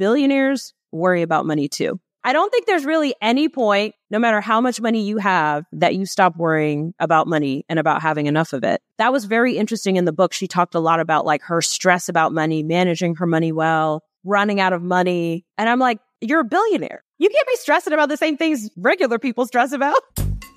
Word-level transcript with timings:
billionaires 0.00 0.72
worry 0.92 1.20
about 1.20 1.44
money 1.44 1.68
too. 1.68 2.00
I 2.24 2.32
don't 2.32 2.50
think 2.50 2.66
there's 2.66 2.86
really 2.86 3.14
any 3.20 3.50
point, 3.50 3.94
no 4.10 4.18
matter 4.18 4.40
how 4.40 4.58
much 4.62 4.80
money 4.80 5.02
you 5.02 5.18
have, 5.18 5.66
that 5.72 5.94
you 5.94 6.06
stop 6.06 6.36
worrying 6.36 6.94
about 6.98 7.26
money 7.26 7.66
and 7.68 7.78
about 7.78 8.00
having 8.00 8.24
enough 8.24 8.54
of 8.54 8.64
it. 8.64 8.80
That 8.96 9.12
was 9.12 9.26
very 9.26 9.58
interesting 9.58 9.96
in 9.96 10.06
the 10.06 10.12
book. 10.12 10.32
She 10.32 10.48
talked 10.48 10.74
a 10.74 10.80
lot 10.80 11.00
about 11.00 11.26
like 11.26 11.42
her 11.42 11.60
stress 11.60 12.08
about 12.08 12.32
money, 12.32 12.62
managing 12.62 13.16
her 13.16 13.26
money 13.26 13.52
well, 13.52 14.02
running 14.24 14.58
out 14.58 14.72
of 14.72 14.82
money. 14.82 15.44
And 15.58 15.68
I'm 15.68 15.78
like, 15.78 15.98
you're 16.22 16.40
a 16.40 16.44
billionaire. 16.44 17.04
You 17.18 17.28
can't 17.28 17.46
be 17.46 17.56
stressing 17.56 17.92
about 17.92 18.08
the 18.08 18.16
same 18.16 18.38
things 18.38 18.70
regular 18.78 19.18
people 19.18 19.46
stress 19.46 19.72
about. 19.72 20.00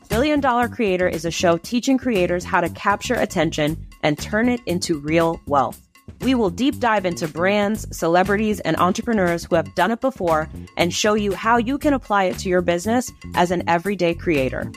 Billion 0.07 0.39
Dollar 0.39 0.69
Creator 0.69 1.09
is 1.09 1.25
a 1.25 1.31
show 1.31 1.57
teaching 1.57 1.97
creators 1.97 2.45
how 2.45 2.61
to 2.61 2.69
capture 2.69 3.15
attention 3.15 3.85
and 4.03 4.17
turn 4.17 4.47
it 4.47 4.61
into 4.65 4.99
real 4.99 5.41
wealth. 5.47 5.81
We 6.21 6.35
will 6.35 6.49
deep 6.49 6.79
dive 6.79 7.05
into 7.05 7.27
brands, 7.27 7.85
celebrities, 7.95 8.59
and 8.61 8.77
entrepreneurs 8.77 9.45
who 9.45 9.55
have 9.55 9.73
done 9.75 9.91
it 9.91 10.01
before 10.01 10.49
and 10.77 10.93
show 10.93 11.13
you 11.13 11.33
how 11.33 11.57
you 11.57 11.77
can 11.77 11.93
apply 11.93 12.25
it 12.25 12.37
to 12.39 12.49
your 12.49 12.61
business 12.61 13.11
as 13.35 13.51
an 13.51 13.63
everyday 13.67 14.13
creator. 14.13 14.71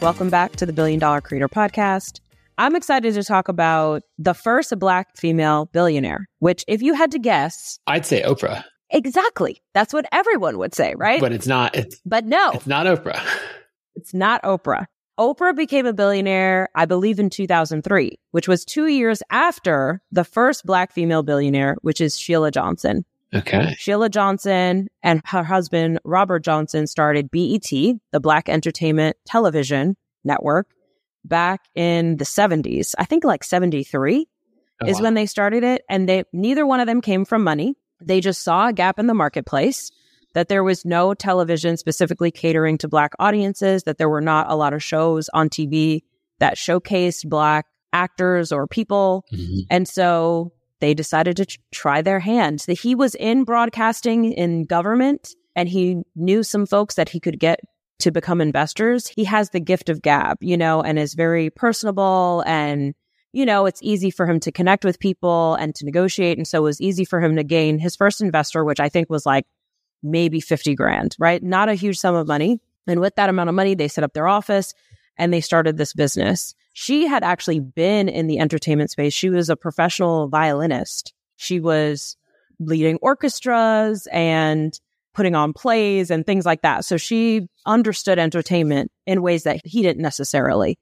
Welcome 0.00 0.30
back 0.30 0.56
to 0.56 0.66
the 0.66 0.72
Billion 0.72 0.98
Dollar 0.98 1.20
Creator 1.20 1.48
Podcast. 1.48 2.20
I'm 2.58 2.76
excited 2.76 3.14
to 3.14 3.24
talk 3.24 3.48
about 3.48 4.02
the 4.18 4.34
first 4.34 4.78
black 4.78 5.16
female 5.16 5.66
billionaire, 5.72 6.28
which, 6.40 6.64
if 6.68 6.82
you 6.82 6.94
had 6.94 7.10
to 7.12 7.18
guess, 7.18 7.78
I'd 7.86 8.04
say 8.04 8.22
Oprah. 8.22 8.64
Exactly. 8.90 9.62
That's 9.72 9.94
what 9.94 10.06
everyone 10.12 10.58
would 10.58 10.74
say, 10.74 10.94
right? 10.96 11.20
But 11.20 11.32
it's 11.32 11.46
not. 11.46 11.74
It's, 11.76 12.00
but 12.04 12.24
no, 12.26 12.50
it's 12.52 12.66
not 12.66 12.86
Oprah. 12.86 13.20
It's 13.96 14.14
not 14.14 14.40
Oprah. 14.44 14.86
Oprah 15.20 15.54
became 15.54 15.84
a 15.84 15.92
billionaire, 15.92 16.70
I 16.74 16.86
believe, 16.86 17.20
in 17.20 17.28
2003, 17.28 18.18
which 18.30 18.48
was 18.48 18.64
two 18.64 18.86
years 18.86 19.22
after 19.30 20.00
the 20.10 20.24
first 20.24 20.64
black 20.64 20.92
female 20.92 21.22
billionaire, 21.22 21.76
which 21.82 22.00
is 22.00 22.18
Sheila 22.18 22.50
Johnson. 22.50 23.04
Okay. 23.34 23.74
Sheila 23.78 24.08
Johnson 24.08 24.88
and 25.02 25.20
her 25.26 25.44
husband, 25.44 26.00
Robert 26.04 26.42
Johnson, 26.42 26.86
started 26.86 27.30
BET, 27.30 27.70
the 27.70 28.20
Black 28.20 28.48
Entertainment 28.48 29.18
Television 29.26 29.94
Network, 30.24 30.68
back 31.22 31.60
in 31.74 32.16
the 32.16 32.24
70s. 32.24 32.94
I 32.98 33.04
think 33.04 33.22
like 33.22 33.44
73 33.44 34.26
oh, 34.82 34.86
is 34.86 34.96
wow. 34.96 35.02
when 35.02 35.14
they 35.14 35.26
started 35.26 35.62
it. 35.62 35.82
And 35.90 36.08
they, 36.08 36.24
neither 36.32 36.66
one 36.66 36.80
of 36.80 36.86
them 36.86 37.02
came 37.02 37.26
from 37.26 37.44
money. 37.44 37.76
They 38.00 38.22
just 38.22 38.42
saw 38.42 38.68
a 38.68 38.72
gap 38.72 38.98
in 38.98 39.06
the 39.06 39.14
marketplace 39.14 39.92
that 40.34 40.48
there 40.48 40.64
was 40.64 40.84
no 40.84 41.14
television 41.14 41.76
specifically 41.76 42.30
catering 42.30 42.78
to 42.78 42.88
Black 42.88 43.12
audiences, 43.18 43.82
that 43.84 43.98
there 43.98 44.08
were 44.08 44.20
not 44.20 44.50
a 44.50 44.56
lot 44.56 44.72
of 44.72 44.82
shows 44.82 45.28
on 45.34 45.48
TV 45.48 46.02
that 46.38 46.56
showcased 46.56 47.28
Black 47.28 47.66
actors 47.92 48.52
or 48.52 48.66
people. 48.66 49.24
Mm-hmm. 49.32 49.60
And 49.70 49.88
so 49.88 50.52
they 50.80 50.94
decided 50.94 51.36
to 51.36 51.58
try 51.72 52.02
their 52.02 52.20
hand. 52.20 52.60
That 52.66 52.80
he 52.80 52.94
was 52.94 53.14
in 53.16 53.44
broadcasting 53.44 54.32
in 54.32 54.64
government 54.64 55.34
and 55.56 55.68
he 55.68 56.02
knew 56.14 56.42
some 56.42 56.66
folks 56.66 56.94
that 56.94 57.08
he 57.08 57.20
could 57.20 57.38
get 57.38 57.60
to 57.98 58.10
become 58.10 58.40
investors. 58.40 59.06
He 59.06 59.24
has 59.24 59.50
the 59.50 59.60
gift 59.60 59.88
of 59.88 60.00
gab, 60.00 60.38
you 60.40 60.56
know, 60.56 60.80
and 60.80 60.98
is 60.98 61.14
very 61.14 61.50
personable 61.50 62.42
and 62.46 62.94
you 63.32 63.46
know, 63.46 63.66
it's 63.66 63.80
easy 63.80 64.10
for 64.10 64.26
him 64.26 64.40
to 64.40 64.50
connect 64.50 64.84
with 64.84 64.98
people 64.98 65.54
and 65.54 65.72
to 65.76 65.84
negotiate. 65.84 66.36
And 66.36 66.48
so 66.48 66.58
it 66.58 66.62
was 66.62 66.80
easy 66.80 67.04
for 67.04 67.20
him 67.20 67.36
to 67.36 67.44
gain 67.44 67.78
his 67.78 67.94
first 67.94 68.20
investor, 68.20 68.64
which 68.64 68.80
I 68.80 68.88
think 68.88 69.08
was 69.08 69.24
like 69.24 69.46
maybe 70.02 70.40
50 70.40 70.74
grand, 70.74 71.16
right? 71.18 71.42
Not 71.42 71.68
a 71.68 71.74
huge 71.74 71.98
sum 71.98 72.14
of 72.14 72.26
money. 72.26 72.60
And 72.86 73.00
with 73.00 73.14
that 73.16 73.28
amount 73.28 73.48
of 73.48 73.54
money, 73.54 73.74
they 73.74 73.88
set 73.88 74.04
up 74.04 74.12
their 74.12 74.28
office 74.28 74.74
and 75.16 75.32
they 75.32 75.40
started 75.40 75.76
this 75.76 75.92
business. 75.92 76.54
She 76.72 77.06
had 77.06 77.22
actually 77.22 77.60
been 77.60 78.08
in 78.08 78.26
the 78.26 78.38
entertainment 78.38 78.90
space. 78.90 79.12
She 79.12 79.30
was 79.30 79.50
a 79.50 79.56
professional 79.56 80.28
violinist. 80.28 81.12
She 81.36 81.60
was 81.60 82.16
leading 82.58 82.98
orchestras 83.02 84.06
and 84.12 84.78
putting 85.14 85.34
on 85.34 85.52
plays 85.52 86.10
and 86.10 86.24
things 86.24 86.46
like 86.46 86.62
that. 86.62 86.84
So 86.84 86.96
she 86.96 87.48
understood 87.66 88.18
entertainment 88.18 88.92
in 89.06 89.22
ways 89.22 89.42
that 89.42 89.60
he 89.64 89.82
didn't 89.82 90.02
necessarily. 90.02 90.78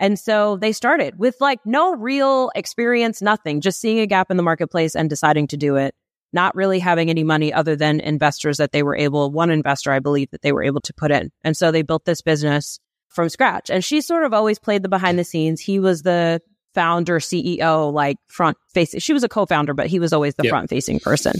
And 0.00 0.18
so 0.18 0.56
they 0.56 0.72
started 0.72 1.18
with 1.18 1.36
like 1.40 1.60
no 1.64 1.94
real 1.94 2.50
experience, 2.54 3.22
nothing, 3.22 3.60
just 3.60 3.80
seeing 3.80 4.00
a 4.00 4.06
gap 4.06 4.30
in 4.30 4.36
the 4.36 4.42
marketplace 4.42 4.94
and 4.94 5.08
deciding 5.08 5.48
to 5.48 5.56
do 5.56 5.76
it 5.76 5.94
not 6.34 6.54
really 6.54 6.78
having 6.78 7.08
any 7.08 7.24
money 7.24 7.52
other 7.52 7.76
than 7.76 8.00
investors 8.00 8.58
that 8.58 8.72
they 8.72 8.82
were 8.82 8.96
able, 8.96 9.30
one 9.30 9.50
investor, 9.50 9.92
I 9.92 10.00
believe, 10.00 10.30
that 10.30 10.42
they 10.42 10.52
were 10.52 10.64
able 10.64 10.80
to 10.82 10.92
put 10.94 11.10
in. 11.10 11.30
And 11.42 11.56
so 11.56 11.70
they 11.70 11.82
built 11.82 12.04
this 12.04 12.20
business 12.20 12.80
from 13.08 13.28
scratch. 13.28 13.70
And 13.70 13.84
she 13.84 14.00
sort 14.00 14.24
of 14.24 14.34
always 14.34 14.58
played 14.58 14.82
the 14.82 14.88
behind 14.88 15.18
the 15.18 15.24
scenes. 15.24 15.60
He 15.60 15.78
was 15.78 16.02
the 16.02 16.42
founder, 16.74 17.20
CEO, 17.20 17.92
like 17.92 18.16
front 18.26 18.58
facing. 18.72 19.00
She 19.00 19.12
was 19.12 19.22
a 19.22 19.28
co 19.28 19.46
founder, 19.46 19.72
but 19.72 19.86
he 19.86 20.00
was 20.00 20.12
always 20.12 20.34
the 20.34 20.44
yep. 20.44 20.50
front 20.50 20.68
facing 20.68 21.00
person. 21.00 21.34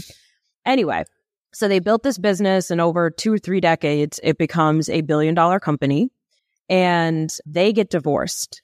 Anyway, 0.65 1.03
so 1.53 1.67
they 1.67 1.79
built 1.79 2.03
this 2.03 2.17
business 2.17 2.71
and 2.71 2.81
over 2.81 3.09
two 3.11 3.33
or 3.33 3.37
three 3.37 3.59
decades, 3.59 4.19
it 4.23 4.37
becomes 4.37 4.89
a 4.89 5.01
billion 5.01 5.35
dollar 5.35 5.59
company 5.59 6.09
and 6.69 7.29
they 7.45 7.73
get 7.73 7.89
divorced. 7.89 8.61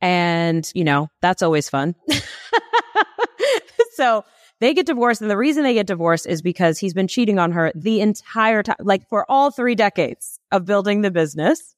And, 0.00 0.70
you 0.74 0.84
know, 0.84 1.08
that's 1.22 1.42
always 1.42 1.68
fun. 1.68 1.94
so 3.94 4.24
they 4.60 4.74
get 4.74 4.86
divorced. 4.86 5.20
And 5.20 5.30
the 5.30 5.36
reason 5.36 5.62
they 5.62 5.74
get 5.74 5.86
divorced 5.86 6.26
is 6.26 6.42
because 6.42 6.78
he's 6.78 6.94
been 6.94 7.08
cheating 7.08 7.38
on 7.38 7.52
her 7.52 7.72
the 7.74 8.00
entire 8.00 8.62
time, 8.62 8.76
like 8.80 9.08
for 9.08 9.24
all 9.28 9.50
three 9.50 9.74
decades 9.74 10.38
of 10.52 10.64
building 10.64 11.02
the 11.02 11.10
business. 11.10 11.74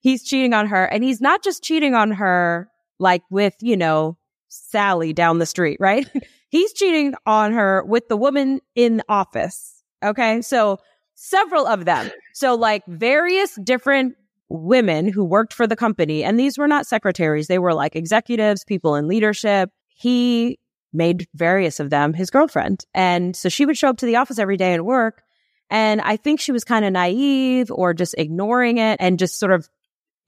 He's 0.00 0.22
cheating 0.22 0.54
on 0.54 0.66
her 0.68 0.84
and 0.84 1.02
he's 1.02 1.20
not 1.20 1.42
just 1.42 1.62
cheating 1.62 1.94
on 1.94 2.12
her 2.12 2.68
like 2.98 3.22
with, 3.30 3.54
you 3.60 3.76
know, 3.76 4.16
Sally 4.48 5.12
down 5.12 5.38
the 5.38 5.46
street, 5.46 5.78
right? 5.80 6.08
he's 6.48 6.72
cheating 6.72 7.14
on 7.26 7.52
her 7.52 7.84
with 7.84 8.08
the 8.08 8.16
woman 8.16 8.60
in 8.74 9.02
office. 9.08 9.82
Okay. 10.02 10.40
So 10.42 10.78
several 11.14 11.66
of 11.66 11.84
them. 11.84 12.10
So 12.34 12.54
like 12.54 12.84
various 12.86 13.56
different 13.56 14.14
women 14.48 15.08
who 15.08 15.24
worked 15.24 15.52
for 15.52 15.66
the 15.66 15.76
company. 15.76 16.22
And 16.22 16.38
these 16.38 16.56
were 16.56 16.68
not 16.68 16.86
secretaries. 16.86 17.48
They 17.48 17.58
were 17.58 17.74
like 17.74 17.96
executives, 17.96 18.64
people 18.64 18.94
in 18.94 19.08
leadership. 19.08 19.70
He 19.88 20.58
made 20.96 21.28
various 21.34 21.80
of 21.80 21.90
them 21.90 22.14
his 22.14 22.30
girlfriend. 22.30 22.84
And 22.94 23.36
so 23.36 23.48
she 23.48 23.66
would 23.66 23.76
show 23.76 23.88
up 23.88 23.98
to 23.98 24.06
the 24.06 24.16
office 24.16 24.38
every 24.38 24.56
day 24.56 24.72
and 24.72 24.84
work. 24.84 25.22
And 25.70 26.00
I 26.00 26.16
think 26.16 26.40
she 26.40 26.52
was 26.52 26.64
kind 26.64 26.84
of 26.84 26.92
naive 26.92 27.70
or 27.70 27.94
just 27.94 28.14
ignoring 28.16 28.78
it 28.78 28.98
and 29.00 29.18
just 29.18 29.38
sort 29.38 29.52
of 29.52 29.68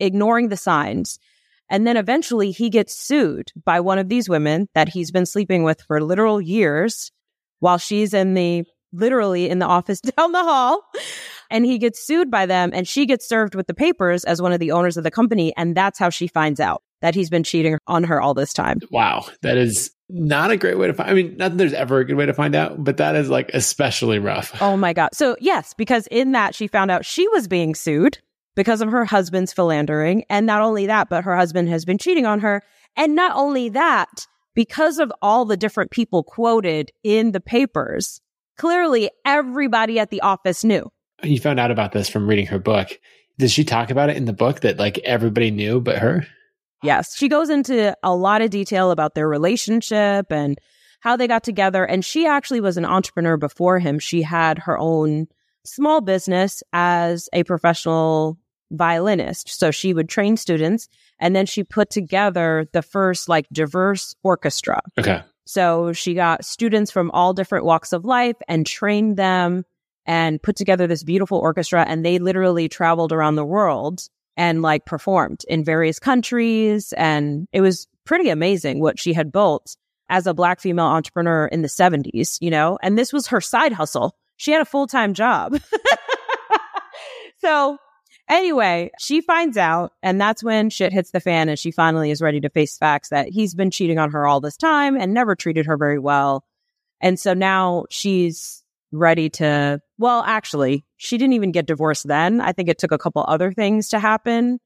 ignoring 0.01 0.49
the 0.49 0.57
signs. 0.57 1.19
And 1.71 1.87
then 1.87 1.97
eventually 1.97 2.51
he 2.51 2.71
gets 2.71 2.95
sued 2.95 3.51
by 3.65 3.81
one 3.81 3.99
of 3.99 4.09
these 4.09 4.29
women 4.29 4.69
that 4.75 4.89
he's 4.89 5.11
been 5.11 5.27
sleeping 5.27 5.63
with 5.63 5.83
for 5.83 6.03
literal 6.03 6.41
years 6.41 7.13
while 7.61 7.79
she's 7.79 8.15
in 8.15 8.35
the 8.35 8.65
literally 8.93 9.51
in 9.51 9.59
the 9.59 9.67
office 9.67 10.01
down 10.17 10.33
the 10.33 10.43
hall. 10.43 10.83
And 11.51 11.65
he 11.65 11.79
gets 11.79 12.07
sued 12.07 12.31
by 12.31 12.47
them 12.47 12.71
and 12.75 12.87
she 12.87 13.07
gets 13.07 13.29
served 13.29 13.55
with 13.55 13.67
the 13.67 13.75
papers 13.75 14.25
as 14.25 14.43
one 14.43 14.53
of 14.53 14.61
the 14.61 14.73
owners 14.73 14.97
of 14.97 15.05
the 15.05 15.11
company. 15.11 15.53
And 15.57 15.77
that's 15.77 15.99
how 15.99 16.11
she 16.11 16.27
finds 16.27 16.61
out 16.61 16.83
that 17.01 17.15
he's 17.15 17.31
been 17.31 17.45
cheating 17.45 17.79
on 17.87 18.05
her 18.05 18.21
all 18.21 18.35
this 18.35 18.53
time. 18.53 18.81
Wow. 18.91 19.27
That 19.43 19.57
is 19.57 19.91
not 20.09 20.51
a 20.51 20.57
great 20.57 20.79
way 20.79 20.87
to 20.87 20.95
find. 20.95 21.11
I 21.11 21.15
mean, 21.15 21.37
not 21.37 21.51
that 21.51 21.59
there's 21.59 21.73
ever 21.73 21.99
a 21.99 22.05
good 22.05 22.17
way 22.17 22.27
to 22.27 22.35
find 22.35 22.55
out, 22.55 22.83
but 22.83 22.97
that 22.97 23.15
is 23.15 23.29
like 23.29 23.51
especially 23.53 24.19
rough. 24.19 24.57
Oh 24.61 24.77
my 24.77 24.93
God. 24.93 25.11
So, 25.13 25.37
yes, 25.41 25.75
because 25.75 26.07
in 26.11 26.33
that 26.33 26.55
she 26.55 26.67
found 26.67 26.91
out 26.91 27.05
she 27.05 27.29
was 27.29 27.49
being 27.49 27.75
sued 27.75 28.19
because 28.57 28.81
of 28.81 28.91
her 28.91 29.05
husband's 29.05 29.53
philandering. 29.53 30.25
And 30.31 30.47
not 30.47 30.63
only 30.63 30.87
that, 30.87 31.09
but 31.09 31.25
her 31.25 31.37
husband 31.37 31.69
has 31.69 31.85
been 31.85 31.99
cheating 31.99 32.27
on 32.27 32.41
her. 32.41 32.63
And 32.97 33.15
not 33.15 33.37
only 33.37 33.69
that, 33.69 34.27
because 34.55 34.99
of 34.99 35.13
all 35.23 35.45
the 35.45 35.57
different 35.57 35.91
people 35.91 36.25
quoted 36.25 36.91
in 37.05 37.33
the 37.33 37.41
papers, 37.41 38.21
clearly 38.57 39.11
everybody 39.25 40.01
at 40.01 40.11
the 40.11 40.23
office 40.23 40.65
knew. 40.65 40.91
You 41.23 41.39
found 41.39 41.61
out 41.61 41.71
about 41.71 41.93
this 41.93 42.09
from 42.09 42.27
reading 42.27 42.47
her 42.47 42.59
book. 42.59 42.99
Did 43.39 43.51
she 43.51 43.63
talk 43.63 43.91
about 43.91 44.11
it 44.11 44.17
in 44.17 44.25
the 44.25 44.33
book 44.33 44.61
that 44.61 44.79
like 44.79 44.99
everybody 44.99 45.51
knew 45.51 45.81
but 45.81 45.99
her? 45.99 46.27
Yes. 46.83 47.17
She 47.17 47.29
goes 47.29 47.51
into 47.51 47.97
a 48.03 48.15
lot 48.15 48.43
of 48.43 48.51
detail 48.51 48.91
about 48.91 49.15
their 49.15 49.29
relationship 49.29 50.31
and 50.31 50.59
how 51.01 51.17
they 51.17 51.27
got 51.27 51.45
together. 51.45 51.85
And 51.85 52.05
she 52.05 52.27
actually 52.27 52.61
was 52.61 52.77
an 52.77 52.85
entrepreneur 52.85 53.37
before 53.37 53.79
him. 53.79 53.99
She 53.99 54.23
had 54.23 54.59
her 54.61 54.79
own 54.79 55.27
small 55.65 56.01
business 56.01 56.63
as 56.73 57.29
a 57.33 57.45
professional 57.45 58.39
violinist. 58.71 59.49
So 59.49 59.71
she 59.71 59.95
would 59.95 60.09
train 60.09 60.37
students 60.37 60.89
and 61.19 61.35
then 61.35 61.47
she 61.47 61.65
put 61.65 61.91
together 61.91 62.69
the 62.73 62.83
first 62.83 63.29
like 63.29 63.47
diverse 63.53 64.15
orchestra. 64.23 64.81
Okay. 64.99 65.23
So 65.47 65.93
she 65.93 66.15
got 66.15 66.45
students 66.45 66.91
from 66.91 67.11
all 67.13 67.33
different 67.33 67.65
walks 67.65 67.93
of 67.93 68.05
life 68.05 68.37
and 68.49 68.67
trained 68.67 69.17
them 69.17 69.65
and 70.05 70.43
put 70.43 70.57
together 70.57 70.87
this 70.87 71.03
beautiful 71.03 71.39
orchestra. 71.39 71.85
And 71.89 72.05
they 72.05 72.19
literally 72.19 72.69
traveled 72.69 73.13
around 73.13 73.37
the 73.37 73.45
world 73.45 74.03
and 74.39 74.63
like 74.63 74.87
performed 74.87 75.45
in 75.49 75.65
various 75.65 75.99
countries. 75.99 76.95
And 76.97 77.49
it 77.53 77.61
was 77.61 77.89
pretty 78.07 78.31
amazing 78.31 78.81
what 78.81 78.99
she 78.99 79.13
had 79.13 79.33
built 79.33 79.77
as 80.09 80.27
a 80.27 80.33
black 80.33 80.61
female 80.61 80.87
entrepreneur 80.87 81.47
in 81.49 81.61
the 81.61 81.69
70s, 81.69 82.39
you 82.41 82.51
know, 82.51 82.79
and 82.81 82.97
this 82.97 83.13
was 83.13 83.27
her 83.27 83.43
side 83.43 83.73
hustle. 83.73 84.17
She 84.37 84.53
had 84.53 84.63
a 84.63 84.65
full 84.65 84.87
time 84.87 85.13
job. 85.13 85.61
so 87.41 87.77
anyway, 88.29 88.93
she 89.01 89.21
finds 89.21 89.57
out 89.59 89.93
and 90.03 90.21
that's 90.21 90.43
when 90.43 90.71
shit 90.71 90.93
hits 90.93 91.11
the 91.11 91.21
fan 91.21 91.49
and 91.49 91.59
she 91.59 91.73
finally 91.73 92.13
is 92.13 92.23
ready 92.23 92.41
to 92.41 92.49
face 92.49 92.79
facts 92.79 93.09
that 93.09 93.29
he's 93.29 93.55
been 93.55 93.73
cheating 93.73 93.99
on 93.99 94.13
her 94.13 94.27
all 94.27 94.41
this 94.41 94.57
time 94.57 94.97
and 94.97 95.13
never 95.13 95.35
treated 95.35 95.67
her 95.67 95.77
very 95.77 95.99
well. 95.99 96.45
And 97.01 97.19
so 97.19 97.35
now 97.35 97.87
she's 97.91 98.63
ready 98.93 99.29
to, 99.31 99.81
well, 99.99 100.23
actually, 100.27 100.85
she 100.97 101.19
didn't 101.19 101.35
even 101.35 101.53
get 101.53 101.67
divorced 101.67 102.07
then. 102.07 102.41
I 102.41 102.53
think 102.53 102.69
it 102.69 102.79
took 102.79 102.93
a 102.93 102.99
couple 102.99 103.25
other 103.27 103.53
things 103.53 103.89
to 103.91 103.99
happen 103.99 104.61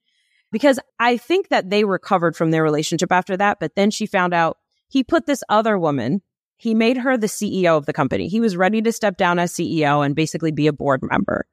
because 0.51 0.79
I 0.99 1.17
think 1.17 1.49
that 1.49 1.71
they 1.71 1.85
recovered 1.85 2.37
from 2.37 2.51
their 2.51 2.63
relationship 2.63 3.11
after 3.11 3.37
that. 3.37 3.59
But 3.59 3.75
then 3.75 3.91
she 3.91 4.07
found 4.07 4.35
out 4.35 4.59
he 4.89 5.03
put 5.03 5.27
this 5.27 5.43
other 5.49 5.79
woman, 5.79 6.23
he 6.57 6.75
made 6.75 6.99
her 6.99 7.17
the 7.17 7.27
CEO 7.27 7.77
of 7.77 7.87
the 7.87 7.93
company. 7.93 8.29
He 8.29 8.41
was 8.41 8.57
ready 8.57 8.83
to 8.83 8.93
step 8.93 9.17
down 9.17 9.39
as 9.39 9.53
CEO 9.53 10.05
and 10.05 10.15
basically 10.15 10.53
be 10.53 10.69
a 10.69 10.73
board 10.73 11.01
member. 11.03 11.47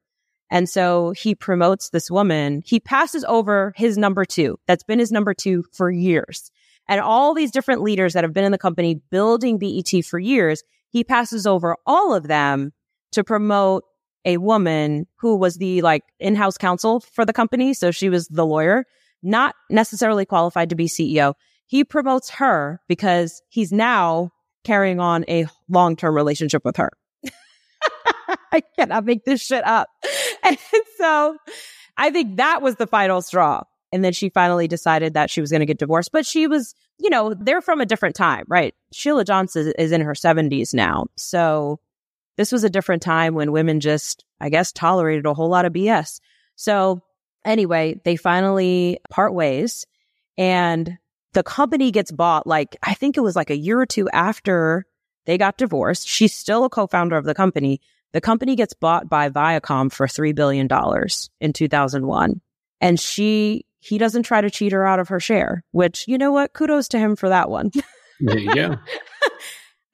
And 0.52 0.68
so 0.68 1.12
he 1.12 1.36
promotes 1.36 1.90
this 1.90 2.12
woman. 2.12 2.62
He 2.66 2.80
passes 2.80 3.24
over 3.26 3.74
his 3.76 3.98
number 3.98 4.26
two. 4.26 4.60
That's 4.68 4.84
been 4.84 5.00
his 5.00 5.12
number 5.12 5.34
two 5.34 5.64
for 5.74 5.90
years. 5.90 6.52
And 6.88 7.00
all 7.00 7.34
these 7.34 7.52
different 7.52 7.82
leaders 7.82 8.14
that 8.14 8.24
have 8.24 8.34
been 8.34 8.46
in 8.46 8.52
the 8.52 8.58
company 8.58 9.02
building 9.12 9.60
BET 9.60 10.04
for 10.06 10.20
years, 10.20 10.64
he 10.90 11.04
passes 11.04 11.46
over 11.48 11.76
all 11.86 12.14
of 12.14 12.28
them 12.28 12.74
to 13.12 13.24
promote 13.24 13.84
a 14.26 14.38
woman 14.38 15.08
who 15.18 15.36
was 15.36 15.56
the 15.56 15.82
like 15.82 16.04
in-house 16.20 16.58
counsel 16.58 17.00
for 17.00 17.26
the 17.26 17.34
company. 17.34 17.74
So 17.74 17.92
she 17.92 18.10
was 18.10 18.28
the 18.28 18.46
lawyer, 18.46 18.86
not 19.24 19.56
necessarily 19.70 20.26
qualified 20.26 20.70
to 20.70 20.76
be 20.76 20.86
CEO. 20.86 21.34
He 21.66 21.84
promotes 21.84 22.30
her 22.32 22.82
because 22.88 23.42
he's 23.50 23.72
now 23.72 24.32
carrying 24.64 25.00
on 25.00 25.24
a 25.28 25.46
long-term 25.70 26.16
relationship 26.16 26.66
with 26.66 26.78
her. 26.78 26.92
I 28.52 28.62
cannot 28.78 29.06
make 29.06 29.26
this 29.26 29.42
shit 29.42 29.66
up. 29.66 29.90
And 30.42 30.58
so 30.98 31.38
I 31.98 32.12
think 32.12 32.38
that 32.38 32.62
was 32.62 32.78
the 32.78 32.88
final 32.88 33.22
straw. 33.22 33.64
And 33.92 34.04
then 34.04 34.14
she 34.14 34.30
finally 34.30 34.68
decided 34.68 35.14
that 35.16 35.30
she 35.30 35.42
was 35.42 35.52
going 35.52 35.62
to 35.62 35.66
get 35.66 35.80
divorced. 35.80 36.12
But 36.12 36.26
she 36.26 36.48
was, 36.48 36.76
you 37.00 37.10
know, 37.10 37.34
they're 37.34 37.62
from 37.62 37.82
a 37.82 37.86
different 37.86 38.16
time, 38.16 38.46
right? 38.48 38.76
Sheila 38.92 39.26
Johnson 39.26 39.74
is 39.80 39.92
in 39.92 40.02
her 40.02 40.14
70s 40.14 40.74
now. 40.74 41.08
So 41.16 41.80
this 42.38 42.52
was 42.52 42.64
a 42.64 42.70
different 42.70 43.02
time 43.02 43.34
when 43.34 43.52
women 43.52 43.80
just, 43.80 44.24
I 44.40 44.50
guess, 44.50 44.72
tolerated 44.72 45.26
a 45.26 45.34
whole 45.34 45.50
lot 45.50 45.66
of 45.66 45.74
BS. 45.74 46.20
So 46.56 47.02
anyway, 47.44 48.00
they 48.06 48.16
finally 48.16 49.00
part 49.10 49.34
ways 49.34 49.86
and 50.38 50.98
the 51.34 51.44
company 51.44 51.92
gets 51.92 52.12
bought 52.12 52.48
like, 52.48 52.78
I 52.82 52.94
think 52.94 53.18
it 53.18 53.22
was 53.22 53.36
like 53.36 53.50
a 53.50 53.58
year 53.58 53.80
or 53.80 53.86
two 53.86 54.10
after 54.10 54.86
they 55.26 55.38
got 55.38 55.58
divorced. 55.58 56.08
She's 56.08 56.34
still 56.34 56.64
a 56.64 56.70
co 56.70 56.88
founder 56.88 57.18
of 57.18 57.26
the 57.26 57.36
company. 57.36 57.82
The 58.14 58.22
company 58.22 58.56
gets 58.56 58.74
bought 58.74 59.10
by 59.10 59.30
Viacom 59.30 59.92
for 59.92 60.08
$3 60.08 60.34
billion 60.34 60.68
in 61.40 61.54
2001. 61.54 62.42
And 62.82 63.00
she 63.00 63.66
he 63.80 63.98
doesn't 63.98 64.24
try 64.24 64.42
to 64.42 64.50
cheat 64.50 64.72
her 64.72 64.86
out 64.86 65.00
of 65.00 65.08
her 65.10 65.20
share, 65.20 65.64
which, 65.72 66.06
you 66.08 66.18
know 66.18 66.32
what? 66.32 66.54
Kudos 66.54 66.88
to 66.90 67.00
him 67.00 67.16
for 67.16 67.30
that 67.30 67.50
one. 67.50 67.72
go. 68.56 68.76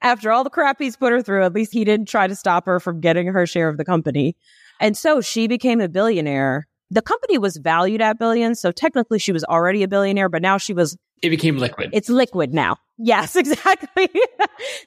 After 0.02 0.30
all 0.30 0.44
the 0.44 0.50
crap 0.50 0.76
he's 0.78 0.96
put 0.96 1.12
her 1.12 1.22
through, 1.22 1.44
at 1.44 1.52
least 1.52 1.72
he 1.72 1.84
didn't 1.84 2.08
try 2.08 2.26
to 2.26 2.36
stop 2.36 2.66
her 2.66 2.80
from 2.80 3.00
getting 3.00 3.26
her 3.28 3.46
share 3.46 3.68
of 3.68 3.76
the 3.76 3.84
company. 3.84 4.36
And 4.80 4.96
so 4.96 5.20
she 5.20 5.46
became 5.46 5.80
a 5.80 5.88
billionaire. 5.88 6.68
The 6.90 7.02
company 7.02 7.38
was 7.38 7.56
valued 7.56 8.00
at 8.00 8.18
billions. 8.18 8.60
So 8.60 8.72
technically 8.72 9.18
she 9.18 9.32
was 9.32 9.44
already 9.44 9.82
a 9.82 9.88
billionaire, 9.88 10.28
but 10.28 10.42
now 10.42 10.58
she 10.58 10.74
was. 10.74 10.96
It 11.22 11.30
became 11.30 11.56
liquid. 11.56 11.90
It's 11.92 12.08
liquid 12.08 12.52
now. 12.52 12.76
Yes, 12.98 13.36
exactly. 13.36 14.08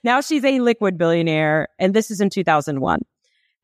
now 0.04 0.22
she's 0.22 0.46
a 0.46 0.60
liquid 0.60 0.98
billionaire. 0.98 1.68
And 1.80 1.94
this 1.94 2.12
is 2.12 2.22
in 2.22 2.30
2001. 2.30 3.00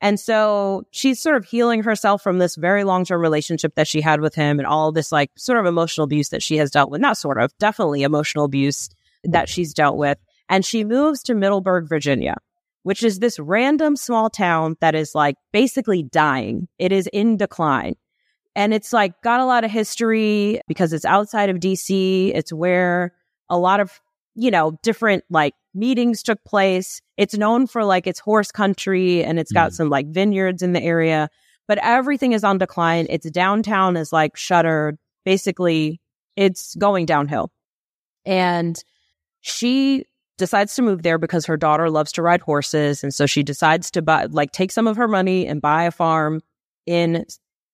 And 0.05 0.19
so 0.19 0.85
she's 0.91 1.19
sort 1.19 1.35
of 1.35 1.45
healing 1.45 1.81
herself 1.81 2.21
from 2.21 2.37
this 2.37 2.55
very 2.57 2.83
long 2.83 3.05
term 3.05 3.19
relationship 3.19 3.73
that 3.73 3.87
she 3.87 4.01
had 4.01 4.21
with 4.21 4.35
him 4.35 4.59
and 4.59 4.67
all 4.67 4.91
this 4.91 5.11
like 5.11 5.31
sort 5.35 5.57
of 5.57 5.65
emotional 5.65 6.05
abuse 6.05 6.29
that 6.29 6.43
she 6.43 6.57
has 6.57 6.69
dealt 6.69 6.91
with. 6.91 7.01
Not 7.01 7.17
sort 7.17 7.41
of, 7.41 7.57
definitely 7.57 8.03
emotional 8.03 8.45
abuse 8.45 8.87
that 9.23 9.49
she's 9.49 9.73
dealt 9.73 9.97
with. 9.97 10.19
And 10.47 10.63
she 10.63 10.83
moves 10.83 11.23
to 11.23 11.33
Middleburg, 11.33 11.89
Virginia, 11.89 12.35
which 12.83 13.01
is 13.01 13.17
this 13.17 13.39
random 13.39 13.95
small 13.95 14.29
town 14.29 14.75
that 14.79 14.93
is 14.93 15.15
like 15.15 15.37
basically 15.51 16.03
dying. 16.03 16.67
It 16.77 16.91
is 16.91 17.09
in 17.11 17.35
decline. 17.35 17.95
And 18.55 18.75
it's 18.75 18.93
like 18.93 19.19
got 19.23 19.39
a 19.39 19.45
lot 19.45 19.63
of 19.63 19.71
history 19.71 20.61
because 20.67 20.93
it's 20.93 21.05
outside 21.05 21.49
of 21.49 21.57
DC. 21.57 22.31
It's 22.35 22.53
where 22.53 23.11
a 23.49 23.57
lot 23.57 23.79
of, 23.79 23.99
you 24.35 24.51
know, 24.51 24.77
different 24.83 25.23
like 25.31 25.55
meetings 25.75 26.23
took 26.23 26.43
place. 26.43 27.01
It's 27.17 27.37
known 27.37 27.67
for 27.67 27.83
like 27.83 28.07
its 28.07 28.19
horse 28.19 28.51
country 28.51 29.23
and 29.23 29.39
it's 29.39 29.51
got 29.51 29.71
mm. 29.71 29.73
some 29.75 29.89
like 29.89 30.07
vineyards 30.07 30.61
in 30.61 30.73
the 30.73 30.81
area, 30.81 31.29
but 31.67 31.77
everything 31.79 32.31
is 32.31 32.43
on 32.43 32.57
decline. 32.57 33.07
Its 33.09 33.29
downtown 33.29 33.97
is 33.97 34.13
like 34.13 34.37
shuttered. 34.37 34.97
Basically, 35.25 35.99
it's 36.35 36.75
going 36.75 37.05
downhill. 37.05 37.51
And 38.25 38.81
she 39.41 40.05
decides 40.37 40.75
to 40.75 40.81
move 40.81 41.03
there 41.03 41.17
because 41.17 41.45
her 41.45 41.57
daughter 41.57 41.89
loves 41.89 42.11
to 42.13 42.21
ride 42.21 42.41
horses. 42.41 43.03
And 43.03 43.13
so 43.13 43.25
she 43.25 43.43
decides 43.43 43.91
to 43.91 44.01
buy, 44.01 44.25
like, 44.25 44.51
take 44.51 44.71
some 44.71 44.87
of 44.87 44.97
her 44.97 45.07
money 45.07 45.47
and 45.47 45.61
buy 45.61 45.83
a 45.83 45.91
farm 45.91 46.41
in 46.85 47.25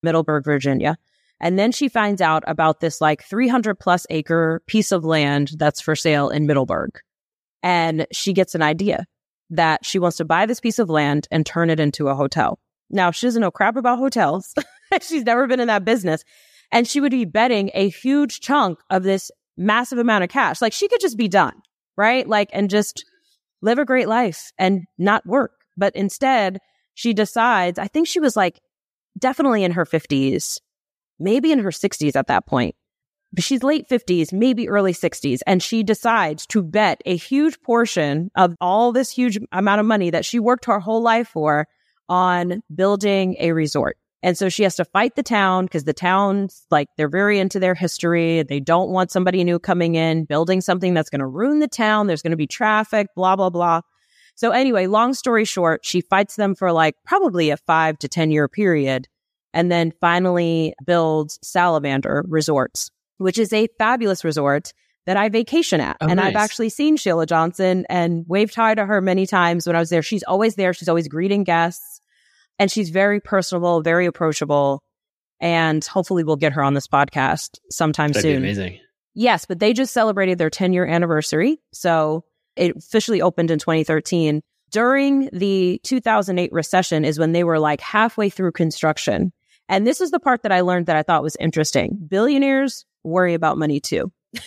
Middleburg, 0.04 0.44
Virginia. 0.44 0.98
And 1.40 1.58
then 1.58 1.72
she 1.72 1.90
finds 1.90 2.22
out 2.22 2.44
about 2.46 2.82
this 2.82 3.02
like 3.02 3.24
300 3.24 3.80
plus 3.80 4.06
acre 4.10 4.62
piece 4.68 4.92
of 4.92 5.04
land 5.04 5.54
that's 5.58 5.82
for 5.82 5.96
sale 5.96 6.30
in 6.30 6.46
Middleburg. 6.46 7.00
And 7.64 8.08
she 8.12 8.34
gets 8.34 8.56
an 8.56 8.62
idea 8.62 9.06
that 9.50 9.86
she 9.86 10.00
wants 10.00 10.18
to 10.18 10.26
buy 10.26 10.46
this 10.46 10.60
piece 10.60 10.80
of 10.80 10.90
land 10.90 11.28
and 11.32 11.46
turn 11.46 11.70
it 11.70 11.80
into 11.80 12.08
a 12.08 12.16
hotel. 12.16 12.60
Now, 12.90 13.12
she 13.12 13.28
doesn't 13.28 13.42
know 13.42 13.52
crap 13.52 13.76
about 13.76 14.00
hotels. 14.00 14.54
She's 15.02 15.24
never 15.24 15.48
been 15.48 15.60
in 15.60 15.68
that 15.68 15.86
business. 15.86 16.24
And 16.72 16.88
she 16.88 17.02
would 17.02 17.12
be 17.12 17.26
betting 17.26 17.70
a 17.74 17.90
huge 17.90 18.40
chunk 18.40 18.80
of 18.90 19.04
this 19.04 19.30
massive 19.58 20.00
amount 20.00 20.24
of 20.24 20.30
cash. 20.30 20.62
Like 20.62 20.74
she 20.74 20.88
could 20.88 21.02
just 21.02 21.18
be 21.18 21.28
done, 21.28 21.54
right? 21.98 22.28
Like, 22.28 22.50
and 22.54 22.70
just 22.70 23.06
live 23.62 23.78
a 23.78 23.86
great 23.86 24.08
life 24.08 24.52
and 24.58 24.86
not 24.98 25.26
work. 25.26 25.52
But 25.78 25.96
instead, 25.96 26.60
she 26.94 27.14
decides, 27.14 27.78
I 27.78 27.88
think 27.88 28.08
she 28.08 28.20
was 28.20 28.36
like 28.36 28.60
definitely 29.18 29.64
in 29.64 29.74
her 29.74 29.86
50s, 29.86 30.60
maybe 31.20 31.52
in 31.52 31.60
her 31.60 31.72
60s 31.72 32.16
at 32.16 32.28
that 32.28 32.46
point 32.46 32.76
she's 33.40 33.64
late 33.64 33.88
50s, 33.88 34.34
maybe 34.34 34.68
early 34.68 34.94
60s, 34.94 35.40
and 35.48 35.64
she 35.64 35.84
decides 35.84 36.46
to 36.48 36.62
bet 36.62 37.02
a 37.06 37.16
huge 37.16 37.62
portion 37.62 38.30
of 38.36 38.56
all 38.60 38.92
this 38.92 39.10
huge 39.10 39.40
amount 39.52 39.80
of 39.80 39.86
money 39.86 40.10
that 40.10 40.26
she 40.26 40.40
worked 40.40 40.66
her 40.66 40.80
whole 40.80 41.02
life 41.02 41.30
for 41.30 41.68
on 42.10 42.62
building 42.74 43.36
a 43.40 43.54
resort. 43.54 43.98
And 44.24 44.38
so 44.38 44.50
she 44.50 44.64
has 44.64 44.76
to 44.76 44.86
fight 44.86 45.16
the 45.16 45.24
town 45.24 45.66
because 45.66 45.86
the 45.86 45.94
town's 45.94 46.66
like, 46.70 46.90
they're 46.96 47.10
very 47.10 47.40
into 47.40 47.60
their 47.60 47.74
history. 47.74 48.44
They 48.44 48.60
don't 48.60 48.90
want 48.90 49.12
somebody 49.12 49.44
new 49.44 49.58
coming 49.58 49.96
in, 49.96 50.26
building 50.26 50.62
something 50.62 50.94
that's 50.94 51.10
going 51.10 51.22
to 51.22 51.28
ruin 51.28 51.60
the 51.60 51.68
town. 51.68 52.08
There's 52.08 52.22
going 52.22 52.32
to 52.32 52.38
be 52.38 52.48
traffic, 52.48 53.08
blah, 53.16 53.36
blah, 53.36 53.50
blah. 53.50 53.82
So 54.36 54.52
anyway, 54.52 54.88
long 54.88 55.14
story 55.14 55.46
short, 55.46 55.86
she 55.86 56.02
fights 56.02 56.36
them 56.36 56.54
for 56.54 56.72
like 56.72 56.96
probably 57.06 57.50
a 57.50 57.58
five 57.58 57.98
to 58.00 58.08
10 58.08 58.30
year 58.30 58.48
period 58.48 59.08
and 59.54 59.72
then 59.72 59.92
finally 60.00 60.74
builds 60.86 61.40
Salamander 61.42 62.24
resorts 62.28 62.92
which 63.22 63.38
is 63.38 63.54
a 63.54 63.68
fabulous 63.78 64.24
resort 64.24 64.74
that 65.06 65.18
I 65.18 65.30
vacation 65.30 65.82
at. 65.82 65.98
Oh, 66.02 66.08
and 66.08 66.18
nice. 66.18 66.30
I've 66.30 66.36
actually 66.36 66.70
seen 66.70 66.98
Sheila 66.98 67.26
Johnson 67.26 67.86
and 67.90 68.26
waved 68.28 68.56
hi 68.56 68.76
to 68.76 68.86
her 68.86 69.02
many 69.02 69.26
times 69.26 69.66
when 69.66 69.76
I 69.76 69.80
was 69.80 69.90
there. 69.90 70.02
She's 70.02 70.24
always 70.24 70.56
there. 70.56 70.74
She's 70.74 70.90
always 70.90 71.08
greeting 71.08 71.44
guests 71.44 72.02
and 72.60 72.72
she's 72.72 72.90
very 72.90 73.20
personable, 73.20 73.82
very 73.82 74.06
approachable. 74.06 74.84
And 75.40 75.84
hopefully 75.84 76.24
we'll 76.24 76.36
get 76.36 76.54
her 76.54 76.64
on 76.64 76.76
this 76.76 76.88
podcast 76.88 77.58
sometime 77.72 78.10
That'd 78.10 78.22
soon. 78.22 78.38
amazing. 78.38 78.80
Yes, 79.14 79.46
but 79.46 79.60
they 79.60 79.74
just 79.74 79.94
celebrated 79.94 80.38
their 80.38 80.50
10 80.50 80.74
year 80.74 80.86
anniversary. 80.86 81.60
So 81.74 82.24
it 82.56 82.76
officially 82.76 83.22
opened 83.22 83.52
in 83.52 83.60
2013. 83.60 84.42
During 84.70 85.30
the 85.34 85.82
2008 85.84 86.52
recession 86.54 87.04
is 87.04 87.20
when 87.20 87.34
they 87.34 87.44
were 87.44 87.60
like 87.60 87.82
halfway 87.82 88.30
through 88.30 88.54
construction. 88.54 89.34
And 89.68 89.86
this 89.86 90.00
is 90.00 90.12
the 90.12 90.20
part 90.20 90.44
that 90.44 90.52
I 90.52 90.62
learned 90.62 90.86
that 90.86 90.96
I 90.96 91.04
thought 91.04 91.24
was 91.24 91.36
interesting. 91.40 91.98
Billionaires 92.08 92.86
worry 93.04 93.34
about 93.34 93.58
money 93.58 93.80
too. 93.80 94.12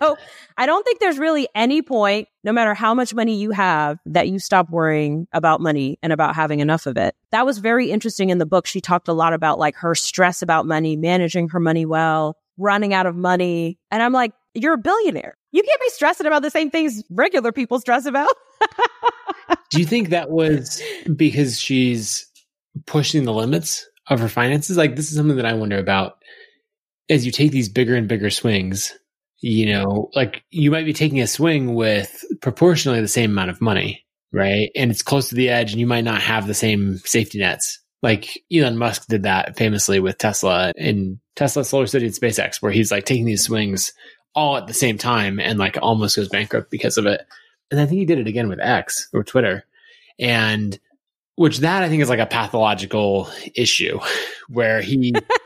so 0.00 0.16
I 0.56 0.66
don't 0.66 0.84
think 0.84 1.00
there's 1.00 1.18
really 1.18 1.48
any 1.54 1.82
point, 1.82 2.28
no 2.44 2.52
matter 2.52 2.74
how 2.74 2.94
much 2.94 3.14
money 3.14 3.36
you 3.36 3.50
have, 3.50 3.98
that 4.06 4.28
you 4.28 4.38
stop 4.38 4.70
worrying 4.70 5.26
about 5.32 5.60
money 5.60 5.98
and 6.02 6.12
about 6.12 6.34
having 6.34 6.60
enough 6.60 6.86
of 6.86 6.96
it. 6.96 7.14
That 7.32 7.44
was 7.44 7.58
very 7.58 7.90
interesting 7.90 8.30
in 8.30 8.38
the 8.38 8.46
book. 8.46 8.66
She 8.66 8.80
talked 8.80 9.08
a 9.08 9.12
lot 9.12 9.32
about 9.32 9.58
like 9.58 9.76
her 9.76 9.94
stress 9.94 10.42
about 10.42 10.66
money, 10.66 10.96
managing 10.96 11.48
her 11.48 11.60
money 11.60 11.84
well, 11.84 12.36
running 12.56 12.94
out 12.94 13.06
of 13.06 13.16
money. 13.16 13.78
And 13.90 14.02
I'm 14.02 14.12
like, 14.12 14.32
you're 14.54 14.74
a 14.74 14.78
billionaire. 14.78 15.36
You 15.50 15.62
can't 15.62 15.80
be 15.80 15.90
stressing 15.90 16.26
about 16.26 16.42
the 16.42 16.50
same 16.50 16.70
things 16.70 17.02
regular 17.10 17.52
people 17.52 17.80
stress 17.80 18.06
about. 18.06 18.30
Do 19.70 19.80
you 19.80 19.86
think 19.86 20.10
that 20.10 20.30
was 20.30 20.80
because 21.16 21.60
she's 21.60 22.26
pushing 22.86 23.24
the 23.24 23.32
limits 23.32 23.88
of 24.08 24.20
her 24.20 24.28
finances? 24.28 24.76
Like, 24.76 24.94
this 24.94 25.10
is 25.10 25.16
something 25.16 25.36
that 25.36 25.46
I 25.46 25.54
wonder 25.54 25.78
about 25.78 26.18
as 27.08 27.26
you 27.26 27.32
take 27.32 27.50
these 27.50 27.68
bigger 27.68 27.94
and 27.94 28.08
bigger 28.08 28.30
swings, 28.30 28.96
you 29.40 29.72
know, 29.72 30.10
like 30.14 30.42
you 30.50 30.70
might 30.70 30.86
be 30.86 30.92
taking 30.92 31.20
a 31.20 31.26
swing 31.26 31.74
with 31.74 32.24
proportionally 32.40 33.00
the 33.00 33.08
same 33.08 33.30
amount 33.30 33.50
of 33.50 33.60
money, 33.60 34.04
right? 34.32 34.70
And 34.74 34.90
it's 34.90 35.02
close 35.02 35.28
to 35.28 35.34
the 35.34 35.50
edge 35.50 35.72
and 35.72 35.80
you 35.80 35.86
might 35.86 36.04
not 36.04 36.22
have 36.22 36.46
the 36.46 36.54
same 36.54 36.98
safety 36.98 37.38
nets. 37.38 37.80
Like 38.02 38.42
Elon 38.52 38.78
Musk 38.78 39.06
did 39.06 39.24
that 39.24 39.56
famously 39.56 40.00
with 40.00 40.18
Tesla 40.18 40.72
in 40.76 41.20
Tesla 41.36 41.62
SolarCity 41.62 42.04
and 42.04 42.14
SpaceX, 42.14 42.62
where 42.62 42.72
he's 42.72 42.90
like 42.90 43.04
taking 43.04 43.24
these 43.24 43.44
swings 43.44 43.92
all 44.34 44.56
at 44.56 44.66
the 44.66 44.74
same 44.74 44.98
time 44.98 45.38
and 45.38 45.58
like 45.58 45.78
almost 45.80 46.16
goes 46.16 46.28
bankrupt 46.28 46.70
because 46.70 46.98
of 46.98 47.06
it. 47.06 47.22
and 47.70 47.80
I 47.80 47.86
think 47.86 47.98
he 47.98 48.04
did 48.04 48.18
it 48.18 48.26
again 48.26 48.48
with 48.48 48.60
X 48.60 49.08
or 49.12 49.24
Twitter. 49.24 49.64
And 50.18 50.78
which 51.36 51.58
that 51.58 51.82
I 51.82 51.88
think 51.88 52.02
is 52.02 52.08
like 52.08 52.18
a 52.18 52.26
pathological 52.26 53.28
issue 53.54 53.98
where 54.48 54.80
he 54.80 55.14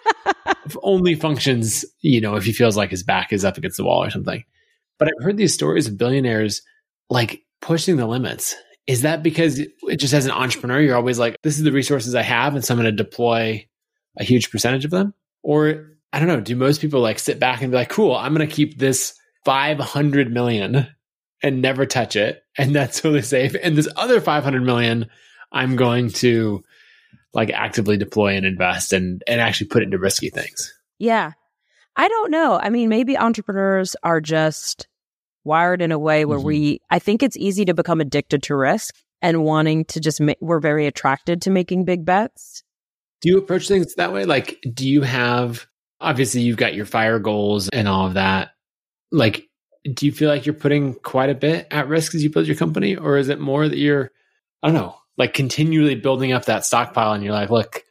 only 0.82 1.14
functions, 1.14 1.84
you 2.00 2.20
know, 2.20 2.37
if 2.37 2.44
he 2.44 2.52
feels 2.52 2.76
like 2.76 2.90
his 2.90 3.02
back 3.02 3.32
is 3.32 3.44
up 3.44 3.56
against 3.56 3.76
the 3.76 3.84
wall 3.84 4.04
or 4.04 4.10
something. 4.10 4.44
But 4.98 5.08
I've 5.08 5.25
heard 5.25 5.37
these 5.37 5.54
stories 5.54 5.87
of 5.87 5.98
billionaires 5.98 6.62
like 7.08 7.42
pushing 7.60 7.96
the 7.96 8.06
limits. 8.06 8.54
Is 8.87 9.02
that 9.02 9.22
because 9.22 9.58
it 9.58 9.96
just 9.96 10.14
as 10.14 10.25
an 10.25 10.32
entrepreneur, 10.32 10.80
you're 10.80 10.96
always 10.96 11.18
like, 11.18 11.37
this 11.42 11.58
is 11.58 11.62
the 11.62 11.72
resources 11.72 12.14
I 12.14 12.22
have, 12.22 12.54
and 12.54 12.64
so 12.64 12.75
I'm 12.75 12.80
going 12.80 12.96
to 12.96 13.04
deploy 13.04 13.66
a 14.18 14.25
huge 14.25 14.50
percentage 14.50 14.84
of 14.84 14.90
them? 14.90 15.14
Or 15.42 15.90
I 16.12 16.18
don't 16.18 16.28
know, 16.28 16.40
do 16.40 16.56
most 16.56 16.80
people 16.80 17.00
like 17.00 17.18
sit 17.18 17.38
back 17.38 17.60
and 17.60 17.70
be 17.70 17.76
like, 17.76 17.90
cool, 17.90 18.14
I'm 18.14 18.34
going 18.34 18.48
to 18.48 18.54
keep 18.54 18.78
this 18.78 19.14
500 19.44 20.32
million 20.32 20.87
and 21.42 21.62
never 21.62 21.87
touch 21.87 22.16
it. 22.16 22.42
And 22.56 22.75
that's 22.75 23.00
totally 23.00 23.22
safe. 23.22 23.54
And 23.62 23.76
this 23.76 23.88
other 23.96 24.20
500 24.20 24.62
million, 24.62 25.08
I'm 25.52 25.76
going 25.76 26.10
to 26.10 26.64
like 27.35 27.50
actively 27.50 27.97
deploy 27.97 28.37
and 28.37 28.47
invest 28.47 28.92
and, 28.92 29.23
and 29.26 29.40
actually 29.40 29.68
put 29.68 29.82
it 29.82 29.87
into 29.87 29.99
risky 29.99 30.30
things. 30.30 30.73
Yeah. 30.99 31.32
I 31.97 32.08
don't 32.08 32.30
know. 32.30 32.58
I 32.61 32.70
mean, 32.70 32.88
maybe 32.88 33.18
entrepreneurs 33.18 33.97
are 34.02 34.20
just 34.20 34.88
wired 35.44 35.82
in 35.82 35.92
a 35.92 35.99
way 35.99 36.25
where 36.25 36.38
mm-hmm. 36.38 36.47
we, 36.47 36.80
I 36.90 36.99
think 36.99 37.23
it's 37.23 37.37
easy 37.37 37.64
to 37.66 37.75
become 37.75 38.00
addicted 38.00 38.42
to 38.44 38.56
risk 38.56 38.94
and 39.20 39.42
wanting 39.42 39.85
to 39.87 40.00
just, 40.00 40.20
ma- 40.20 40.35
we're 40.40 40.61
very 40.61 40.87
attracted 40.87 41.42
to 41.42 41.50
making 41.50 41.85
big 41.85 42.04
bets. 42.04 42.62
Do 43.20 43.28
you 43.30 43.38
approach 43.38 43.66
things 43.66 43.94
that 43.97 44.12
way? 44.12 44.25
Like, 44.25 44.58
do 44.73 44.88
you 44.88 45.02
have, 45.02 45.66
obviously, 46.00 46.42
you've 46.42 46.56
got 46.56 46.75
your 46.75 46.87
fire 46.87 47.18
goals 47.18 47.68
and 47.68 47.88
all 47.88 48.06
of 48.06 48.14
that. 48.14 48.50
Like, 49.11 49.49
do 49.92 50.06
you 50.06 50.12
feel 50.12 50.28
like 50.28 50.47
you're 50.47 50.54
putting 50.54 50.94
quite 50.94 51.30
a 51.30 51.35
bit 51.35 51.66
at 51.70 51.88
risk 51.88 52.14
as 52.14 52.23
you 52.23 52.30
build 52.30 52.47
your 52.47 52.56
company? 52.56 52.94
Or 52.94 53.16
is 53.16 53.28
it 53.28 53.40
more 53.40 53.68
that 53.68 53.78
you're, 53.78 54.12
I 54.62 54.68
don't 54.68 54.75
know, 54.76 54.97
like 55.18 55.34
continually 55.34 55.96
building 55.96 56.32
up 56.32 56.46
that 56.46 56.64
stockpile 56.64 57.12
and 57.12 57.22
you're 57.22 57.32
like, 57.32 57.50
look, 57.50 57.82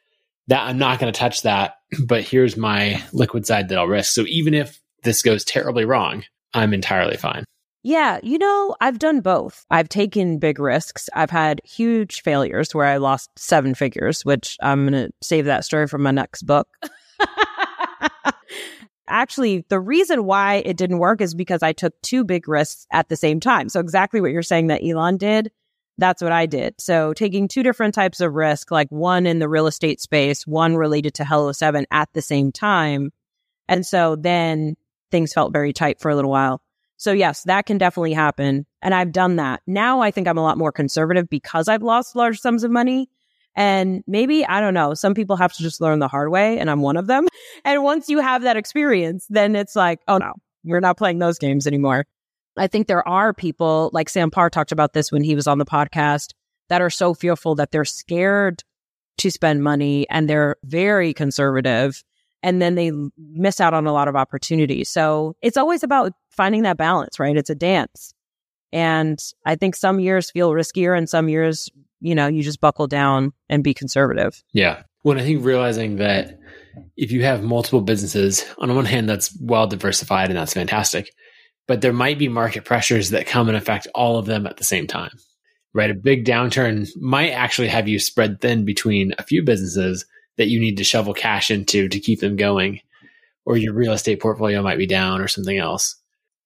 that 0.48 0.66
I'm 0.66 0.78
not 0.78 1.00
going 1.00 1.12
to 1.12 1.20
touch 1.20 1.44
that, 1.44 1.76
but 2.08 2.24
here's 2.24 2.58
my 2.58 3.04
liquid 3.14 3.46
side 3.46 3.70
that 3.70 3.78
I'll 3.78 3.88
risk. 3.88 4.14
So 4.14 4.24
even 4.28 4.54
if 4.54 4.82
this 5.04 5.22
goes 5.22 5.44
terribly 5.44 5.86
wrong, 5.86 6.24
I'm 6.54 6.74
entirely 6.74 7.18
fine. 7.18 7.44
Yeah, 7.84 8.20
you 8.22 8.38
know, 8.38 8.76
I've 8.82 9.00
done 9.00 9.22
both. 9.22 9.66
I've 9.70 9.88
taken 9.88 10.40
big 10.40 10.60
risks. 10.60 11.10
I've 11.14 11.30
had 11.30 11.62
huge 11.64 12.22
failures 12.22 12.76
where 12.76 12.86
I 12.86 12.98
lost 12.98 13.30
seven 13.38 13.76
figures, 13.76 14.26
which 14.26 14.58
I'm 14.62 14.86
going 14.90 15.06
to 15.06 15.14
save 15.22 15.46
that 15.46 15.64
story 15.64 15.88
for 15.88 15.98
my 15.98 16.12
next 16.12 16.44
book. 16.44 16.68
Actually, 19.08 19.64
the 19.70 19.80
reason 19.80 20.26
why 20.26 20.56
it 20.66 20.76
didn't 20.76 20.98
work 20.98 21.22
is 21.22 21.34
because 21.34 21.64
I 21.64 21.72
took 21.72 21.94
two 22.02 22.26
big 22.26 22.50
risks 22.50 22.86
at 22.92 23.08
the 23.08 23.16
same 23.16 23.40
time. 23.40 23.70
So 23.70 23.80
exactly 23.80 24.20
what 24.20 24.32
you're 24.32 24.44
saying 24.44 24.68
that 24.68 24.84
Elon 24.84 25.16
did, 25.16 25.50
that's 25.98 26.22
what 26.22 26.32
I 26.32 26.46
did. 26.46 26.76
So 26.80 27.14
taking 27.14 27.48
two 27.48 27.64
different 27.64 27.94
types 27.94 28.22
of 28.22 28.34
risk, 28.34 28.72
like 28.72 28.90
one 28.90 29.26
in 29.26 29.40
the 29.40 29.50
real 29.50 29.68
estate 29.68 30.00
space, 30.00 30.46
one 30.46 30.76
related 30.76 31.16
to 31.16 31.26
Hello 31.26 31.52
7 31.52 31.86
at 31.92 32.10
the 32.14 32.22
same 32.22 32.52
time. 32.52 33.12
And 33.68 33.86
so 33.86 34.16
then 34.16 34.76
things 35.12 35.34
felt 35.34 35.54
very 35.54 35.74
tight 35.74 36.00
for 36.00 36.10
a 36.10 36.16
little 36.16 36.32
while. 36.32 36.62
So 36.98 37.12
yes, 37.12 37.44
that 37.44 37.66
can 37.66 37.78
definitely 37.78 38.14
happen. 38.14 38.66
And 38.82 38.94
I've 38.94 39.12
done 39.12 39.38
that. 39.38 39.62
Now 39.68 40.02
I 40.02 40.12
think 40.12 40.28
I'm 40.28 40.38
a 40.38 40.44
lot 40.44 40.58
more 40.58 40.72
conservative 40.72 41.30
because 41.30 41.68
I've 41.68 41.84
lost 41.84 42.16
large 42.16 42.40
sums 42.40 42.64
of 42.64 42.72
money. 42.72 43.10
And 43.56 44.04
maybe, 44.06 44.46
I 44.46 44.62
don't 44.62 44.76
know, 44.76 44.94
some 44.94 45.16
people 45.16 45.36
have 45.36 45.54
to 45.54 45.64
just 45.64 45.82
learn 45.82 45.98
the 45.98 46.08
hard 46.08 46.30
way 46.30 46.60
and 46.60 46.70
I'm 46.70 46.82
one 46.82 46.98
of 46.98 47.08
them. 47.08 47.28
And 47.66 47.84
once 47.84 48.08
you 48.08 48.20
have 48.20 48.44
that 48.44 48.56
experience, 48.56 49.26
then 49.30 49.56
it's 49.56 49.76
like, 49.76 50.00
oh 50.08 50.20
no, 50.20 50.34
we're 50.64 50.80
not 50.80 50.98
playing 50.98 51.20
those 51.20 51.38
games 51.38 51.68
anymore. 51.68 52.06
I 52.58 52.68
think 52.68 52.88
there 52.88 53.08
are 53.08 53.34
people 53.34 53.90
like 53.94 54.10
Sam 54.10 54.32
Parr 54.32 54.50
talked 54.50 54.72
about 54.72 54.94
this 54.94 55.12
when 55.12 55.24
he 55.24 55.36
was 55.36 55.48
on 55.48 55.58
the 55.58 55.66
podcast 55.66 56.34
that 56.70 56.82
are 56.82 56.90
so 56.90 57.14
fearful 57.14 57.56
that 57.56 57.72
they're 57.72 57.86
scared 57.86 58.64
to 59.20 59.32
spend 59.32 59.64
money 59.64 60.08
and 60.10 60.30
they're 60.30 60.58
very 60.64 61.14
conservative 61.14 62.04
and 62.44 62.62
then 62.62 62.76
they 62.76 62.92
miss 63.18 63.60
out 63.60 63.74
on 63.74 63.88
a 63.88 63.94
lot 63.94 64.08
of 64.08 64.16
opportunities. 64.16 64.90
So 64.90 65.36
it's 65.42 65.58
always 65.58 65.84
about 65.84 66.14
finding 66.30 66.64
that 66.64 66.78
balance, 66.78 67.20
right? 67.20 67.36
It's 67.36 67.50
a 67.50 67.56
dance. 67.56 68.14
And 68.72 69.20
I 69.46 69.56
think 69.56 69.76
some 69.76 70.00
years 70.00 70.30
feel 70.30 70.52
riskier 70.52 70.96
and 70.98 71.10
some 71.10 71.30
years, 71.30 71.70
you 72.00 72.14
know, 72.14 72.28
you 72.28 72.44
just 72.44 72.62
buckle 72.62 72.88
down 72.88 73.34
and 73.50 73.64
be 73.64 73.74
conservative. 73.74 74.44
Yeah. 74.54 74.84
Well, 75.04 75.18
I 75.18 75.22
think 75.22 75.44
realizing 75.44 75.98
that 75.98 76.40
if 76.96 77.12
you 77.12 77.24
have 77.24 77.44
multiple 77.44 77.82
businesses, 77.82 78.46
on 78.60 78.74
one 78.76 78.86
hand, 78.86 79.10
that's 79.10 79.36
well 79.42 79.68
diversified 79.68 80.30
and 80.30 80.38
that's 80.38 80.54
fantastic. 80.54 81.10
But 81.68 81.82
there 81.82 81.94
might 81.94 82.18
be 82.18 82.30
market 82.30 82.66
pressures 82.66 83.10
that 83.10 83.28
come 83.28 83.50
and 83.50 83.58
affect 83.58 83.88
all 83.94 84.18
of 84.18 84.26
them 84.26 84.48
at 84.48 84.58
the 84.58 84.64
same 84.64 84.88
time, 84.88 85.12
right? 85.74 85.92
A 85.92 85.96
big 85.96 86.26
downturn 86.26 86.88
might 87.00 87.32
actually 87.32 87.68
have 87.68 87.88
you 87.88 88.00
spread 88.00 88.40
thin 88.40 88.64
between 88.66 89.14
a 89.18 89.24
few 89.24 89.44
businesses 89.44 90.06
that 90.38 90.48
you 90.48 90.60
need 90.60 90.78
to 90.78 90.84
shovel 90.84 91.14
cash 91.14 91.52
into 91.52 91.90
to 91.90 92.00
keep 92.00 92.22
them 92.22 92.36
going, 92.36 92.80
or 93.46 93.58
your 93.58 93.74
real 93.74 93.94
estate 93.94 94.22
portfolio 94.22 94.62
might 94.62 94.78
be 94.78 94.88
down 94.88 95.20
or 95.22 95.28
something 95.28 95.58
else. 95.58 95.96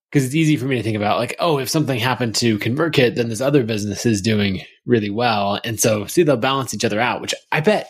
Because 0.09 0.25
it's 0.25 0.35
easy 0.35 0.57
for 0.57 0.65
me 0.65 0.75
to 0.75 0.83
think 0.83 0.97
about, 0.97 1.19
like, 1.19 1.35
oh, 1.39 1.57
if 1.57 1.69
something 1.69 1.97
happened 1.97 2.35
to 2.35 2.59
ConvertKit, 2.59 3.15
then 3.15 3.29
this 3.29 3.39
other 3.39 3.63
business 3.63 4.05
is 4.05 4.21
doing 4.21 4.61
really 4.85 5.09
well. 5.09 5.59
And 5.63 5.79
so, 5.79 6.05
see, 6.05 6.23
they'll 6.23 6.35
balance 6.35 6.73
each 6.73 6.83
other 6.83 6.99
out, 6.99 7.21
which 7.21 7.33
I 7.51 7.61
bet 7.61 7.87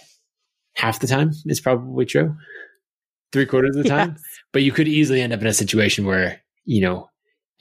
half 0.76 1.00
the 1.00 1.08
time 1.08 1.32
is 1.46 1.60
probably 1.60 2.06
true, 2.06 2.36
three 3.32 3.46
quarters 3.46 3.76
of 3.76 3.84
the 3.84 3.90
time. 3.90 4.10
Yes. 4.18 4.24
But 4.54 4.64
you 4.64 4.72
could 4.72 4.88
easily 4.88 5.22
end 5.22 5.34
up 5.34 5.42
in 5.42 5.48
a 5.48 5.54
situation 5.54 6.06
where, 6.06 6.42
you 6.66 6.82
know, 6.82 7.10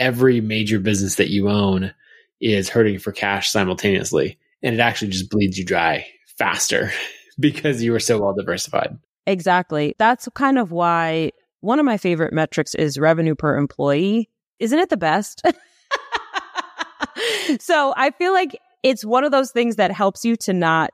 every 0.00 0.40
major 0.40 0.80
business 0.80 1.16
that 1.16 1.30
you 1.30 1.48
own 1.48 1.94
is 2.40 2.68
hurting 2.68 2.98
for 2.98 3.12
cash 3.12 3.50
simultaneously. 3.50 4.38
And 4.62 4.74
it 4.74 4.80
actually 4.80 5.12
just 5.12 5.30
bleeds 5.30 5.58
you 5.58 5.64
dry 5.64 6.06
faster 6.38 6.90
because 7.38 7.82
you 7.82 7.92
were 7.92 8.00
so 8.00 8.20
well 8.20 8.34
diversified. 8.34 8.98
Exactly. 9.26 9.94
That's 9.98 10.28
kind 10.34 10.58
of 10.58 10.72
why 10.72 11.30
one 11.60 11.78
of 11.78 11.84
my 11.84 11.98
favorite 11.98 12.32
metrics 12.32 12.74
is 12.74 12.98
revenue 12.98 13.34
per 13.34 13.56
employee. 13.56 14.30
Isn't 14.58 14.78
it 14.78 14.88
the 14.88 14.96
best? 14.96 15.42
so 17.60 17.94
I 17.96 18.10
feel 18.10 18.32
like 18.32 18.58
it's 18.82 19.04
one 19.04 19.24
of 19.24 19.30
those 19.30 19.52
things 19.52 19.76
that 19.76 19.92
helps 19.92 20.24
you 20.24 20.36
to 20.36 20.52
not 20.52 20.90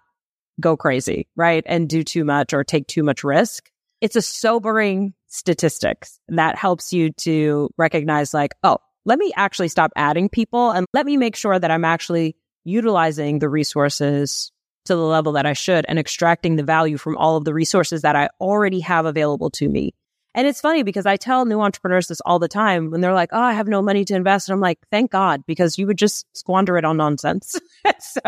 go 0.60 0.76
crazy, 0.76 1.28
right? 1.36 1.62
And 1.66 1.88
do 1.88 2.02
too 2.02 2.24
much 2.24 2.52
or 2.52 2.64
take 2.64 2.88
too 2.88 3.02
much 3.02 3.22
risk. 3.22 3.70
It's 4.00 4.16
a 4.16 4.22
sobering 4.22 5.14
statistics 5.28 6.18
that 6.28 6.56
helps 6.56 6.92
you 6.92 7.12
to 7.12 7.70
recognize 7.76 8.34
like, 8.34 8.54
oh, 8.62 8.78
let 9.06 9.18
me 9.18 9.32
actually 9.36 9.68
stop 9.68 9.92
adding 9.96 10.28
people 10.28 10.72
and 10.72 10.84
let 10.92 11.06
me 11.06 11.16
make 11.16 11.36
sure 11.36 11.58
that 11.58 11.70
I'm 11.70 11.84
actually 11.84 12.36
utilizing 12.64 13.38
the 13.38 13.48
resources 13.48 14.50
to 14.84 14.94
the 14.94 15.02
level 15.02 15.32
that 15.32 15.46
I 15.46 15.52
should 15.52 15.86
and 15.88 15.98
extracting 15.98 16.56
the 16.56 16.62
value 16.62 16.98
from 16.98 17.16
all 17.16 17.36
of 17.36 17.44
the 17.44 17.54
resources 17.54 18.02
that 18.02 18.16
I 18.16 18.28
already 18.40 18.80
have 18.80 19.06
available 19.06 19.50
to 19.50 19.68
me. 19.68 19.94
And 20.34 20.46
it's 20.46 20.60
funny 20.60 20.82
because 20.82 21.06
I 21.06 21.16
tell 21.16 21.46
new 21.46 21.60
entrepreneurs 21.60 22.08
this 22.08 22.20
all 22.20 22.38
the 22.38 22.48
time 22.48 22.90
when 22.90 23.00
they're 23.00 23.14
like, 23.14 23.30
Oh, 23.32 23.40
I 23.40 23.54
have 23.54 23.68
no 23.68 23.80
money 23.80 24.04
to 24.04 24.14
invest. 24.14 24.48
And 24.48 24.54
I'm 24.54 24.60
like, 24.60 24.78
thank 24.90 25.10
God, 25.10 25.44
because 25.46 25.78
you 25.78 25.86
would 25.86 25.96
just 25.96 26.26
squander 26.36 26.76
it 26.76 26.84
on 26.84 26.98
nonsense. 26.98 27.58
so 28.00 28.20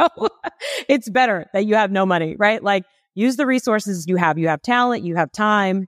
it's 0.88 1.10
better 1.10 1.46
that 1.52 1.66
you 1.66 1.74
have 1.74 1.90
no 1.90 2.06
money, 2.06 2.34
right? 2.38 2.62
Like 2.62 2.84
use 3.14 3.36
the 3.36 3.46
resources 3.46 4.06
you 4.08 4.16
have. 4.16 4.38
You 4.38 4.48
have 4.48 4.62
talent, 4.62 5.04
you 5.04 5.16
have 5.16 5.30
time, 5.32 5.86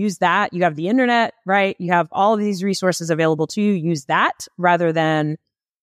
use 0.00 0.18
that. 0.18 0.52
You 0.52 0.64
have 0.64 0.76
the 0.76 0.88
internet, 0.88 1.34
right? 1.46 1.76
You 1.78 1.92
have 1.92 2.08
all 2.12 2.34
of 2.34 2.40
these 2.40 2.64
resources 2.64 3.10
available 3.10 3.46
to 3.48 3.62
you. 3.62 3.72
Use 3.72 4.06
that 4.06 4.46
rather 4.56 4.92
than 4.92 5.36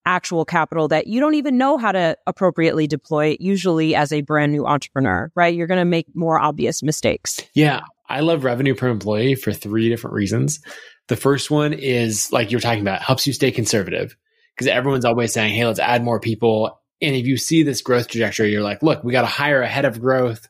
actual 0.05 0.45
capital 0.45 0.87
that 0.87 1.05
you 1.05 1.19
don't 1.19 1.35
even 1.35 1.57
know 1.57 1.77
how 1.77 1.91
to 1.91 2.17
appropriately 2.25 2.87
deploy 2.87 3.35
usually 3.39 3.93
as 3.93 4.13
a 4.13 4.21
brand 4.21 4.53
new 4.53 4.65
entrepreneur, 4.65 5.29
right? 5.35 5.53
You're 5.53 5.67
going 5.67 5.81
to 5.81 5.85
make 5.85 6.07
more 6.15 6.39
obvious 6.39 6.81
mistakes. 6.81 7.41
Yeah. 7.53 7.81
I 8.09 8.21
love 8.21 8.45
revenue 8.45 8.73
per 8.73 8.87
employee 8.87 9.35
for 9.35 9.51
three 9.51 9.89
different 9.89 10.13
reasons. 10.13 10.61
The 11.09 11.17
first 11.17 11.51
one 11.51 11.73
is 11.73 12.31
like 12.31 12.51
you're 12.51 12.61
talking 12.61 12.81
about, 12.81 13.01
helps 13.01 13.27
you 13.27 13.33
stay 13.33 13.51
conservative 13.51 14.15
because 14.55 14.67
everyone's 14.67 15.05
always 15.05 15.33
saying, 15.33 15.53
Hey, 15.53 15.65
let's 15.65 15.79
add 15.79 16.03
more 16.03 16.21
people. 16.21 16.79
And 17.01 17.13
if 17.13 17.27
you 17.27 17.35
see 17.35 17.63
this 17.63 17.81
growth 17.81 18.07
trajectory, 18.07 18.51
you're 18.51 18.63
like, 18.63 18.81
look, 18.81 19.03
we 19.03 19.11
got 19.11 19.21
to 19.21 19.27
hire 19.27 19.61
ahead 19.61 19.85
of 19.85 20.01
growth, 20.01 20.47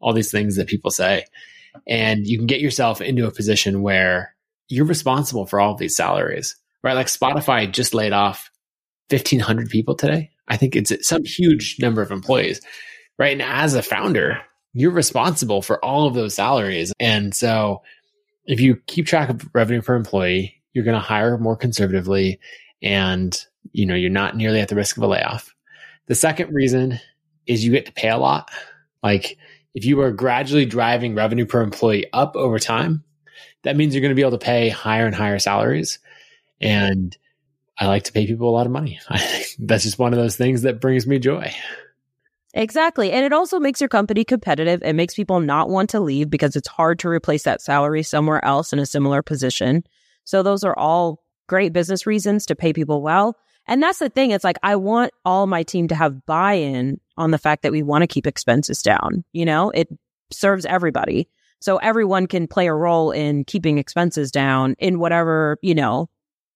all 0.00 0.12
these 0.12 0.30
things 0.30 0.56
that 0.56 0.68
people 0.68 0.90
say. 0.90 1.24
And 1.86 2.26
you 2.26 2.38
can 2.38 2.46
get 2.46 2.60
yourself 2.60 3.00
into 3.00 3.26
a 3.26 3.32
position 3.32 3.82
where 3.82 4.34
you're 4.68 4.86
responsible 4.86 5.46
for 5.46 5.60
all 5.60 5.72
of 5.72 5.78
these 5.78 5.96
salaries, 5.96 6.56
right? 6.82 6.94
Like 6.94 7.06
Spotify 7.06 7.70
just 7.70 7.94
laid 7.94 8.12
off 8.12 8.50
1,500 9.10 9.68
people 9.68 9.94
today. 9.94 10.30
I 10.48 10.56
think 10.56 10.76
it's 10.76 10.92
some 11.06 11.24
huge 11.24 11.76
number 11.80 12.02
of 12.02 12.10
employees, 12.10 12.60
right? 13.18 13.32
And 13.32 13.42
as 13.42 13.74
a 13.74 13.82
founder, 13.82 14.40
you're 14.72 14.90
responsible 14.90 15.62
for 15.62 15.84
all 15.84 16.06
of 16.06 16.14
those 16.14 16.34
salaries. 16.34 16.92
And 17.00 17.34
so 17.34 17.82
if 18.46 18.60
you 18.60 18.76
keep 18.86 19.06
track 19.06 19.28
of 19.28 19.48
revenue 19.52 19.82
per 19.82 19.94
employee, 19.94 20.56
you're 20.72 20.84
going 20.84 20.96
to 20.96 21.00
hire 21.00 21.38
more 21.38 21.56
conservatively 21.56 22.38
and 22.82 23.44
you 23.72 23.86
know, 23.86 23.94
you're 23.94 24.10
not 24.10 24.36
nearly 24.36 24.60
at 24.60 24.68
the 24.68 24.74
risk 24.74 24.96
of 24.96 25.02
a 25.02 25.06
layoff. 25.06 25.54
The 26.06 26.14
second 26.14 26.52
reason 26.52 26.98
is 27.46 27.64
you 27.64 27.72
get 27.72 27.86
to 27.86 27.92
pay 27.92 28.08
a 28.08 28.16
lot. 28.16 28.50
Like 29.02 29.38
if 29.74 29.84
you 29.84 30.00
are 30.00 30.10
gradually 30.10 30.66
driving 30.66 31.14
revenue 31.14 31.46
per 31.46 31.62
employee 31.62 32.06
up 32.12 32.36
over 32.36 32.58
time, 32.58 33.04
that 33.62 33.76
means 33.76 33.94
you're 33.94 34.02
going 34.02 34.10
to 34.10 34.16
be 34.16 34.22
able 34.22 34.32
to 34.32 34.38
pay 34.38 34.68
higher 34.68 35.06
and 35.06 35.14
higher 35.14 35.38
salaries. 35.38 35.98
And 36.60 37.16
I 37.78 37.86
like 37.86 38.04
to 38.04 38.12
pay 38.12 38.26
people 38.26 38.48
a 38.48 38.52
lot 38.52 38.66
of 38.66 38.72
money. 38.72 39.00
That's 39.58 39.84
just 39.84 39.98
one 39.98 40.12
of 40.12 40.18
those 40.18 40.36
things 40.36 40.62
that 40.62 40.80
brings 40.80 41.06
me 41.06 41.18
joy. 41.18 41.54
Exactly. 42.52 43.12
And 43.12 43.24
it 43.24 43.32
also 43.32 43.60
makes 43.60 43.80
your 43.80 43.88
company 43.88 44.24
competitive. 44.24 44.82
It 44.82 44.94
makes 44.94 45.14
people 45.14 45.40
not 45.40 45.70
want 45.70 45.90
to 45.90 46.00
leave 46.00 46.30
because 46.30 46.56
it's 46.56 46.68
hard 46.68 46.98
to 47.00 47.08
replace 47.08 47.44
that 47.44 47.62
salary 47.62 48.02
somewhere 48.02 48.44
else 48.44 48.72
in 48.72 48.78
a 48.78 48.86
similar 48.86 49.22
position. 49.22 49.84
So 50.24 50.42
those 50.42 50.64
are 50.64 50.76
all 50.76 51.22
great 51.46 51.72
business 51.72 52.06
reasons 52.06 52.46
to 52.46 52.56
pay 52.56 52.72
people 52.72 53.02
well. 53.02 53.36
And 53.66 53.82
that's 53.82 54.00
the 54.00 54.08
thing. 54.08 54.32
It's 54.32 54.44
like, 54.44 54.58
I 54.62 54.76
want 54.76 55.12
all 55.24 55.46
my 55.46 55.62
team 55.62 55.88
to 55.88 55.94
have 55.94 56.26
buy 56.26 56.54
in 56.54 57.00
on 57.20 57.30
the 57.30 57.38
fact 57.38 57.62
that 57.62 57.72
we 57.72 57.82
want 57.82 58.02
to 58.02 58.08
keep 58.08 58.26
expenses 58.26 58.82
down. 58.82 59.24
You 59.32 59.44
know, 59.44 59.70
it 59.70 59.88
serves 60.32 60.64
everybody. 60.64 61.28
So 61.60 61.76
everyone 61.76 62.26
can 62.26 62.48
play 62.48 62.66
a 62.66 62.74
role 62.74 63.10
in 63.10 63.44
keeping 63.44 63.76
expenses 63.76 64.30
down 64.30 64.74
in 64.78 64.98
whatever, 64.98 65.58
you 65.62 65.74
know, 65.74 66.08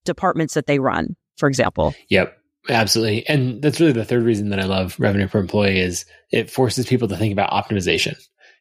departments 0.07 0.55
that 0.55 0.67
they 0.67 0.79
run, 0.79 1.17
for 1.37 1.49
example. 1.49 1.95
Yep. 2.09 2.37
Absolutely. 2.71 3.29
And 3.29 3.61
that's 3.61 3.79
really 3.79 3.93
the 3.93 4.07
third 4.07 4.23
reason 4.23 4.49
that 4.49 4.59
I 4.59 4.65
love 4.65 4.97
revenue 4.99 5.29
per 5.29 5.39
employee 5.39 5.81
is 5.81 6.07
it 6.33 6.51
forces 6.51 6.87
people 6.87 7.09
to 7.09 7.17
think 7.17 7.33
about 7.33 7.51
optimization. 7.51 8.17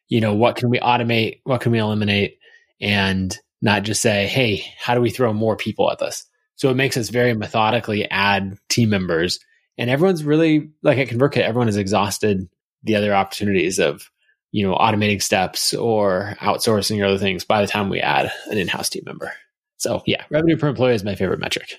You 0.08 0.20
know, 0.20 0.34
what 0.34 0.56
can 0.56 0.68
we 0.68 0.78
automate? 0.78 1.40
What 1.44 1.62
can 1.62 1.72
we 1.72 1.78
eliminate? 1.78 2.36
And 2.82 3.34
not 3.62 3.82
just 3.82 4.02
say, 4.02 4.26
Hey, 4.26 4.62
how 4.78 4.94
do 4.94 5.00
we 5.00 5.08
throw 5.08 5.32
more 5.32 5.56
people 5.56 5.90
at 5.90 5.98
this? 5.98 6.26
So 6.56 6.68
it 6.68 6.76
makes 6.76 6.98
us 6.98 7.08
very 7.08 7.32
methodically 7.32 8.08
add 8.10 8.58
team 8.68 8.90
members 8.90 9.38
and 9.78 9.90
everyone's 9.90 10.24
really 10.24 10.70
like 10.82 10.98
at 10.98 11.08
ConvertKit, 11.08 11.42
everyone 11.42 11.68
has 11.68 11.76
exhausted 11.76 12.48
the 12.82 12.96
other 12.96 13.14
opportunities 13.14 13.78
of, 13.78 14.10
you 14.52 14.66
know, 14.66 14.74
automating 14.74 15.22
steps 15.22 15.74
or 15.74 16.36
outsourcing 16.40 17.00
or 17.00 17.06
other 17.06 17.18
things 17.18 17.44
by 17.44 17.60
the 17.60 17.66
time 17.66 17.88
we 17.88 18.00
add 18.00 18.30
an 18.50 18.58
in-house 18.58 18.88
team 18.88 19.02
member. 19.06 19.32
So 19.76 20.02
yeah, 20.06 20.24
revenue 20.30 20.56
per 20.56 20.68
employee 20.68 20.94
is 20.94 21.04
my 21.04 21.14
favorite 21.14 21.40
metric. 21.40 21.74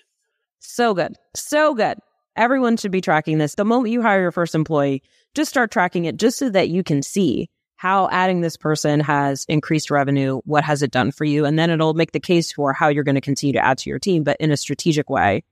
So 0.59 0.93
good. 0.93 1.15
So 1.35 1.73
good. 1.73 1.97
Everyone 2.35 2.75
should 2.75 2.91
be 2.91 3.01
tracking 3.01 3.37
this. 3.37 3.55
The 3.55 3.63
moment 3.63 3.93
you 3.93 4.01
hire 4.01 4.19
your 4.19 4.31
first 4.31 4.55
employee, 4.55 5.03
just 5.35 5.49
start 5.49 5.71
tracking 5.71 6.05
it 6.05 6.17
just 6.17 6.37
so 6.37 6.49
that 6.49 6.69
you 6.69 6.83
can 6.83 7.01
see 7.01 7.49
how 7.77 8.09
adding 8.09 8.41
this 8.41 8.57
person 8.57 8.99
has 8.99 9.45
increased 9.47 9.91
revenue. 9.91 10.41
What 10.45 10.63
has 10.63 10.81
it 10.81 10.91
done 10.91 11.11
for 11.11 11.23
you? 11.23 11.45
And 11.45 11.57
then 11.57 11.69
it'll 11.69 11.93
make 11.93 12.11
the 12.11 12.19
case 12.19 12.51
for 12.51 12.73
how 12.73 12.87
you're 12.87 13.03
going 13.03 13.15
to 13.15 13.21
continue 13.21 13.53
to 13.53 13.63
add 13.63 13.77
to 13.79 13.89
your 13.89 13.99
team, 13.99 14.23
but 14.23 14.37
in 14.39 14.51
a 14.51 14.57
strategic 14.57 15.09
way. 15.09 15.43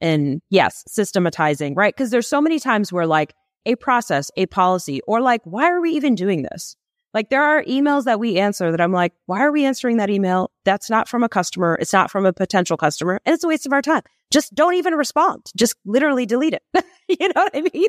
And 0.00 0.40
yes, 0.50 0.84
systematizing, 0.86 1.74
right? 1.74 1.94
Because 1.94 2.10
there's 2.10 2.28
so 2.28 2.40
many 2.40 2.58
times 2.58 2.92
where 2.92 3.06
like 3.06 3.34
a 3.66 3.76
process, 3.76 4.30
a 4.36 4.46
policy, 4.46 5.00
or 5.06 5.20
like, 5.20 5.40
why 5.44 5.70
are 5.70 5.80
we 5.80 5.90
even 5.90 6.14
doing 6.14 6.42
this? 6.42 6.76
Like 7.14 7.30
there 7.30 7.42
are 7.42 7.62
emails 7.62 8.04
that 8.04 8.18
we 8.18 8.38
answer 8.38 8.72
that 8.72 8.80
I'm 8.80 8.92
like, 8.92 9.12
why 9.26 9.40
are 9.40 9.52
we 9.52 9.64
answering 9.64 9.98
that 9.98 10.10
email? 10.10 10.50
That's 10.64 10.90
not 10.90 11.08
from 11.08 11.22
a 11.22 11.28
customer. 11.28 11.78
It's 11.80 11.92
not 11.92 12.10
from 12.10 12.26
a 12.26 12.32
potential 12.32 12.76
customer. 12.76 13.20
And 13.24 13.32
it's 13.32 13.44
a 13.44 13.48
waste 13.48 13.66
of 13.66 13.72
our 13.72 13.82
time. 13.82 14.02
Just 14.32 14.52
don't 14.52 14.74
even 14.74 14.94
respond. 14.94 15.42
Just 15.56 15.76
literally 15.84 16.26
delete 16.26 16.54
it. 16.54 16.62
you 17.08 17.28
know 17.28 17.44
what 17.44 17.54
I 17.54 17.62
mean? 17.72 17.88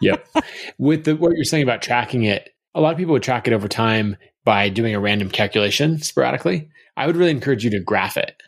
yep. 0.00 0.28
With 0.78 1.04
the, 1.04 1.16
what 1.16 1.32
you're 1.34 1.44
saying 1.44 1.64
about 1.64 1.82
tracking 1.82 2.22
it, 2.22 2.50
a 2.76 2.80
lot 2.80 2.92
of 2.92 2.96
people 2.96 3.12
would 3.12 3.24
track 3.24 3.48
it 3.48 3.52
over 3.52 3.66
time 3.66 4.16
by 4.44 4.68
doing 4.68 4.94
a 4.94 5.00
random 5.00 5.30
calculation 5.30 6.00
sporadically. 6.00 6.68
I 6.96 7.08
would 7.08 7.16
really 7.16 7.32
encourage 7.32 7.64
you 7.64 7.70
to 7.70 7.80
graph 7.80 8.16
it 8.16 8.40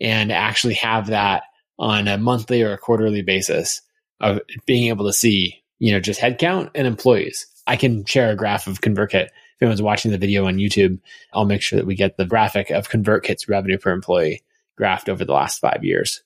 and 0.00 0.32
actually 0.32 0.74
have 0.74 1.08
that 1.08 1.42
on 1.80 2.06
a 2.06 2.16
monthly 2.16 2.62
or 2.62 2.72
a 2.72 2.78
quarterly 2.78 3.22
basis 3.22 3.82
of 4.20 4.40
being 4.66 4.88
able 4.88 5.06
to 5.06 5.12
see, 5.12 5.60
you 5.80 5.90
know, 5.90 5.98
just 5.98 6.20
headcount 6.20 6.70
and 6.76 6.86
employees. 6.86 7.46
I 7.66 7.74
can 7.74 8.04
share 8.04 8.30
a 8.30 8.36
graph 8.36 8.68
of 8.68 8.80
ConvertKit 8.80 9.28
if 9.60 9.64
anyone's 9.64 9.82
watching 9.82 10.10
the 10.10 10.16
video 10.16 10.46
on 10.46 10.56
YouTube, 10.56 11.00
I'll 11.34 11.44
make 11.44 11.60
sure 11.60 11.78
that 11.78 11.84
we 11.84 11.94
get 11.94 12.16
the 12.16 12.24
graphic 12.24 12.70
of 12.70 12.88
ConvertKit's 12.88 13.46
revenue 13.46 13.76
per 13.76 13.92
employee 13.92 14.42
graphed 14.80 15.10
over 15.10 15.22
the 15.22 15.34
last 15.34 15.60
five 15.60 15.84
years 15.84 16.22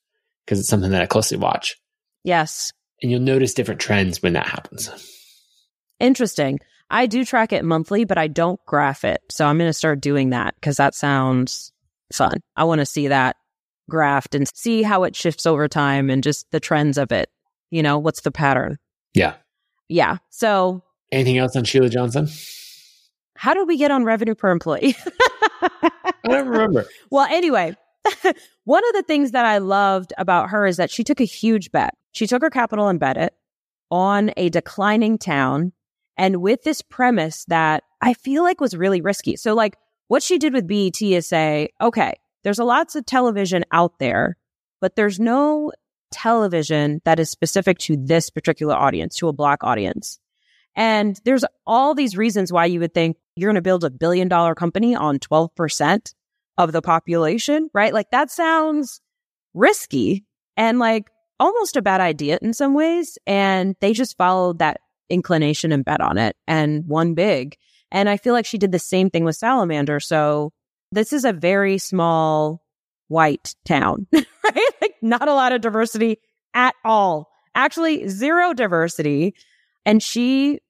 because 0.47 0.61
it's 0.61 0.69
something 0.69 0.93
that 0.93 1.03
I 1.03 1.07
closely 1.07 1.37
watch. 1.37 1.77
Yes. 2.23 2.73
And 3.03 3.11
you'll 3.11 3.21
notice 3.21 3.53
different 3.53 3.81
trends 3.81 4.23
when 4.23 4.35
that 4.35 4.47
happens. 4.47 4.89
Interesting. 5.99 6.61
I 6.89 7.07
do 7.07 7.25
track 7.25 7.53
it 7.53 7.65
monthly, 7.65 8.05
but 8.05 8.19
I 8.19 8.29
don't 8.29 8.61
graph 8.67 9.05
it. 9.05 9.21
So 9.33 9.45
I'm 9.45 9.59
going 9.59 9.69
to 9.69 9.73
start 9.73 10.01
doing 10.01 10.31
that 10.31 10.55
because 10.55 10.77
that 10.77 10.95
sounds 10.95 11.73
fun. 12.13 12.41
I 12.55 12.65
want 12.65 12.81
to 12.81 12.87
see 12.87 13.09
that 13.09 13.35
graphed 13.91 14.35
and 14.35 14.49
see 14.55 14.83
how 14.83 15.05
it 15.05 15.15
shifts 15.17 15.47
over 15.47 15.69
time 15.69 16.11
and 16.11 16.23
just 16.23 16.51
the 16.51 16.61
trends 16.61 16.99
of 16.99 17.13
it. 17.13 17.31
You 17.71 17.83
know, 17.83 17.99
what's 17.99 18.23
the 18.23 18.31
pattern? 18.31 18.79
Yeah. 19.15 19.35
Yeah. 19.89 20.19
So 20.31 20.83
anything 21.13 21.39
else 21.39 21.57
on 21.57 21.65
Sheila 21.65 21.89
Johnson? 21.89 22.29
How 23.37 23.55
did 23.55 23.67
we 23.67 23.77
get 23.77 23.91
on 23.91 24.05
revenue 24.05 24.35
per 24.35 24.51
employee? 24.51 24.97
I 25.63 26.29
don't 26.29 26.49
remember. 26.49 26.87
well, 27.11 27.27
anyway, 27.31 27.77
one 28.65 28.83
of 28.89 28.95
the 28.95 29.05
things 29.07 29.33
that 29.33 29.45
I 29.45 29.59
loved 29.59 30.13
about 30.19 30.51
her 30.51 30.67
is 30.67 30.77
that 30.77 30.91
she 30.91 31.05
took 31.05 31.21
a 31.21 31.25
huge 31.25 31.73
bet. 31.73 31.95
She 32.13 32.27
took 32.27 32.43
her 32.43 32.51
capital 32.51 32.89
and 32.89 33.01
bet 33.01 33.17
it 33.17 33.35
on 33.91 34.31
a 34.37 34.49
declining 34.49 35.19
town. 35.19 35.73
And 36.17 36.37
with 36.37 36.63
this 36.63 36.81
premise 36.81 37.45
that 37.47 37.83
I 38.01 38.15
feel 38.15 38.43
like 38.43 38.61
was 38.61 38.77
really 38.77 39.01
risky. 39.01 39.37
So, 39.37 39.55
like, 39.55 39.77
what 40.09 40.23
she 40.23 40.39
did 40.39 40.53
with 40.53 40.69
BET 40.69 41.01
is 41.03 41.27
say, 41.27 41.71
okay, 41.81 42.15
there's 42.45 42.59
a 42.59 42.65
lots 42.65 42.95
of 42.95 43.05
television 43.05 43.65
out 43.73 43.99
there, 43.99 44.37
but 44.81 44.97
there's 44.97 45.19
no 45.19 45.73
television 46.13 47.01
that 47.05 47.19
is 47.19 47.31
specific 47.31 47.79
to 47.79 47.97
this 47.97 48.31
particular 48.31 48.75
audience, 48.75 49.17
to 49.17 49.29
a 49.29 49.33
Black 49.33 49.65
audience. 49.65 50.21
And 50.77 51.19
there's 51.25 51.45
all 51.67 51.95
these 51.95 52.17
reasons 52.17 52.53
why 52.53 52.67
you 52.67 52.81
would 52.81 52.95
think 52.95 53.17
you're 53.37 53.49
going 53.49 53.57
to 53.57 53.63
build 53.63 53.85
a 53.85 53.91
billion 53.91 54.29
dollar 54.29 54.55
company 54.55 54.95
on 54.95 55.19
12% 55.19 56.15
of 56.59 56.73
the 56.73 56.83
population, 56.83 57.69
right? 57.75 57.93
Like 57.93 58.11
that 58.11 58.31
sounds 58.31 59.01
risky 59.55 60.25
and 60.57 60.79
like 60.79 61.11
almost 61.41 61.77
a 61.77 61.83
bad 61.83 62.01
idea 62.01 62.39
in 62.43 62.53
some 62.53 62.75
ways. 62.75 63.19
And 63.27 63.77
they 63.81 63.93
just 63.93 64.17
followed 64.17 64.61
that 64.61 64.81
inclination 65.09 65.73
and 65.73 65.85
bet 65.85 66.01
on 66.01 66.19
it 66.19 66.37
and 66.47 66.87
won 66.87 67.15
big. 67.15 67.57
And 67.91 68.09
I 68.09 68.17
feel 68.17 68.33
like 68.33 68.47
she 68.47 68.59
did 68.59 68.73
the 68.73 68.79
same 68.79 69.11
thing 69.11 69.25
with 69.25 69.37
Salamander. 69.37 70.01
So 70.01 70.53
this 70.95 71.13
is 71.13 71.25
a 71.25 71.33
very 71.33 71.79
small 71.79 72.63
white 73.09 73.55
town, 73.65 74.07
right? 74.13 74.71
Like 74.81 74.95
not 75.03 75.29
a 75.29 75.35
lot 75.35 75.53
of 75.53 75.61
diversity 75.61 76.19
at 76.55 76.75
all. 76.85 77.29
Actually, 77.55 78.09
zero 78.09 78.53
diversity. 78.53 79.35
And 79.85 80.03
she 80.03 80.61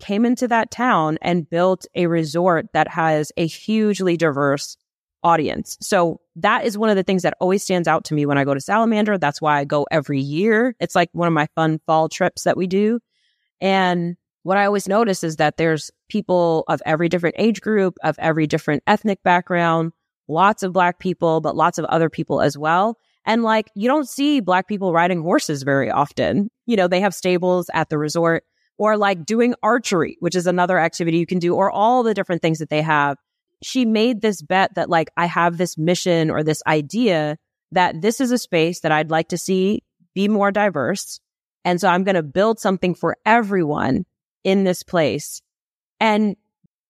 came 0.00 0.24
into 0.24 0.48
that 0.48 0.70
town 0.70 1.18
and 1.22 1.48
built 1.48 1.86
a 1.94 2.06
resort 2.06 2.66
that 2.72 2.88
has 2.88 3.32
a 3.36 3.46
hugely 3.46 4.16
diverse 4.16 4.76
audience. 5.22 5.78
So 5.80 6.20
that 6.36 6.64
is 6.64 6.76
one 6.76 6.90
of 6.90 6.96
the 6.96 7.02
things 7.02 7.22
that 7.22 7.36
always 7.40 7.62
stands 7.62 7.88
out 7.88 8.04
to 8.06 8.14
me 8.14 8.26
when 8.26 8.36
I 8.36 8.44
go 8.44 8.54
to 8.54 8.60
Salamander. 8.60 9.18
That's 9.18 9.40
why 9.40 9.58
I 9.58 9.64
go 9.64 9.86
every 9.90 10.20
year. 10.20 10.76
It's 10.80 10.94
like 10.94 11.08
one 11.12 11.28
of 11.28 11.34
my 11.34 11.48
fun 11.54 11.80
fall 11.86 12.08
trips 12.08 12.44
that 12.44 12.56
we 12.56 12.66
do. 12.66 13.00
And 13.60 14.16
what 14.44 14.58
I 14.58 14.66
always 14.66 14.86
notice 14.86 15.24
is 15.24 15.36
that 15.36 15.56
there's 15.56 15.90
people 16.08 16.64
of 16.68 16.82
every 16.86 17.08
different 17.08 17.36
age 17.38 17.60
group, 17.60 17.96
of 18.04 18.14
every 18.18 18.46
different 18.46 18.82
ethnic 18.86 19.22
background, 19.22 19.92
lots 20.28 20.62
of 20.62 20.72
black 20.72 20.98
people, 20.98 21.40
but 21.40 21.56
lots 21.56 21.78
of 21.78 21.86
other 21.86 22.10
people 22.10 22.42
as 22.42 22.56
well. 22.56 22.98
And 23.26 23.42
like, 23.42 23.70
you 23.74 23.88
don't 23.88 24.08
see 24.08 24.40
black 24.40 24.68
people 24.68 24.92
riding 24.92 25.22
horses 25.22 25.62
very 25.62 25.90
often. 25.90 26.50
You 26.66 26.76
know, 26.76 26.88
they 26.88 27.00
have 27.00 27.14
stables 27.14 27.70
at 27.72 27.88
the 27.88 27.96
resort 27.96 28.44
or 28.76 28.98
like 28.98 29.24
doing 29.24 29.54
archery, 29.62 30.18
which 30.20 30.36
is 30.36 30.46
another 30.46 30.78
activity 30.78 31.16
you 31.16 31.26
can 31.26 31.38
do, 31.38 31.54
or 31.54 31.70
all 31.70 32.02
the 32.02 32.12
different 32.12 32.42
things 32.42 32.58
that 32.58 32.68
they 32.68 32.82
have. 32.82 33.16
She 33.62 33.86
made 33.86 34.20
this 34.20 34.42
bet 34.42 34.74
that 34.74 34.90
like, 34.90 35.08
I 35.16 35.24
have 35.24 35.56
this 35.56 35.78
mission 35.78 36.30
or 36.30 36.42
this 36.42 36.62
idea 36.66 37.38
that 37.72 38.02
this 38.02 38.20
is 38.20 38.30
a 38.30 38.36
space 38.36 38.80
that 38.80 38.92
I'd 38.92 39.10
like 39.10 39.28
to 39.28 39.38
see 39.38 39.82
be 40.14 40.28
more 40.28 40.52
diverse. 40.52 41.18
And 41.64 41.80
so 41.80 41.88
I'm 41.88 42.04
going 42.04 42.14
to 42.14 42.22
build 42.22 42.58
something 42.58 42.94
for 42.94 43.16
everyone 43.24 44.04
in 44.44 44.64
this 44.64 44.82
place. 44.82 45.42
And 46.00 46.36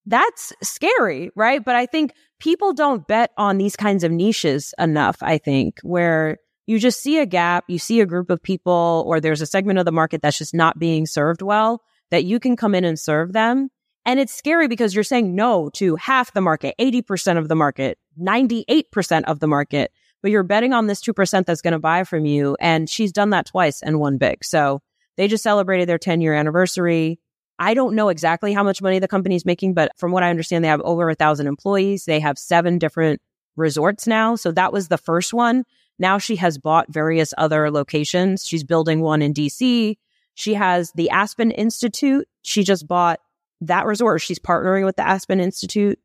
that's 0.07 0.53
scary, 0.63 1.31
right? 1.35 1.65
But 1.65 1.77
I 1.77 1.87
think 1.87 2.13
people 2.39 2.75
don't 2.75 3.07
bet 3.07 3.31
on 3.39 3.59
these 3.59 3.77
kinds 3.77 4.05
of 4.05 4.13
niches 4.13 4.75
enough, 4.79 5.17
I 5.23 5.39
think, 5.39 5.79
where 5.83 6.39
you 6.67 6.79
just 6.79 7.03
see 7.03 7.19
a 7.19 7.27
gap, 7.27 7.65
you 7.69 7.79
see 7.79 8.01
a 8.01 8.07
group 8.07 8.31
of 8.31 8.43
people, 8.43 9.05
or 9.07 9.21
there's 9.21 9.41
a 9.41 9.47
segment 9.47 9.79
of 9.79 9.85
the 9.85 9.93
market 9.93 10.23
that's 10.23 10.39
just 10.39 10.55
not 10.55 10.79
being 10.79 11.07
served 11.07 11.43
well, 11.43 11.83
that 12.11 12.25
you 12.25 12.39
can 12.39 12.57
come 12.57 12.75
in 12.75 12.85
and 12.85 12.99
serve 12.99 13.33
them. 13.33 13.71
And 14.07 14.21
it's 14.21 14.35
scary 14.35 14.69
because 14.69 14.95
you're 14.95 15.05
saying 15.05 15.35
no 15.35 15.71
to 15.75 15.97
half 15.97 16.35
the 16.35 16.43
market, 16.43 16.75
80% 16.79 17.39
of 17.39 17.49
the 17.49 17.55
market, 17.55 17.99
98% 18.21 19.25
of 19.25 19.41
the 19.41 19.47
market, 19.47 19.93
but 20.23 20.31
you're 20.31 20.43
betting 20.43 20.73
on 20.73 20.87
this 20.87 21.01
2% 21.01 21.47
that's 21.47 21.63
going 21.63 21.73
to 21.73 21.79
buy 21.79 22.05
from 22.05 22.27
you. 22.27 22.57
And 22.61 22.89
she's 22.89 23.13
done 23.13 23.31
that 23.31 23.47
twice 23.47 23.83
and 23.83 23.99
won 23.99 24.19
big. 24.19 24.45
So 24.45 24.83
they 25.17 25.29
just 25.29 25.43
celebrated 25.43 25.89
their 25.89 25.99
10 25.99 26.21
year 26.21 26.35
anniversary. 26.35 27.19
I 27.59 27.75
don't 27.75 27.95
know 27.95 28.09
exactly 28.09 28.53
how 28.53 28.63
much 28.63 28.83
money 28.83 28.99
the 28.99 29.09
company 29.09 29.37
is 29.37 29.45
making, 29.45 29.75
but 29.75 29.93
from 29.97 30.13
what 30.13 30.23
I 30.23 30.31
understand, 30.31 30.65
they 30.65 30.69
have 30.69 30.81
over 30.81 31.09
a 31.09 31.15
thousand 31.15 31.47
employees. 31.47 32.05
They 32.05 32.21
have 32.21 32.39
seven 32.39 32.79
different 32.79 33.21
resorts 33.57 34.07
now. 34.07 34.35
So 34.37 34.51
that 34.53 34.73
was 34.73 34.89
the 34.89 34.99
first 34.99 35.33
one. 35.33 35.65
Now 35.99 36.19
she 36.19 36.37
has 36.37 36.59
bought 36.59 36.93
various 36.93 37.33
other 37.39 37.71
locations. 37.71 38.47
She's 38.47 38.65
building 38.65 39.01
one 39.01 39.23
in 39.23 39.33
DC. 39.33 39.97
She 40.35 40.55
has 40.55 40.91
the 40.97 41.11
Aspen 41.11 41.53
Institute. 41.53 42.27
She 42.43 42.65
just 42.65 42.89
bought 42.89 43.21
that 43.61 43.87
resort. 43.87 44.21
She's 44.21 44.41
partnering 44.41 44.85
with 44.85 44.97
the 44.97 45.07
Aspen 45.07 45.39
Institute 45.39 45.99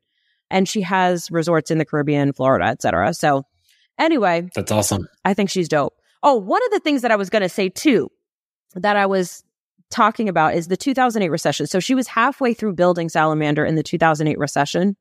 and 0.50 0.68
she 0.68 0.82
has 0.82 1.30
resorts 1.30 1.70
in 1.70 1.78
the 1.78 1.84
Caribbean, 1.84 2.32
Florida, 2.32 2.66
etc. 2.66 3.14
So 3.14 3.44
anyway, 3.98 4.48
that's 4.54 4.72
awesome. 4.72 5.08
I 5.24 5.34
think 5.34 5.50
she's 5.50 5.68
dope. 5.68 5.94
Oh, 6.22 6.36
one 6.36 6.62
of 6.66 6.70
the 6.70 6.80
things 6.80 7.02
that 7.02 7.10
I 7.10 7.16
was 7.16 7.30
going 7.30 7.42
to 7.42 7.48
say 7.48 7.68
too, 7.68 8.10
that 8.74 8.96
I 8.96 9.06
was 9.06 9.42
talking 9.90 10.28
about 10.28 10.54
is 10.54 10.68
the 10.68 10.76
2008 10.76 11.28
recession. 11.28 11.66
So 11.66 11.80
she 11.80 11.94
was 11.94 12.06
halfway 12.06 12.54
through 12.54 12.74
building 12.74 13.08
Salamander 13.08 13.64
in 13.64 13.74
the 13.74 13.82
2008 13.82 14.38
recession. 14.38 14.96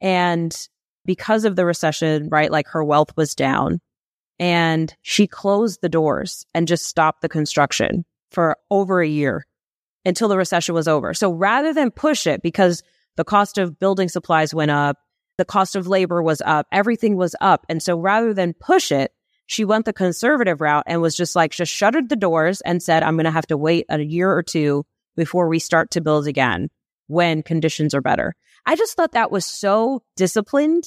And 0.00 0.56
because 1.04 1.44
of 1.44 1.56
the 1.56 1.64
recession, 1.64 2.28
right, 2.30 2.50
like 2.50 2.68
her 2.68 2.84
wealth 2.84 3.16
was 3.16 3.34
down 3.34 3.80
and 4.38 4.94
she 5.02 5.26
closed 5.26 5.80
the 5.80 5.88
doors 5.88 6.44
and 6.54 6.68
just 6.68 6.86
stopped 6.86 7.22
the 7.22 7.28
construction 7.28 8.04
for 8.30 8.56
over 8.70 9.00
a 9.00 9.08
year 9.08 9.46
until 10.04 10.28
the 10.28 10.36
recession 10.36 10.74
was 10.74 10.88
over. 10.88 11.14
So 11.14 11.32
rather 11.32 11.72
than 11.72 11.90
push 11.90 12.26
it 12.26 12.42
because 12.42 12.82
the 13.16 13.24
cost 13.24 13.58
of 13.58 13.78
building 13.78 14.08
supplies 14.08 14.54
went 14.54 14.70
up, 14.70 14.98
the 15.38 15.44
cost 15.44 15.76
of 15.76 15.86
labor 15.86 16.22
was 16.22 16.42
up, 16.44 16.66
everything 16.70 17.16
was 17.16 17.34
up. 17.40 17.64
And 17.68 17.82
so 17.82 17.98
rather 17.98 18.34
than 18.34 18.54
push 18.54 18.92
it, 18.92 19.12
she 19.46 19.64
went 19.64 19.84
the 19.84 19.92
conservative 19.92 20.60
route 20.60 20.84
and 20.86 21.00
was 21.00 21.16
just 21.16 21.36
like, 21.36 21.52
just 21.52 21.72
shuttered 21.72 22.08
the 22.08 22.16
doors 22.16 22.60
and 22.62 22.82
said, 22.82 23.02
I'm 23.02 23.16
going 23.16 23.24
to 23.24 23.30
have 23.30 23.46
to 23.48 23.56
wait 23.56 23.86
a 23.88 24.00
year 24.00 24.30
or 24.30 24.42
two 24.42 24.84
before 25.16 25.48
we 25.48 25.58
start 25.58 25.92
to 25.92 26.00
build 26.00 26.26
again 26.26 26.68
when 27.06 27.42
conditions 27.42 27.94
are 27.94 28.00
better. 28.00 28.34
I 28.66 28.74
just 28.76 28.96
thought 28.96 29.12
that 29.12 29.30
was 29.30 29.46
so 29.46 30.02
disciplined. 30.16 30.84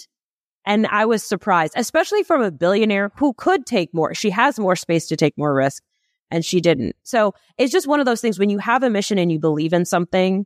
And 0.66 0.86
I 0.88 1.06
was 1.06 1.24
surprised, 1.24 1.74
especially 1.78 2.24
from 2.24 2.42
a 2.42 2.52
billionaire 2.52 3.12
who 3.16 3.34
could 3.34 3.66
take 3.66 3.94
more. 3.94 4.14
She 4.14 4.30
has 4.30 4.60
more 4.60 4.76
space 4.76 5.08
to 5.08 5.16
take 5.16 5.38
more 5.38 5.54
risk 5.54 5.82
and 6.30 6.44
she 6.44 6.60
didn't. 6.60 6.96
So 7.04 7.34
it's 7.58 7.72
just 7.72 7.88
one 7.88 8.02
of 8.02 8.06
those 8.06 8.22
things 8.22 8.38
when 8.38 8.50
you 8.50 8.58
have 8.60 8.84
a 8.84 8.90
mission 8.90 9.18
and 9.18 9.32
you 9.32 9.40
believe 9.40 9.74
in 9.74 9.86
something, 9.86 10.46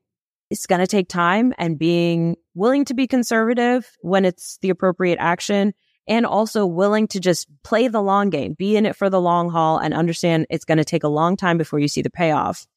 it's 0.49 0.67
going 0.67 0.81
to 0.81 0.87
take 0.87 1.09
time 1.09 1.53
and 1.57 1.79
being 1.79 2.37
willing 2.53 2.85
to 2.85 2.93
be 2.93 3.07
conservative 3.07 3.89
when 4.01 4.23
it's 4.23 4.59
the 4.61 4.69
appropriate 4.69 5.17
action 5.19 5.73
and 6.07 6.25
also 6.25 6.65
willing 6.65 7.07
to 7.07 7.19
just 7.19 7.47
play 7.63 7.87
the 7.87 8.01
long 8.01 8.29
game, 8.29 8.53
be 8.53 8.75
in 8.75 8.85
it 8.85 8.95
for 8.95 9.09
the 9.09 9.21
long 9.21 9.49
haul 9.49 9.77
and 9.77 9.93
understand 9.93 10.45
it's 10.49 10.65
going 10.65 10.77
to 10.77 10.85
take 10.85 11.03
a 11.03 11.09
long 11.09 11.37
time 11.37 11.57
before 11.57 11.79
you 11.79 11.87
see 11.87 12.01
the 12.01 12.09
payoff. 12.09 12.67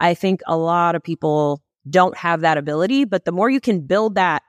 I 0.00 0.14
think 0.14 0.40
a 0.46 0.56
lot 0.56 0.94
of 0.94 1.02
people 1.02 1.62
don't 1.88 2.16
have 2.16 2.42
that 2.42 2.58
ability, 2.58 3.04
but 3.04 3.24
the 3.24 3.32
more 3.32 3.48
you 3.48 3.60
can 3.60 3.80
build 3.80 4.16
that 4.16 4.42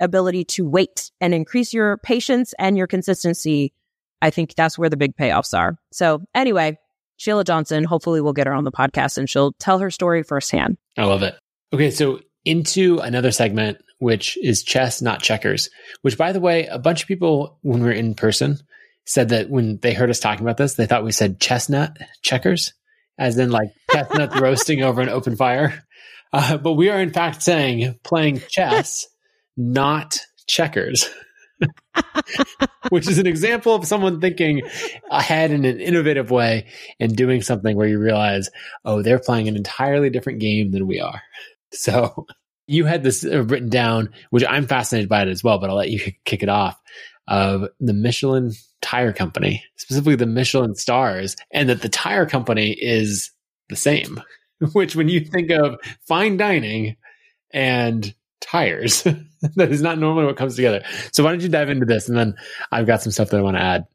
ability 0.00 0.44
to 0.44 0.68
wait 0.68 1.10
and 1.20 1.34
increase 1.34 1.72
your 1.72 1.98
patience 1.98 2.54
and 2.58 2.76
your 2.76 2.86
consistency, 2.86 3.72
I 4.20 4.30
think 4.30 4.54
that's 4.54 4.78
where 4.78 4.90
the 4.90 4.96
big 4.96 5.16
payoffs 5.16 5.56
are. 5.56 5.78
So 5.92 6.22
anyway, 6.34 6.78
Sheila 7.16 7.44
Johnson, 7.44 7.84
hopefully 7.84 8.20
we'll 8.20 8.32
get 8.32 8.46
her 8.46 8.52
on 8.52 8.64
the 8.64 8.72
podcast 8.72 9.18
and 9.18 9.28
she'll 9.28 9.52
tell 9.54 9.78
her 9.78 9.90
story 9.90 10.22
firsthand. 10.22 10.76
I 10.96 11.04
love 11.04 11.22
it. 11.22 11.34
Okay. 11.72 11.90
So 11.90 12.20
into 12.44 12.98
another 12.98 13.32
segment 13.32 13.78
which 13.98 14.38
is 14.42 14.62
chess, 14.62 15.02
not 15.02 15.22
checkers. 15.22 15.70
Which, 16.02 16.18
by 16.18 16.32
the 16.32 16.40
way, 16.40 16.66
a 16.66 16.78
bunch 16.78 17.02
of 17.02 17.08
people, 17.08 17.58
when 17.62 17.82
we 17.82 17.88
are 17.88 17.92
in 17.92 18.14
person, 18.14 18.58
said 19.04 19.30
that 19.30 19.50
when 19.50 19.78
they 19.80 19.94
heard 19.94 20.10
us 20.10 20.20
talking 20.20 20.44
about 20.44 20.56
this, 20.56 20.74
they 20.74 20.86
thought 20.86 21.04
we 21.04 21.12
said 21.12 21.40
chestnut 21.40 21.96
checkers, 22.22 22.74
as 23.18 23.38
in 23.38 23.50
like 23.50 23.70
chestnut 23.90 24.38
roasting 24.40 24.82
over 24.82 25.00
an 25.00 25.08
open 25.08 25.36
fire. 25.36 25.82
Uh, 26.32 26.58
but 26.58 26.74
we 26.74 26.90
are, 26.90 27.00
in 27.00 27.12
fact, 27.12 27.42
saying 27.42 27.98
playing 28.04 28.42
chess, 28.48 29.06
not 29.56 30.18
checkers. 30.46 31.08
which 32.90 33.08
is 33.08 33.18
an 33.18 33.26
example 33.26 33.74
of 33.74 33.86
someone 33.86 34.20
thinking 34.20 34.62
ahead 35.10 35.50
in 35.50 35.64
an 35.64 35.80
innovative 35.80 36.30
way 36.30 36.66
and 37.00 37.16
doing 37.16 37.42
something 37.42 37.76
where 37.76 37.88
you 37.88 37.98
realize, 37.98 38.48
oh, 38.84 39.02
they're 39.02 39.18
playing 39.18 39.48
an 39.48 39.56
entirely 39.56 40.10
different 40.10 40.38
game 40.38 40.70
than 40.70 40.86
we 40.86 41.00
are. 41.00 41.20
So 41.72 42.26
you 42.68 42.84
had 42.84 43.02
this 43.02 43.24
uh, 43.24 43.42
written 43.44 43.70
down, 43.70 44.10
which 44.30 44.44
I'm 44.48 44.66
fascinated 44.66 45.08
by 45.08 45.22
it 45.22 45.28
as 45.28 45.42
well, 45.42 45.58
but 45.58 45.70
I'll 45.70 45.76
let 45.76 45.90
you 45.90 46.12
kick 46.24 46.42
it 46.42 46.48
off 46.48 46.80
of 47.26 47.68
the 47.80 47.92
Michelin 47.92 48.52
tire 48.80 49.12
company, 49.12 49.64
specifically 49.76 50.14
the 50.14 50.26
Michelin 50.26 50.74
stars, 50.76 51.34
and 51.50 51.68
that 51.68 51.82
the 51.82 51.88
tire 51.88 52.26
company 52.26 52.70
is 52.72 53.30
the 53.68 53.76
same, 53.76 54.22
which 54.72 54.94
when 54.94 55.08
you 55.08 55.20
think 55.20 55.50
of 55.50 55.76
fine 56.06 56.36
dining 56.36 56.96
and 57.50 58.14
tires, 58.40 59.02
that 59.56 59.72
is 59.72 59.82
not 59.82 59.98
normally 59.98 60.26
what 60.26 60.36
comes 60.36 60.54
together. 60.54 60.82
So 61.12 61.24
why 61.24 61.30
don't 61.30 61.42
you 61.42 61.48
dive 61.48 61.70
into 61.70 61.86
this? 61.86 62.08
And 62.08 62.16
then 62.16 62.34
I've 62.70 62.86
got 62.86 63.02
some 63.02 63.12
stuff 63.12 63.30
that 63.30 63.38
I 63.38 63.42
want 63.42 63.56
to 63.56 63.62
add. 63.62 63.86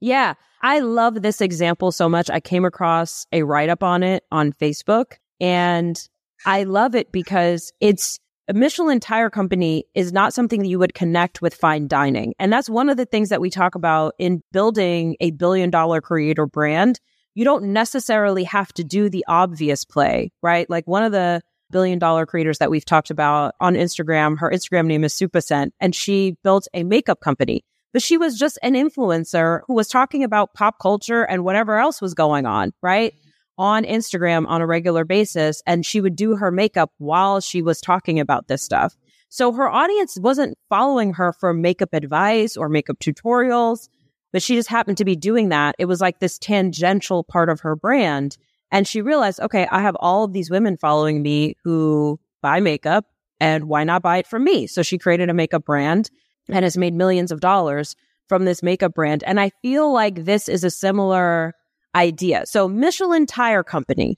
Yeah. 0.00 0.34
I 0.64 0.78
love 0.78 1.22
this 1.22 1.40
example 1.40 1.90
so 1.90 2.08
much. 2.08 2.30
I 2.30 2.38
came 2.38 2.64
across 2.64 3.26
a 3.32 3.42
write 3.42 3.68
up 3.68 3.82
on 3.82 4.04
it 4.04 4.24
on 4.30 4.52
Facebook 4.52 5.14
and 5.40 6.08
I 6.44 6.64
love 6.64 6.94
it 6.94 7.12
because 7.12 7.72
it's 7.80 8.18
a 8.48 8.54
Michelin 8.54 9.00
tire 9.00 9.30
company 9.30 9.84
is 9.94 10.12
not 10.12 10.34
something 10.34 10.62
that 10.62 10.68
you 10.68 10.78
would 10.78 10.94
connect 10.94 11.40
with 11.40 11.54
fine 11.54 11.86
dining. 11.86 12.34
And 12.38 12.52
that's 12.52 12.68
one 12.68 12.88
of 12.88 12.96
the 12.96 13.06
things 13.06 13.28
that 13.28 13.40
we 13.40 13.50
talk 13.50 13.74
about 13.74 14.14
in 14.18 14.42
building 14.52 15.16
a 15.20 15.30
billion 15.30 15.70
dollar 15.70 16.00
creator 16.00 16.46
brand. 16.46 17.00
You 17.34 17.44
don't 17.44 17.72
necessarily 17.72 18.44
have 18.44 18.72
to 18.74 18.84
do 18.84 19.08
the 19.08 19.24
obvious 19.28 19.84
play, 19.84 20.32
right? 20.42 20.68
Like 20.68 20.86
one 20.86 21.04
of 21.04 21.12
the 21.12 21.40
billion 21.70 21.98
dollar 21.98 22.26
creators 22.26 22.58
that 22.58 22.70
we've 22.70 22.84
talked 22.84 23.10
about 23.10 23.54
on 23.60 23.74
Instagram, 23.74 24.38
her 24.38 24.50
Instagram 24.50 24.86
name 24.86 25.04
is 25.04 25.14
Supa 25.14 25.42
Cent, 25.42 25.72
and 25.80 25.94
she 25.94 26.36
built 26.44 26.68
a 26.74 26.84
makeup 26.84 27.20
company. 27.20 27.64
But 27.92 28.02
she 28.02 28.16
was 28.16 28.38
just 28.38 28.58
an 28.62 28.74
influencer 28.74 29.60
who 29.66 29.74
was 29.74 29.88
talking 29.88 30.24
about 30.24 30.54
pop 30.54 30.78
culture 30.80 31.22
and 31.22 31.44
whatever 31.44 31.78
else 31.78 32.00
was 32.00 32.14
going 32.14 32.46
on, 32.46 32.72
right? 32.82 33.14
On 33.58 33.84
Instagram 33.84 34.46
on 34.48 34.60
a 34.60 34.66
regular 34.66 35.04
basis 35.04 35.62
and 35.66 35.84
she 35.84 36.00
would 36.00 36.16
do 36.16 36.36
her 36.36 36.50
makeup 36.50 36.90
while 36.98 37.40
she 37.40 37.62
was 37.62 37.80
talking 37.80 38.18
about 38.18 38.48
this 38.48 38.62
stuff. 38.62 38.96
So 39.28 39.52
her 39.52 39.70
audience 39.70 40.18
wasn't 40.18 40.58
following 40.68 41.14
her 41.14 41.32
for 41.32 41.54
makeup 41.54 41.94
advice 41.94 42.56
or 42.56 42.68
makeup 42.68 42.98
tutorials, 42.98 43.88
but 44.32 44.42
she 44.42 44.54
just 44.54 44.68
happened 44.68 44.98
to 44.98 45.04
be 45.04 45.16
doing 45.16 45.50
that. 45.50 45.74
It 45.78 45.86
was 45.86 46.00
like 46.00 46.18
this 46.18 46.38
tangential 46.38 47.24
part 47.24 47.48
of 47.48 47.60
her 47.60 47.76
brand. 47.76 48.36
And 48.70 48.86
she 48.86 49.02
realized, 49.02 49.40
okay, 49.40 49.66
I 49.70 49.80
have 49.80 49.96
all 50.00 50.24
of 50.24 50.32
these 50.32 50.50
women 50.50 50.76
following 50.76 51.22
me 51.22 51.56
who 51.64 52.20
buy 52.42 52.60
makeup 52.60 53.06
and 53.40 53.64
why 53.64 53.84
not 53.84 54.02
buy 54.02 54.18
it 54.18 54.26
from 54.26 54.44
me? 54.44 54.66
So 54.66 54.82
she 54.82 54.98
created 54.98 55.28
a 55.28 55.34
makeup 55.34 55.64
brand 55.64 56.10
and 56.48 56.64
has 56.64 56.76
made 56.76 56.94
millions 56.94 57.32
of 57.32 57.40
dollars 57.40 57.96
from 58.28 58.44
this 58.44 58.62
makeup 58.62 58.94
brand. 58.94 59.22
And 59.24 59.38
I 59.40 59.50
feel 59.62 59.92
like 59.92 60.24
this 60.24 60.48
is 60.48 60.64
a 60.64 60.70
similar 60.70 61.54
idea. 61.94 62.46
So 62.46 62.68
Michelin 62.68 63.26
Tire 63.26 63.62
Company 63.62 64.16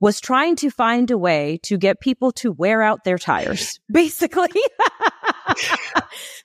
was 0.00 0.20
trying 0.20 0.56
to 0.56 0.70
find 0.70 1.10
a 1.10 1.18
way 1.18 1.58
to 1.62 1.78
get 1.78 2.00
people 2.00 2.32
to 2.32 2.52
wear 2.52 2.82
out 2.82 3.04
their 3.04 3.18
tires. 3.18 3.80
Basically, 3.90 4.60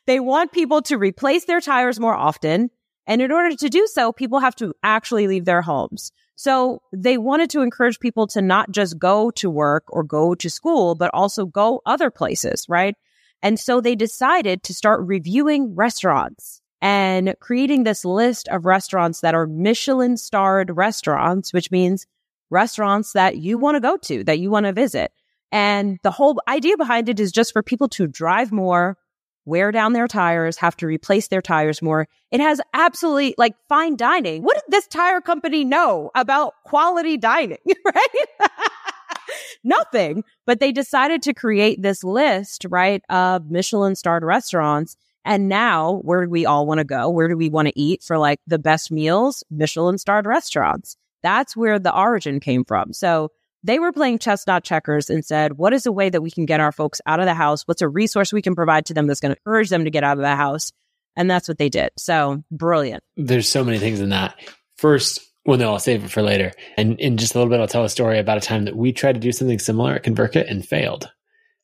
they 0.08 0.20
want 0.20 0.52
people 0.52 0.82
to 0.84 0.98
replace 0.98 1.46
their 1.46 1.62
tires 1.62 2.00
more 2.00 2.16
often. 2.16 2.70
And 3.06 3.22
in 3.22 3.32
order 3.32 3.56
to 3.56 3.70
do 3.70 3.88
so, 3.88 4.14
people 4.14 4.40
have 4.40 4.56
to 4.58 4.74
actually 4.84 5.28
leave 5.28 5.46
their 5.46 5.62
homes. 5.62 6.12
So 6.36 6.82
they 6.94 7.18
wanted 7.18 7.50
to 7.50 7.62
encourage 7.62 8.00
people 8.00 8.28
to 8.28 8.42
not 8.42 8.72
just 8.72 8.98
go 8.98 9.30
to 9.32 9.50
work 9.50 9.84
or 9.90 10.04
go 10.04 10.36
to 10.36 10.50
school, 10.50 10.96
but 10.96 11.12
also 11.14 11.46
go 11.46 11.82
other 11.86 12.10
places, 12.10 12.66
right? 12.70 12.96
And 13.42 13.60
so 13.60 13.82
they 13.82 13.96
decided 13.96 14.64
to 14.64 14.74
start 14.74 15.02
reviewing 15.06 15.76
restaurants 15.76 16.62
and 16.82 17.36
creating 17.40 17.84
this 17.84 18.06
list 18.06 18.48
of 18.50 18.66
restaurants 18.66 19.22
that 19.22 19.36
are 19.36 19.48
Michelin 19.48 20.18
starred 20.18 20.76
restaurants, 20.76 21.54
which 21.54 21.72
means 21.72 22.08
restaurants 22.50 23.14
that 23.14 23.38
you 23.38 23.58
want 23.58 23.76
to 23.76 23.82
go 23.82 23.98
to, 23.98 24.24
that 24.24 24.40
you 24.40 24.50
want 24.50 24.66
to 24.66 24.74
visit. 24.74 25.12
And 25.52 26.00
the 26.04 26.12
whole 26.12 26.40
idea 26.48 26.78
behind 26.78 27.10
it 27.10 27.20
is 27.20 27.32
just 27.32 27.54
for 27.54 27.64
people 27.64 27.90
to 27.90 28.08
drive 28.08 28.52
more, 28.52 28.98
wear 29.46 29.72
down 29.72 29.94
their 29.94 30.08
tires, 30.08 30.58
have 30.58 30.78
to 30.78 30.88
replace 30.88 31.28
their 31.28 31.42
tires 31.42 31.82
more. 31.82 32.08
It 32.32 32.40
has 32.40 32.62
absolutely 32.74 33.36
like 33.38 33.56
fine 33.68 33.96
dining. 33.96 34.44
What 34.44 34.56
did 34.56 34.72
this 34.72 34.88
tire 34.88 35.22
company 35.22 35.66
know 35.66 36.12
about 36.16 36.54
quality 36.66 37.18
dining, 37.18 37.58
right? 37.86 38.26
Nothing. 39.64 40.24
But 40.46 40.60
they 40.60 40.72
decided 40.72 41.22
to 41.24 41.34
create 41.34 41.82
this 41.82 42.04
list, 42.04 42.66
right, 42.70 43.02
of 43.10 43.50
Michelin 43.50 43.96
starred 43.96 44.24
restaurants 44.24 44.96
and 45.26 45.50
now, 45.50 46.00
where 46.04 46.26
do 46.26 46.30
we 46.30 46.46
all 46.46 46.66
want 46.66 46.80
to 46.80 46.84
go? 46.84 47.10
Where 47.10 47.28
do 47.28 47.38
we 47.38 47.50
want 47.50 47.68
to 47.68 47.80
eat 47.80 48.04
for 48.04 48.18
like 48.18 48.40
the 48.48 48.60
best 48.60 48.92
meals? 48.92 49.44
Michelin 49.52 49.98
starred 49.98 50.26
restaurants. 50.26 50.96
That's 51.22 51.56
where 51.56 51.80
the 51.80 51.96
origin 51.96 52.40
came 52.40 52.64
from. 52.64 52.94
So 52.94 53.32
they 53.62 53.78
were 53.80 53.92
playing 53.92 54.20
chess, 54.20 54.48
not 54.48 54.64
checkers, 54.64 55.10
and 55.10 55.26
said, 55.26 55.58
what 55.58 55.74
is 55.74 55.86
a 55.86 55.92
way 55.92 56.10
that 56.10 56.22
we 56.22 56.32
can 56.32 56.46
get 56.46 56.62
our 56.62 56.72
folks 56.72 57.02
out 57.06 57.20
of 57.20 57.26
the 57.26 57.34
house? 57.34 57.64
What's 57.68 57.82
a 57.82 57.90
resource 57.90 58.32
we 58.32 58.42
can 58.42 58.56
provide 58.56 58.86
to 58.86 58.94
them 58.94 59.08
that's 59.08 59.20
going 59.20 59.36
to 59.36 59.42
urge 59.46 59.70
them 59.70 59.84
to 59.84 59.92
get 59.92 60.04
out 60.04 60.18
of 60.18 60.24
the 60.24 60.36
house? 60.36 60.72
And 61.18 61.30
that's 61.30 61.50
what 61.50 61.58
they 61.58 61.68
did. 61.68 61.90
So 61.98 62.42
brilliant. 62.50 63.04
There's 63.18 63.50
so 63.50 63.66
many 63.66 63.78
things 63.78 64.00
in 64.00 64.10
that. 64.10 64.40
First, 64.78 65.20
well, 65.46 65.58
no, 65.58 65.74
I'll 65.74 65.80
save 65.80 66.06
it 66.06 66.12
for 66.12 66.22
later. 66.22 66.54
And 66.78 66.98
in 67.00 67.18
just 67.18 67.36
a 67.36 67.38
little 67.38 67.52
bit, 67.52 67.60
I'll 67.60 67.68
tell 67.68 67.84
a 67.84 67.90
story 67.90 68.20
about 68.20 68.38
a 68.38 68.42
time 68.42 68.64
that 68.64 68.78
we 68.78 68.94
tried 68.94 69.14
to 69.14 69.20
do 69.20 69.34
something 69.34 69.60
similar 69.60 69.96
at 69.96 70.04
ConvertKit 70.04 70.50
and 70.50 70.66
failed. 70.66 71.12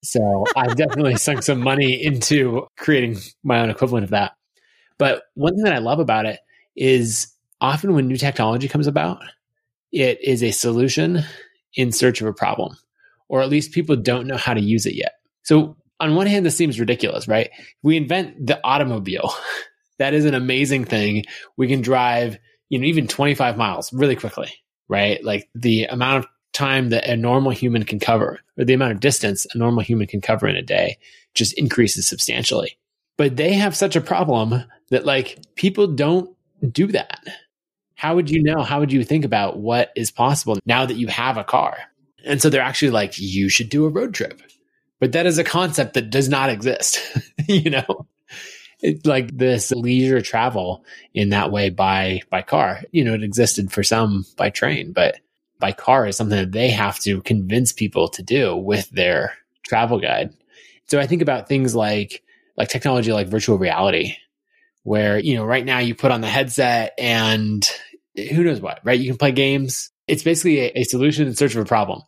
So 0.05 0.45
I've 0.55 0.75
definitely 0.75 1.15
sunk 1.17 1.43
some 1.43 1.59
money 1.59 2.03
into 2.03 2.67
creating 2.77 3.17
my 3.43 3.59
own 3.59 3.69
equivalent 3.69 4.05
of 4.05 4.11
that. 4.11 4.33
But 4.97 5.23
one 5.33 5.55
thing 5.55 5.65
that 5.65 5.73
I 5.73 5.79
love 5.79 5.99
about 5.99 6.25
it 6.25 6.39
is 6.75 7.33
often 7.59 7.93
when 7.93 8.07
new 8.07 8.17
technology 8.17 8.67
comes 8.67 8.87
about, 8.87 9.21
it 9.91 10.19
is 10.23 10.43
a 10.43 10.51
solution 10.51 11.23
in 11.73 11.91
search 11.91 12.21
of 12.21 12.27
a 12.27 12.33
problem, 12.33 12.75
or 13.27 13.41
at 13.41 13.49
least 13.49 13.73
people 13.73 13.95
don't 13.95 14.27
know 14.27 14.37
how 14.37 14.53
to 14.53 14.61
use 14.61 14.85
it 14.85 14.95
yet. 14.95 15.13
So 15.43 15.75
on 15.99 16.15
one 16.15 16.27
hand, 16.27 16.45
this 16.45 16.57
seems 16.57 16.79
ridiculous, 16.79 17.27
right? 17.27 17.49
We 17.81 17.97
invent 17.97 18.47
the 18.47 18.59
automobile. 18.63 19.33
that 19.99 20.13
is 20.13 20.25
an 20.25 20.33
amazing 20.33 20.85
thing. 20.85 21.23
We 21.57 21.67
can 21.67 21.81
drive 21.81 22.37
you 22.69 22.79
know, 22.79 22.85
even 22.85 23.07
25 23.07 23.57
miles 23.57 23.93
really 23.93 24.15
quickly, 24.15 24.51
right? 24.87 25.23
Like 25.23 25.47
the 25.53 25.85
amount 25.85 26.25
of 26.25 26.31
time 26.55 26.89
that 26.89 27.07
a 27.07 27.15
normal 27.15 27.51
human 27.51 27.83
can 27.83 27.99
cover 27.99 28.39
or 28.57 28.65
the 28.65 28.73
amount 28.73 28.93
of 28.93 28.99
distance 28.99 29.45
a 29.53 29.57
normal 29.57 29.83
human 29.83 30.07
can 30.07 30.21
cover 30.21 30.47
in 30.47 30.55
a 30.55 30.61
day 30.61 30.97
just 31.33 31.53
increases 31.53 32.07
substantially. 32.07 32.77
But 33.17 33.35
they 33.35 33.53
have 33.53 33.75
such 33.75 33.95
a 33.95 34.01
problem 34.01 34.63
that 34.89 35.05
like 35.05 35.37
people 35.55 35.87
don't 35.87 36.35
do 36.71 36.87
that. 36.87 37.19
How 37.95 38.15
would 38.15 38.29
you 38.29 38.43
know? 38.43 38.61
How 38.61 38.79
would 38.79 38.91
you 38.91 39.03
think 39.03 39.25
about 39.25 39.57
what 39.57 39.91
is 39.95 40.11
possible 40.11 40.57
now 40.65 40.85
that 40.85 40.97
you 40.97 41.07
have 41.07 41.37
a 41.37 41.43
car? 41.43 41.77
And 42.25 42.41
so 42.41 42.49
they're 42.49 42.61
actually 42.61 42.91
like, 42.91 43.17
you 43.17 43.49
should 43.49 43.69
do 43.69 43.85
a 43.85 43.89
road 43.89 44.13
trip. 44.13 44.41
But 44.99 45.11
that 45.11 45.25
is 45.25 45.37
a 45.37 45.43
concept 45.43 45.93
that 45.93 46.09
does 46.09 46.27
not 46.27 46.49
exist, 46.49 46.99
you 47.47 47.69
know? 47.69 48.07
It's 48.79 49.05
like 49.05 49.35
this 49.35 49.71
leisure 49.71 50.21
travel 50.21 50.83
in 51.13 51.29
that 51.29 51.51
way 51.51 51.69
by 51.69 52.21
by 52.29 52.41
car. 52.41 52.81
You 52.91 53.03
know, 53.03 53.13
it 53.13 53.23
existed 53.23 53.71
for 53.71 53.83
some 53.83 54.25
by 54.37 54.49
train, 54.49 54.91
but 54.91 55.15
by 55.65 55.71
car 55.71 56.05
is 56.05 56.15
something 56.15 56.37
that 56.37 56.51
they 56.51 56.69
have 56.69 56.99
to 56.99 57.23
convince 57.23 57.73
people 57.73 58.07
to 58.07 58.21
do 58.21 58.55
with 58.55 58.87
their 58.91 59.35
travel 59.63 59.99
guide. 59.99 60.31
So 60.85 60.99
I 60.99 61.07
think 61.07 61.23
about 61.23 61.47
things 61.47 61.73
like 61.73 62.21
like 62.55 62.69
technology 62.69 63.11
like 63.11 63.29
virtual 63.29 63.57
reality 63.57 64.15
where, 64.83 65.17
you 65.17 65.33
know, 65.33 65.43
right 65.43 65.65
now 65.65 65.79
you 65.79 65.95
put 65.95 66.11
on 66.11 66.21
the 66.21 66.27
headset 66.27 66.93
and 66.99 67.67
who 68.15 68.43
knows 68.43 68.61
what, 68.61 68.79
right? 68.83 68.99
You 68.99 69.09
can 69.09 69.17
play 69.17 69.31
games. 69.31 69.89
It's 70.07 70.21
basically 70.21 70.59
a, 70.59 70.81
a 70.81 70.83
solution 70.83 71.25
in 71.25 71.33
search 71.33 71.55
of 71.55 71.63
a 71.63 71.65
problem 71.65 72.03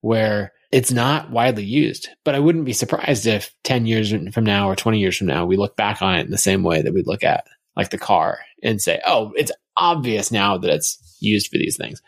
where 0.00 0.52
it's 0.72 0.90
not 0.90 1.30
widely 1.30 1.64
used. 1.64 2.08
But 2.24 2.34
I 2.34 2.38
wouldn't 2.38 2.64
be 2.64 2.72
surprised 2.72 3.26
if 3.26 3.54
10 3.64 3.84
years 3.84 4.14
from 4.32 4.44
now 4.44 4.70
or 4.70 4.74
20 4.74 5.00
years 5.00 5.18
from 5.18 5.26
now, 5.26 5.44
we 5.44 5.58
look 5.58 5.76
back 5.76 6.00
on 6.00 6.14
it 6.14 6.24
in 6.24 6.30
the 6.30 6.38
same 6.38 6.62
way 6.62 6.80
that 6.80 6.94
we 6.94 7.02
look 7.02 7.24
at 7.24 7.46
like 7.76 7.90
the 7.90 7.98
car 7.98 8.38
and 8.62 8.80
say, 8.80 9.02
oh, 9.06 9.34
it's 9.36 9.52
obvious 9.76 10.32
now 10.32 10.56
that 10.56 10.70
it's 10.70 11.18
used 11.20 11.48
for 11.48 11.58
these 11.58 11.76
things. 11.76 12.00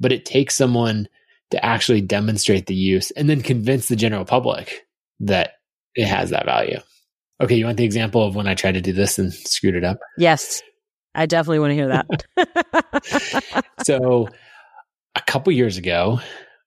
But 0.00 0.12
it 0.12 0.24
takes 0.24 0.56
someone 0.56 1.08
to 1.50 1.64
actually 1.64 2.00
demonstrate 2.00 2.66
the 2.66 2.74
use 2.74 3.10
and 3.12 3.28
then 3.28 3.42
convince 3.42 3.88
the 3.88 3.96
general 3.96 4.24
public 4.24 4.86
that 5.20 5.54
it 5.94 6.06
has 6.06 6.30
that 6.30 6.44
value. 6.44 6.78
Okay, 7.40 7.56
you 7.56 7.64
want 7.64 7.76
the 7.76 7.84
example 7.84 8.24
of 8.24 8.34
when 8.34 8.48
I 8.48 8.54
tried 8.54 8.72
to 8.72 8.80
do 8.80 8.92
this 8.92 9.18
and 9.18 9.32
screwed 9.32 9.76
it 9.76 9.84
up? 9.84 9.98
Yes. 10.16 10.62
I 11.14 11.26
definitely 11.26 11.60
want 11.60 11.70
to 11.70 11.74
hear 11.74 11.88
that. 11.88 13.64
so, 13.84 14.28
a 15.14 15.22
couple 15.22 15.52
years 15.52 15.76
ago, 15.76 16.20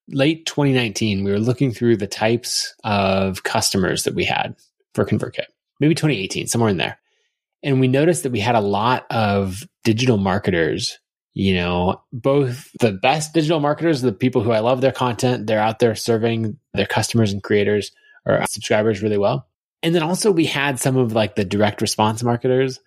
late 0.10 0.46
2019, 0.46 1.24
we 1.24 1.32
were 1.32 1.40
looking 1.40 1.72
through 1.72 1.98
the 1.98 2.08
types 2.08 2.74
of 2.84 3.44
customers 3.44 4.04
that 4.04 4.16
we 4.16 4.26
had 4.26 4.56
for 4.94 5.06
ConvertKit. 5.06 5.46
Maybe 5.80 5.96
2018, 5.96 6.48
somewhere 6.48 6.70
in 6.70 6.78
there. 6.78 7.00
And 7.64 7.80
we 7.80 7.88
noticed 7.88 8.24
that 8.24 8.32
we 8.32 8.40
had 8.40 8.56
a 8.56 8.62
lot 8.62 9.06
of 9.10 9.64
digital 9.84 10.18
marketers, 10.18 11.00
you 11.34 11.56
know, 11.56 12.02
both 12.12 12.70
the 12.80 12.92
best 12.92 13.34
digital 13.34 13.60
marketers, 13.60 14.02
the 14.02 14.12
people 14.12 14.42
who 14.42 14.52
I 14.52 14.60
love 14.60 14.82
their 14.82 14.92
content, 14.92 15.48
they're 15.48 15.60
out 15.60 15.80
there 15.80 15.96
serving 15.96 16.58
their 16.74 16.86
customers 16.86 17.32
and 17.32 17.42
creators 17.42 17.92
or 18.26 18.44
subscribers 18.48 19.02
really 19.02 19.18
well. 19.18 19.48
And 19.84 19.96
then 19.96 20.04
also 20.04 20.32
we 20.32 20.46
had 20.46 20.80
some 20.80 20.98
of 20.98 21.14
like 21.14 21.36
the 21.36 21.46
direct 21.46 21.82
response 21.82 22.22
marketers 22.22 22.80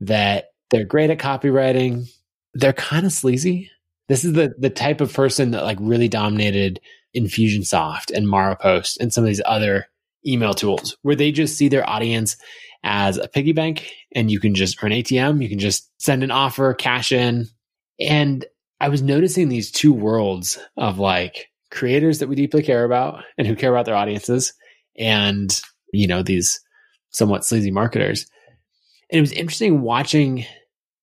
that 0.00 0.46
they're 0.70 0.84
great 0.84 1.10
at 1.10 1.18
copywriting. 1.18 2.10
They're 2.54 2.72
kind 2.72 3.06
of 3.06 3.12
sleazy. 3.12 3.70
This 4.08 4.24
is 4.24 4.34
the 4.34 4.54
the 4.58 4.70
type 4.70 5.00
of 5.00 5.12
person 5.12 5.52
that 5.52 5.64
like 5.64 5.78
really 5.80 6.08
dominated 6.08 6.80
Infusionsoft 7.16 8.10
and 8.12 8.26
Maropost 8.26 8.98
and 9.00 9.12
some 9.12 9.24
of 9.24 9.28
these 9.28 9.40
other 9.44 9.86
email 10.26 10.52
tools 10.52 10.96
where 11.02 11.14
they 11.14 11.32
just 11.32 11.56
see 11.56 11.68
their 11.68 11.88
audience 11.88 12.36
as 12.82 13.16
a 13.16 13.28
piggy 13.28 13.52
bank 13.52 13.90
and 14.14 14.30
you 14.30 14.38
can 14.38 14.54
just 14.54 14.82
earn 14.82 14.90
ATM, 14.90 15.42
you 15.42 15.48
can 15.48 15.58
just 15.58 15.90
send 15.98 16.22
an 16.22 16.30
offer, 16.30 16.74
cash 16.74 17.12
in. 17.12 17.46
And 18.00 18.44
I 18.80 18.88
was 18.88 19.02
noticing 19.02 19.48
these 19.48 19.70
two 19.70 19.92
worlds 19.92 20.58
of 20.76 20.98
like 20.98 21.48
creators 21.70 22.18
that 22.18 22.28
we 22.28 22.36
deeply 22.36 22.62
care 22.62 22.84
about 22.84 23.24
and 23.38 23.46
who 23.46 23.56
care 23.56 23.70
about 23.70 23.86
their 23.86 23.96
audiences 23.96 24.52
and 24.96 25.60
you 25.92 26.06
know 26.06 26.22
these 26.22 26.60
somewhat 27.10 27.44
sleazy 27.44 27.70
marketers. 27.70 28.26
And 29.10 29.18
it 29.18 29.20
was 29.20 29.32
interesting 29.32 29.80
watching 29.80 30.44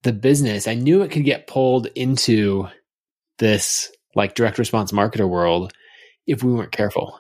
the 0.04 0.14
business. 0.14 0.68
I 0.68 0.76
knew 0.76 1.02
it 1.02 1.12
could 1.12 1.26
get 1.26 1.48
pulled 1.48 1.88
into 1.96 2.68
this 3.38 3.92
like 4.16 4.36
direct 4.36 4.58
response 4.58 4.92
marketer 4.92 5.28
world 5.28 5.74
if 6.28 6.44
we 6.44 6.54
weren't 6.54 6.72
careful 6.72 7.20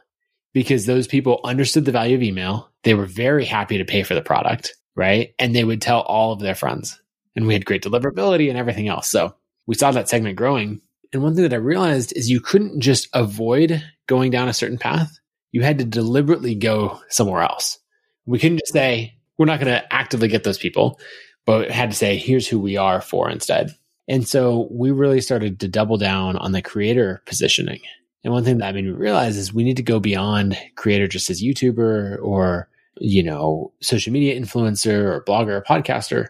because 0.53 0.86
those 0.86 1.07
people 1.07 1.39
understood 1.43 1.86
the 1.86 1.91
value 1.91 2.15
of 2.15 2.23
email. 2.23 2.69
They 2.84 2.93
were 2.93 3.05
very 3.05 3.45
happy 3.45 3.77
to 3.77 3.86
pay 3.86 4.03
for 4.03 4.15
the 4.15 4.21
product, 4.21 4.75
right? 4.95 5.34
And 5.39 5.55
they 5.55 5.63
would 5.63 5.81
tell 5.81 6.01
all 6.01 6.34
of 6.34 6.39
their 6.39 6.55
friends. 6.55 7.01
And 7.36 7.47
we 7.47 7.53
had 7.53 7.65
great 7.65 7.84
deliverability 7.84 8.49
and 8.49 8.57
everything 8.57 8.89
else. 8.89 9.07
So 9.10 9.36
we 9.71 9.75
saw 9.75 9.89
that 9.89 10.10
segment 10.10 10.36
growing. 10.36 10.81
And 11.13 11.23
one 11.23 11.34
thing 11.34 11.43
that 11.43 11.53
I 11.53 11.57
realized 11.57 12.12
is 12.17 12.29
you 12.29 12.41
couldn't 12.41 12.81
just 12.81 13.07
avoid 13.13 13.81
going 14.05 14.29
down 14.29 14.49
a 14.49 14.53
certain 14.53 14.77
path. 14.77 15.17
You 15.53 15.62
had 15.62 15.77
to 15.77 15.86
deliberately 15.86 16.55
go 16.55 16.99
somewhere 17.07 17.41
else. 17.41 17.79
We 18.25 18.38
couldn't 18.38 18.57
just 18.57 18.73
say, 18.73 19.15
we're 19.38 19.45
not 19.45 19.62
going 19.62 19.71
to 19.71 19.93
actively 19.93 20.27
get 20.27 20.43
those 20.43 20.57
people, 20.57 20.99
but 21.45 21.71
had 21.71 21.89
to 21.89 21.95
say, 21.95 22.17
here's 22.17 22.49
who 22.49 22.60
we 22.60 22.75
are 22.75 22.99
for 22.99 23.29
instead. 23.29 23.73
And 24.10 24.27
so 24.27 24.67
we 24.71 24.91
really 24.91 25.21
started 25.21 25.62
to 25.62 25.69
double 25.69 25.95
down 25.95 26.36
on 26.36 26.51
the 26.51 26.62
creator 26.62 27.23
positioning. 27.25 27.79
And 28.25 28.34
one 28.34 28.43
thing 28.43 28.57
that 28.57 28.75
made 28.75 28.84
me 28.84 28.91
realize 28.91 29.38
is 29.38 29.53
we 29.53 29.63
need 29.63 29.77
to 29.77 29.84
go 29.84 30.01
beyond 30.01 30.57
creator 30.75 31.07
just 31.07 31.29
as 31.29 31.41
YouTuber 31.41 32.21
or, 32.21 32.67
you 32.97 33.23
know, 33.23 33.71
social 33.81 34.12
media 34.12 34.38
influencer 34.38 35.01
or 35.01 35.23
blogger 35.23 35.51
or 35.51 35.63
podcaster, 35.63 36.27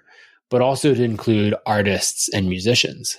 but 0.51 0.61
also 0.61 0.93
to 0.93 1.03
include 1.03 1.55
artists 1.65 2.29
and 2.35 2.47
musicians. 2.47 3.17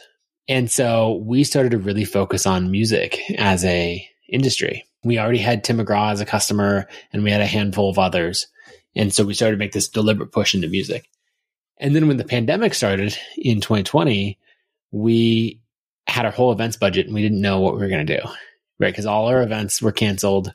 And 0.48 0.70
so 0.70 1.22
we 1.24 1.44
started 1.44 1.70
to 1.70 1.78
really 1.78 2.04
focus 2.04 2.46
on 2.46 2.70
music 2.70 3.20
as 3.38 3.64
a 3.64 4.06
industry. 4.28 4.84
We 5.04 5.18
already 5.18 5.38
had 5.38 5.64
Tim 5.64 5.78
McGraw 5.78 6.12
as 6.12 6.20
a 6.20 6.26
customer 6.26 6.88
and 7.12 7.22
we 7.22 7.30
had 7.30 7.40
a 7.40 7.46
handful 7.46 7.90
of 7.90 7.98
others. 7.98 8.46
And 8.94 9.12
so 9.12 9.24
we 9.24 9.34
started 9.34 9.56
to 9.56 9.58
make 9.58 9.72
this 9.72 9.88
deliberate 9.88 10.32
push 10.32 10.54
into 10.54 10.68
music. 10.68 11.08
And 11.78 11.96
then 11.96 12.08
when 12.08 12.16
the 12.16 12.24
pandemic 12.24 12.74
started 12.74 13.16
in 13.36 13.60
2020, 13.60 14.38
we 14.90 15.60
had 16.06 16.26
our 16.26 16.32
whole 16.32 16.52
events 16.52 16.76
budget 16.76 17.06
and 17.06 17.14
we 17.14 17.22
didn't 17.22 17.40
know 17.40 17.60
what 17.60 17.74
we 17.74 17.80
were 17.80 17.88
going 17.88 18.06
to 18.06 18.16
do, 18.16 18.22
right? 18.78 18.92
Because 18.92 19.06
all 19.06 19.26
our 19.26 19.42
events 19.42 19.80
were 19.80 19.92
canceled 19.92 20.52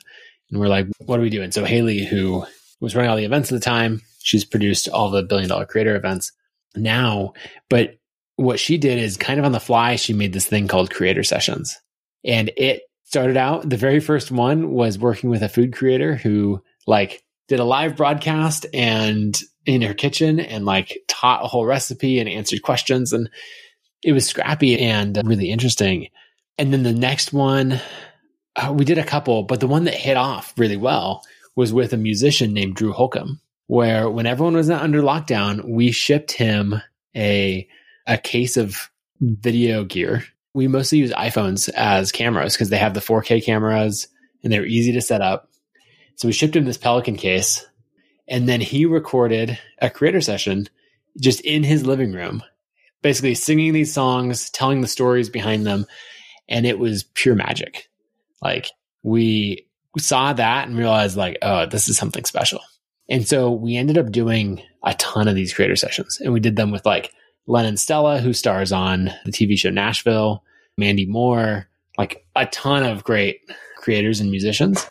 and 0.50 0.60
we're 0.60 0.68
like, 0.68 0.86
what 1.04 1.18
are 1.18 1.22
we 1.22 1.30
doing? 1.30 1.50
So 1.50 1.64
Haley, 1.64 2.04
who 2.04 2.46
was 2.80 2.94
running 2.94 3.10
all 3.10 3.16
the 3.16 3.24
events 3.24 3.50
at 3.50 3.56
the 3.58 3.64
time, 3.64 4.02
she's 4.22 4.44
produced 4.44 4.88
all 4.88 5.10
the 5.10 5.22
billion 5.22 5.48
dollar 5.48 5.66
creator 5.66 5.96
events 5.96 6.32
now. 6.76 7.32
But 7.68 7.98
what 8.38 8.60
she 8.60 8.78
did 8.78 9.00
is 9.00 9.16
kind 9.16 9.40
of 9.40 9.44
on 9.44 9.50
the 9.50 9.58
fly, 9.58 9.96
she 9.96 10.12
made 10.12 10.32
this 10.32 10.46
thing 10.46 10.68
called 10.68 10.92
creator 10.92 11.24
sessions. 11.24 11.76
And 12.24 12.52
it 12.56 12.82
started 13.02 13.36
out, 13.36 13.68
the 13.68 13.76
very 13.76 13.98
first 13.98 14.30
one 14.30 14.70
was 14.70 14.96
working 14.96 15.28
with 15.28 15.42
a 15.42 15.48
food 15.48 15.74
creator 15.74 16.14
who 16.14 16.62
like 16.86 17.24
did 17.48 17.58
a 17.58 17.64
live 17.64 17.96
broadcast 17.96 18.64
and 18.72 19.36
in 19.66 19.82
her 19.82 19.92
kitchen 19.92 20.38
and 20.38 20.64
like 20.64 20.98
taught 21.08 21.44
a 21.44 21.48
whole 21.48 21.66
recipe 21.66 22.20
and 22.20 22.28
answered 22.28 22.62
questions. 22.62 23.12
And 23.12 23.28
it 24.04 24.12
was 24.12 24.28
scrappy 24.28 24.78
and 24.78 25.20
really 25.24 25.50
interesting. 25.50 26.06
And 26.58 26.72
then 26.72 26.84
the 26.84 26.92
next 26.92 27.32
one, 27.32 27.80
uh, 28.54 28.72
we 28.72 28.84
did 28.84 28.98
a 28.98 29.04
couple, 29.04 29.42
but 29.42 29.58
the 29.58 29.66
one 29.66 29.82
that 29.84 29.94
hit 29.94 30.16
off 30.16 30.54
really 30.56 30.76
well 30.76 31.24
was 31.56 31.72
with 31.72 31.92
a 31.92 31.96
musician 31.96 32.52
named 32.52 32.76
Drew 32.76 32.92
Holcomb, 32.92 33.40
where 33.66 34.08
when 34.08 34.26
everyone 34.26 34.54
was 34.54 34.70
under 34.70 35.02
lockdown, 35.02 35.64
we 35.64 35.90
shipped 35.90 36.30
him 36.30 36.80
a 37.16 37.66
a 38.08 38.18
case 38.18 38.56
of 38.56 38.90
video 39.20 39.84
gear. 39.84 40.24
We 40.54 40.66
mostly 40.66 40.98
use 40.98 41.12
iPhones 41.12 41.68
as 41.74 42.10
cameras 42.10 42.54
because 42.54 42.70
they 42.70 42.78
have 42.78 42.94
the 42.94 43.00
4K 43.00 43.44
cameras 43.44 44.08
and 44.42 44.52
they're 44.52 44.66
easy 44.66 44.92
to 44.92 45.00
set 45.00 45.20
up. 45.20 45.50
So 46.16 46.26
we 46.26 46.32
shipped 46.32 46.56
him 46.56 46.64
this 46.64 46.78
Pelican 46.78 47.16
case 47.16 47.64
and 48.26 48.48
then 48.48 48.60
he 48.60 48.86
recorded 48.86 49.58
a 49.80 49.90
creator 49.90 50.20
session 50.20 50.68
just 51.20 51.40
in 51.42 51.62
his 51.62 51.86
living 51.86 52.12
room, 52.12 52.42
basically 53.02 53.34
singing 53.34 53.72
these 53.72 53.92
songs, 53.92 54.50
telling 54.50 54.80
the 54.80 54.88
stories 54.88 55.28
behind 55.28 55.66
them. 55.66 55.86
And 56.48 56.66
it 56.66 56.78
was 56.78 57.02
pure 57.02 57.34
magic. 57.34 57.88
Like 58.42 58.70
we 59.02 59.66
saw 59.98 60.32
that 60.32 60.68
and 60.68 60.78
realized 60.78 61.16
like, 61.16 61.38
oh, 61.42 61.66
this 61.66 61.88
is 61.88 61.96
something 61.96 62.24
special. 62.24 62.60
And 63.08 63.26
so 63.26 63.50
we 63.50 63.76
ended 63.76 63.98
up 63.98 64.12
doing 64.12 64.62
a 64.84 64.94
ton 64.94 65.28
of 65.28 65.34
these 65.34 65.52
creator 65.52 65.76
sessions 65.76 66.20
and 66.20 66.32
we 66.32 66.40
did 66.40 66.56
them 66.56 66.70
with 66.70 66.86
like 66.86 67.12
Lennon 67.48 67.78
Stella, 67.78 68.20
who 68.20 68.32
stars 68.32 68.72
on 68.72 69.10
the 69.24 69.32
TV 69.32 69.58
show 69.58 69.70
Nashville, 69.70 70.44
Mandy 70.76 71.06
Moore, 71.06 71.66
like 71.96 72.24
a 72.36 72.46
ton 72.46 72.84
of 72.84 73.02
great 73.02 73.40
creators 73.76 74.20
and 74.20 74.30
musicians. 74.30 74.88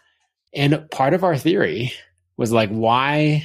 And 0.54 0.90
part 0.92 1.14
of 1.14 1.24
our 1.24 1.38
theory 1.38 1.94
was 2.36 2.52
like, 2.52 2.70
why, 2.70 3.44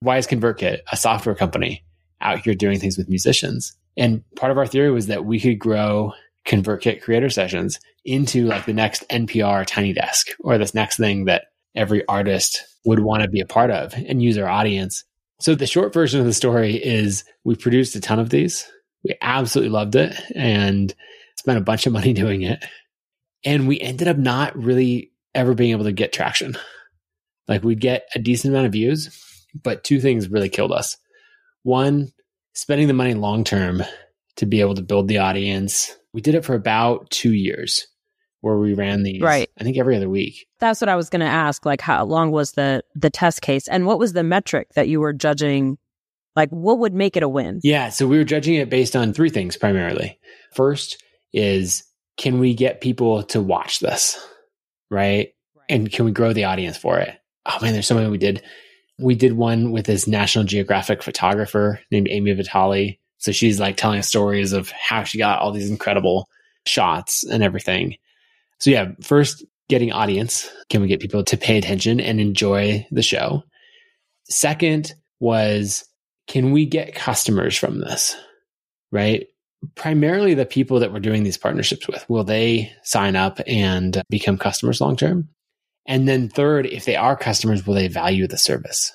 why 0.00 0.18
is 0.18 0.26
ConvertKit, 0.26 0.80
a 0.92 0.96
software 0.96 1.34
company, 1.34 1.82
out 2.20 2.40
here 2.40 2.54
doing 2.54 2.78
things 2.78 2.98
with 2.98 3.08
musicians? 3.08 3.76
And 3.96 4.22
part 4.36 4.52
of 4.52 4.58
our 4.58 4.66
theory 4.66 4.90
was 4.90 5.06
that 5.06 5.24
we 5.24 5.40
could 5.40 5.58
grow 5.58 6.12
ConvertKit 6.46 7.00
creator 7.00 7.30
sessions 7.30 7.80
into 8.04 8.46
like 8.46 8.66
the 8.66 8.72
next 8.74 9.08
NPR 9.08 9.66
Tiny 9.66 9.92
Desk 9.94 10.28
or 10.40 10.58
this 10.58 10.74
next 10.74 10.98
thing 10.98 11.24
that 11.24 11.46
every 11.74 12.06
artist 12.08 12.62
would 12.84 13.00
want 13.00 13.22
to 13.22 13.28
be 13.28 13.40
a 13.40 13.46
part 13.46 13.70
of 13.70 13.94
and 13.94 14.22
use 14.22 14.36
our 14.38 14.48
audience. 14.48 15.04
So 15.40 15.54
the 15.54 15.66
short 15.66 15.92
version 15.92 16.20
of 16.20 16.26
the 16.26 16.34
story 16.34 16.76
is 16.76 17.24
we 17.44 17.54
produced 17.54 17.96
a 17.96 18.00
ton 18.00 18.18
of 18.18 18.30
these. 18.30 18.70
We 19.04 19.14
absolutely 19.22 19.70
loved 19.70 19.96
it 19.96 20.14
and 20.34 20.94
spent 21.38 21.58
a 21.58 21.62
bunch 21.62 21.86
of 21.86 21.92
money 21.92 22.12
doing 22.14 22.42
it. 22.42 22.64
And 23.44 23.66
we 23.66 23.80
ended 23.80 24.06
up 24.06 24.18
not 24.18 24.56
really 24.56 25.12
ever 25.34 25.54
being 25.54 25.70
able 25.70 25.84
to 25.84 25.92
get 25.92 26.12
traction. 26.12 26.58
Like 27.48 27.64
we'd 27.64 27.80
get 27.80 28.06
a 28.14 28.18
decent 28.18 28.52
amount 28.52 28.66
of 28.66 28.72
views, 28.72 29.46
but 29.62 29.82
two 29.82 30.00
things 30.00 30.28
really 30.28 30.50
killed 30.50 30.72
us. 30.72 30.98
One, 31.62 32.12
spending 32.54 32.86
the 32.86 32.94
money 32.94 33.14
long 33.14 33.44
term 33.44 33.82
to 34.36 34.46
be 34.46 34.60
able 34.60 34.74
to 34.74 34.82
build 34.82 35.08
the 35.08 35.18
audience. 35.18 35.96
We 36.12 36.20
did 36.20 36.34
it 36.34 36.44
for 36.44 36.54
about 36.54 37.10
two 37.10 37.32
years 37.32 37.86
where 38.40 38.56
we 38.56 38.74
ran 38.74 39.02
these 39.02 39.20
right. 39.20 39.50
I 39.58 39.64
think 39.64 39.76
every 39.76 39.96
other 39.96 40.08
week. 40.08 40.46
That's 40.58 40.80
what 40.80 40.88
i 40.88 40.96
was 40.96 41.10
going 41.10 41.20
to 41.20 41.26
ask 41.26 41.64
like 41.66 41.80
how 41.80 42.04
long 42.04 42.30
was 42.30 42.52
the 42.52 42.82
the 42.94 43.10
test 43.10 43.42
case? 43.42 43.68
And 43.68 43.86
what 43.86 43.98
was 43.98 44.12
the 44.12 44.22
metric 44.22 44.68
that 44.74 44.88
you 44.88 45.00
were 45.00 45.12
judging? 45.12 45.78
Like 46.36 46.50
what 46.50 46.78
would 46.78 46.94
make 46.94 47.16
it 47.16 47.22
a 47.22 47.28
win? 47.28 47.60
Yeah 47.62 47.90
so 47.90 48.06
we 48.06 48.18
were 48.18 48.24
judging 48.24 48.54
it 48.54 48.70
based 48.70 48.96
on 48.96 49.12
three 49.12 49.30
things 49.30 49.56
primarily. 49.56 50.18
First 50.54 51.02
is 51.32 51.84
can 52.16 52.38
we 52.38 52.54
get 52.54 52.80
people 52.80 53.22
to 53.24 53.40
watch 53.40 53.80
this? 53.80 54.18
Right. 54.90 55.34
And 55.68 55.90
can 55.90 56.04
we 56.04 56.12
grow 56.12 56.32
the 56.32 56.44
audience 56.44 56.76
for 56.76 56.98
it? 56.98 57.16
Oh 57.46 57.58
man 57.60 57.72
there's 57.72 57.86
so 57.86 57.94
many 57.94 58.08
we 58.08 58.18
did. 58.18 58.42
We 58.98 59.14
did 59.14 59.32
one 59.32 59.70
with 59.70 59.86
this 59.86 60.06
national 60.06 60.44
geographic 60.44 61.02
photographer 61.02 61.80
named 61.90 62.08
Ami 62.10 62.32
Vitale. 62.34 62.98
So 63.16 63.32
she's 63.32 63.60
like 63.60 63.76
telling 63.76 64.02
stories 64.02 64.52
of 64.52 64.70
how 64.70 65.04
she 65.04 65.18
got 65.18 65.40
all 65.40 65.52
these 65.52 65.70
incredible 65.70 66.28
shots 66.66 67.24
and 67.24 67.42
everything 67.42 67.96
so 68.60 68.70
yeah, 68.70 68.92
first 69.02 69.44
getting 69.68 69.92
audience. 69.92 70.50
Can 70.68 70.82
we 70.82 70.88
get 70.88 71.00
people 71.00 71.24
to 71.24 71.36
pay 71.36 71.56
attention 71.56 72.00
and 72.00 72.20
enjoy 72.20 72.86
the 72.90 73.02
show? 73.02 73.42
Second 74.28 74.92
was 75.20 75.84
can 76.26 76.52
we 76.52 76.66
get 76.66 76.94
customers 76.94 77.56
from 77.56 77.80
this? 77.80 78.16
Right? 78.92 79.26
Primarily 79.74 80.34
the 80.34 80.46
people 80.46 80.80
that 80.80 80.92
we're 80.92 81.00
doing 81.00 81.22
these 81.22 81.38
partnerships 81.38 81.86
with, 81.86 82.08
will 82.08 82.24
they 82.24 82.72
sign 82.82 83.16
up 83.16 83.40
and 83.46 84.02
become 84.08 84.38
customers 84.38 84.80
long 84.80 84.96
term? 84.96 85.28
And 85.86 86.06
then 86.06 86.28
third, 86.28 86.66
if 86.66 86.84
they 86.84 86.96
are 86.96 87.16
customers, 87.16 87.66
will 87.66 87.74
they 87.74 87.88
value 87.88 88.26
the 88.26 88.38
service? 88.38 88.92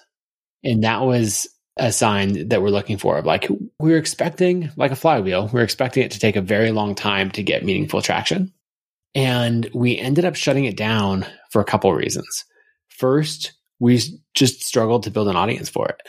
And 0.63 0.83
that 0.83 1.01
was 1.01 1.47
a 1.77 1.91
sign 1.91 2.47
that 2.47 2.61
we're 2.61 2.69
looking 2.69 2.97
for 2.97 3.17
of 3.17 3.25
like 3.25 3.49
we're 3.79 3.97
expecting 3.97 4.71
like 4.77 4.91
a 4.91 4.95
flywheel, 4.95 5.49
we're 5.51 5.61
expecting 5.61 6.03
it 6.03 6.11
to 6.11 6.19
take 6.19 6.35
a 6.35 6.41
very 6.41 6.71
long 6.71 6.95
time 6.95 7.29
to 7.31 7.43
get 7.43 7.65
meaningful 7.65 8.01
traction. 8.01 8.53
And 9.15 9.69
we 9.73 9.97
ended 9.97 10.25
up 10.25 10.35
shutting 10.35 10.65
it 10.65 10.77
down 10.77 11.25
for 11.49 11.61
a 11.61 11.65
couple 11.65 11.89
of 11.89 11.95
reasons. 11.95 12.45
First, 12.89 13.53
we 13.79 13.99
just 14.33 14.61
struggled 14.63 15.03
to 15.03 15.11
build 15.11 15.29
an 15.29 15.35
audience 15.35 15.69
for 15.69 15.87
it, 15.87 16.01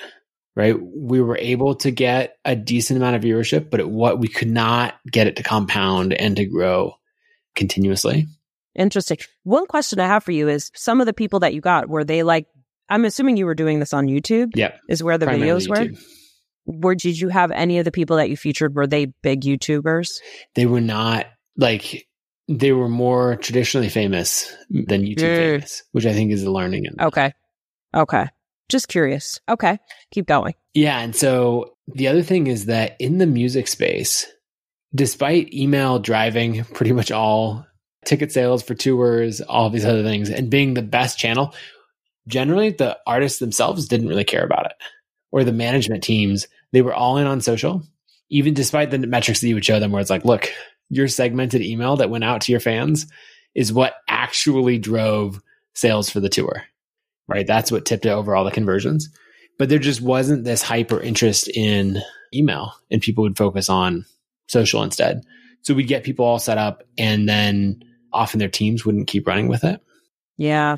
right? 0.54 0.76
We 0.80 1.20
were 1.20 1.38
able 1.38 1.76
to 1.76 1.90
get 1.90 2.36
a 2.44 2.56
decent 2.56 2.96
amount 2.98 3.16
of 3.16 3.22
viewership, 3.22 3.70
but 3.70 3.80
it, 3.80 3.88
what 3.88 4.18
we 4.18 4.28
could 4.28 4.50
not 4.50 4.94
get 5.10 5.26
it 5.26 5.36
to 5.36 5.42
compound 5.42 6.12
and 6.12 6.36
to 6.36 6.44
grow 6.44 6.94
continuously. 7.54 8.26
Interesting. 8.74 9.18
One 9.44 9.66
question 9.66 10.00
I 10.00 10.06
have 10.06 10.24
for 10.24 10.32
you 10.32 10.48
is 10.48 10.70
some 10.74 11.00
of 11.00 11.06
the 11.06 11.14
people 11.14 11.40
that 11.40 11.54
you 11.54 11.60
got, 11.60 11.88
were 11.88 12.04
they 12.04 12.22
like, 12.22 12.46
I'm 12.88 13.04
assuming 13.04 13.36
you 13.36 13.46
were 13.46 13.54
doing 13.54 13.80
this 13.80 13.94
on 13.94 14.06
YouTube? 14.06 14.50
Yeah. 14.54 14.72
Is 14.88 15.02
where 15.02 15.18
the 15.18 15.26
videos 15.26 15.66
YouTube. 15.66 15.92
were? 15.92 15.98
Were 16.66 16.94
did 16.94 17.18
you 17.18 17.28
have 17.28 17.50
any 17.52 17.78
of 17.78 17.84
the 17.84 17.92
people 17.92 18.16
that 18.16 18.28
you 18.28 18.36
featured? 18.36 18.74
Were 18.74 18.86
they 18.86 19.06
big 19.06 19.42
YouTubers? 19.42 20.20
They 20.54 20.66
were 20.66 20.80
not 20.80 21.26
like 21.56 22.05
they 22.48 22.72
were 22.72 22.88
more 22.88 23.36
traditionally 23.36 23.88
famous 23.88 24.54
than 24.70 25.02
YouTube 25.02 25.18
mm. 25.18 25.36
famous, 25.36 25.82
which 25.92 26.06
I 26.06 26.12
think 26.12 26.32
is 26.32 26.44
a 26.44 26.50
learning. 26.50 26.86
Okay. 27.00 27.32
Okay. 27.94 28.28
Just 28.68 28.88
curious. 28.88 29.40
Okay. 29.48 29.78
Keep 30.12 30.26
going. 30.26 30.54
Yeah. 30.74 30.98
And 31.00 31.14
so 31.14 31.76
the 31.88 32.08
other 32.08 32.22
thing 32.22 32.46
is 32.46 32.66
that 32.66 32.96
in 32.98 33.18
the 33.18 33.26
music 33.26 33.68
space, 33.68 34.26
despite 34.94 35.52
email 35.52 35.98
driving 35.98 36.64
pretty 36.64 36.92
much 36.92 37.10
all 37.10 37.66
ticket 38.04 38.32
sales 38.32 38.62
for 38.62 38.74
tours, 38.74 39.40
all 39.40 39.70
these 39.70 39.84
other 39.84 40.02
things, 40.02 40.30
and 40.30 40.50
being 40.50 40.74
the 40.74 40.82
best 40.82 41.18
channel, 41.18 41.54
generally 42.28 42.70
the 42.70 42.98
artists 43.06 43.38
themselves 43.38 43.88
didn't 43.88 44.08
really 44.08 44.24
care 44.24 44.44
about 44.44 44.66
it. 44.66 44.72
Or 45.32 45.44
the 45.44 45.52
management 45.52 46.02
teams, 46.02 46.46
they 46.72 46.82
were 46.82 46.94
all 46.94 47.18
in 47.18 47.26
on 47.26 47.40
social, 47.40 47.82
even 48.30 48.54
despite 48.54 48.90
the 48.90 48.98
metrics 48.98 49.40
that 49.40 49.48
you 49.48 49.54
would 49.54 49.64
show 49.64 49.80
them 49.80 49.92
where 49.92 50.00
it's 50.00 50.10
like, 50.10 50.24
look, 50.24 50.50
your 50.88 51.08
segmented 51.08 51.62
email 51.62 51.96
that 51.96 52.10
went 52.10 52.24
out 52.24 52.40
to 52.42 52.52
your 52.52 52.60
fans 52.60 53.06
is 53.54 53.72
what 53.72 53.96
actually 54.08 54.78
drove 54.78 55.40
sales 55.74 56.10
for 56.10 56.20
the 56.20 56.28
tour, 56.28 56.64
right? 57.28 57.46
That's 57.46 57.72
what 57.72 57.84
tipped 57.84 58.06
it 58.06 58.10
over 58.10 58.36
all 58.36 58.44
the 58.44 58.50
conversions. 58.50 59.08
But 59.58 59.68
there 59.68 59.78
just 59.78 60.02
wasn't 60.02 60.44
this 60.44 60.62
hyper 60.62 61.00
interest 61.00 61.48
in 61.48 61.98
email 62.34 62.74
and 62.90 63.00
people 63.00 63.22
would 63.24 63.38
focus 63.38 63.68
on 63.68 64.04
social 64.48 64.82
instead. 64.82 65.22
So 65.62 65.74
we'd 65.74 65.88
get 65.88 66.04
people 66.04 66.24
all 66.24 66.38
set 66.38 66.58
up 66.58 66.82
and 66.98 67.28
then 67.28 67.82
often 68.12 68.38
their 68.38 68.48
teams 68.48 68.84
wouldn't 68.84 69.08
keep 69.08 69.26
running 69.26 69.48
with 69.48 69.64
it. 69.64 69.80
Yeah. 70.36 70.76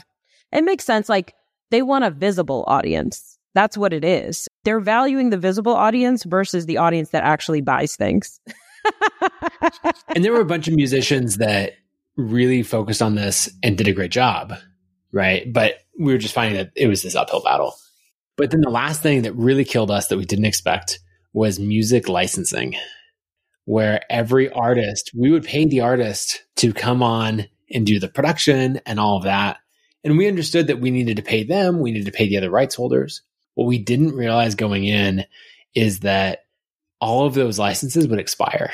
It 0.52 0.62
makes 0.62 0.84
sense. 0.84 1.08
Like 1.08 1.34
they 1.70 1.82
want 1.82 2.04
a 2.04 2.10
visible 2.10 2.64
audience. 2.66 3.38
That's 3.54 3.76
what 3.76 3.92
it 3.92 4.04
is. 4.04 4.46
They're 4.64 4.80
valuing 4.80 5.30
the 5.30 5.38
visible 5.38 5.74
audience 5.74 6.24
versus 6.24 6.66
the 6.66 6.76
audience 6.76 7.10
that 7.10 7.24
actually 7.24 7.60
buys 7.60 7.96
things. 7.96 8.40
and 10.14 10.24
there 10.24 10.32
were 10.32 10.40
a 10.40 10.46
bunch 10.46 10.68
of 10.68 10.74
musicians 10.74 11.38
that 11.38 11.72
really 12.16 12.62
focused 12.62 13.02
on 13.02 13.14
this 13.14 13.48
and 13.62 13.78
did 13.78 13.88
a 13.88 13.92
great 13.92 14.10
job, 14.10 14.54
right? 15.12 15.50
But 15.52 15.78
we 15.98 16.12
were 16.12 16.18
just 16.18 16.34
finding 16.34 16.56
that 16.56 16.72
it 16.74 16.88
was 16.88 17.02
this 17.02 17.14
uphill 17.14 17.42
battle. 17.42 17.74
But 18.36 18.50
then 18.50 18.60
the 18.60 18.70
last 18.70 19.02
thing 19.02 19.22
that 19.22 19.34
really 19.34 19.64
killed 19.64 19.90
us 19.90 20.08
that 20.08 20.18
we 20.18 20.24
didn't 20.24 20.44
expect 20.44 21.00
was 21.32 21.58
music 21.58 22.08
licensing, 22.08 22.76
where 23.64 24.00
every 24.10 24.50
artist, 24.50 25.10
we 25.14 25.30
would 25.30 25.44
pay 25.44 25.64
the 25.64 25.80
artist 25.80 26.44
to 26.56 26.72
come 26.72 27.02
on 27.02 27.46
and 27.70 27.86
do 27.86 27.98
the 27.98 28.08
production 28.08 28.80
and 28.86 28.98
all 28.98 29.16
of 29.16 29.24
that. 29.24 29.58
And 30.04 30.16
we 30.16 30.28
understood 30.28 30.68
that 30.68 30.80
we 30.80 30.90
needed 30.90 31.16
to 31.16 31.22
pay 31.22 31.44
them, 31.44 31.80
we 31.80 31.92
needed 31.92 32.06
to 32.06 32.16
pay 32.16 32.28
the 32.28 32.38
other 32.38 32.50
rights 32.50 32.76
holders. 32.76 33.22
What 33.54 33.66
we 33.66 33.78
didn't 33.78 34.14
realize 34.14 34.54
going 34.54 34.84
in 34.84 35.24
is 35.74 36.00
that 36.00 36.44
all 37.00 37.26
of 37.26 37.34
those 37.34 37.58
licenses 37.58 38.06
would 38.06 38.20
expire. 38.20 38.70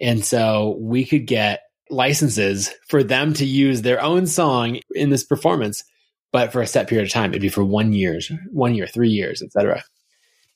And 0.00 0.24
so 0.24 0.76
we 0.80 1.04
could 1.04 1.26
get 1.26 1.60
licenses 1.90 2.70
for 2.88 3.02
them 3.02 3.34
to 3.34 3.44
use 3.44 3.82
their 3.82 4.00
own 4.02 4.26
song 4.26 4.80
in 4.94 5.10
this 5.10 5.24
performance, 5.24 5.84
but 6.32 6.52
for 6.52 6.62
a 6.62 6.66
set 6.66 6.88
period 6.88 7.06
of 7.06 7.12
time. 7.12 7.30
It'd 7.30 7.42
be 7.42 7.48
for 7.48 7.64
one 7.64 7.92
years, 7.92 8.30
one 8.50 8.74
year, 8.74 8.86
three 8.86 9.10
years, 9.10 9.42
etc. 9.42 9.82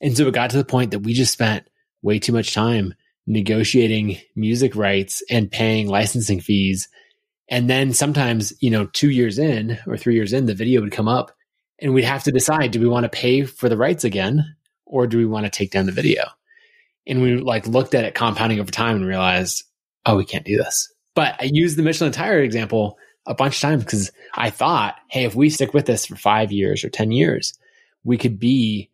And 0.01 0.17
so 0.17 0.29
it 0.29 0.35
got 0.35 0.51
to 0.51 0.57
the 0.57 0.65
point 0.65 0.93
that 0.93 1.01
we 1.01 1.13
just 1.13 1.33
spent 1.33 1.67
way 2.03 2.19
too 2.19 2.33
much 2.33 2.55
time 2.55 2.95
negotiating 3.27 4.19
music 4.37 4.77
rights 4.77 5.23
and 5.31 5.51
paying 5.51 5.89
licensing 5.89 6.41
fees. 6.41 6.89
And 7.49 7.69
then 7.69 7.93
sometimes, 7.93 8.53
you 8.61 8.71
know, 8.71 8.87
two 8.87 9.11
years 9.11 9.39
in 9.39 9.79
or 9.87 9.97
three 9.97 10.15
years 10.15 10.33
in, 10.33 10.47
the 10.47 10.55
video 10.55 10.81
would 10.81 10.93
come 10.93 11.09
up 11.09 11.33
and 11.81 11.93
we'd 11.95 12.05
have 12.05 12.25
to 12.25 12.33
decide 12.33 12.71
do 12.71 12.81
we 12.81 12.89
want 12.89 13.05
to 13.05 13.09
pay 13.09 13.45
for 13.45 13.69
the 13.69 13.77
rights 13.77 14.05
again 14.05 14.45
or 14.87 15.07
do 15.07 15.17
we 15.19 15.27
want 15.27 15.45
to 15.47 15.51
take 15.51 15.71
down 15.71 15.87
the 15.87 15.93
video? 15.93 16.25
And 17.07 17.23
we 17.23 17.37
like 17.37 17.67
looked 17.67 17.95
at 17.95 18.05
it 18.05 18.15
compounding 18.15 18.61
over 18.61 18.71
time 18.71 18.97
and 18.97 19.07
realized, 19.07 19.65
oh, 20.07 20.17
we 20.17 20.25
can't 20.25 20.45
do 20.45 20.57
this. 20.57 20.93
But 21.15 21.37
I 21.41 21.51
used 21.53 21.77
the 21.77 21.83
Michelin 21.83 22.13
tire 22.13 22.41
example 22.41 22.99
a 23.27 23.35
bunch 23.35 23.57
of 23.57 23.61
times 23.61 23.85
because 23.85 24.11
I 24.35 24.51
thought, 24.51 24.97
hey, 25.09 25.25
if 25.25 25.35
we 25.35 25.51
stick 25.51 25.73
with 25.73 25.87
this 25.87 26.07
for 26.07 26.17
five 26.17 26.53
years 26.53 26.85
or 26.85 26.91
10 26.91 27.13
years, 27.13 27.55
we 28.03 28.19
could 28.19 28.39
be 28.39 28.91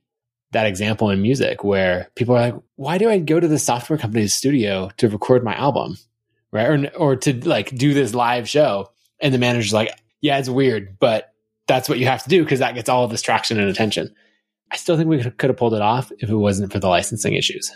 that 0.52 0.66
example 0.66 1.10
in 1.10 1.22
music 1.22 1.64
where 1.64 2.08
people 2.16 2.36
are 2.36 2.40
like, 2.40 2.54
why 2.76 2.98
do 2.98 3.08
I 3.08 3.18
go 3.18 3.40
to 3.40 3.48
the 3.48 3.58
software 3.58 3.98
company's 3.98 4.34
studio 4.34 4.90
to 4.98 5.08
record 5.08 5.44
my 5.44 5.54
album? 5.54 5.96
Right. 6.52 6.66
Or, 6.66 6.90
or 6.96 7.16
to 7.16 7.48
like 7.48 7.74
do 7.76 7.94
this 7.94 8.14
live 8.14 8.48
show. 8.48 8.90
And 9.20 9.32
the 9.32 9.38
manager's 9.38 9.72
like, 9.72 9.90
yeah, 10.20 10.38
it's 10.38 10.48
weird, 10.48 10.98
but 10.98 11.32
that's 11.68 11.88
what 11.88 11.98
you 11.98 12.06
have 12.06 12.22
to 12.24 12.28
do 12.28 12.42
because 12.42 12.58
that 12.58 12.74
gets 12.74 12.88
all 12.88 13.04
of 13.04 13.10
this 13.10 13.22
traction 13.22 13.60
and 13.60 13.68
attention. 13.68 14.12
I 14.72 14.76
still 14.76 14.96
think 14.96 15.08
we 15.08 15.22
could 15.22 15.50
have 15.50 15.56
pulled 15.56 15.74
it 15.74 15.82
off 15.82 16.10
if 16.18 16.28
it 16.28 16.34
wasn't 16.34 16.72
for 16.72 16.80
the 16.80 16.88
licensing 16.88 17.34
issues. 17.34 17.72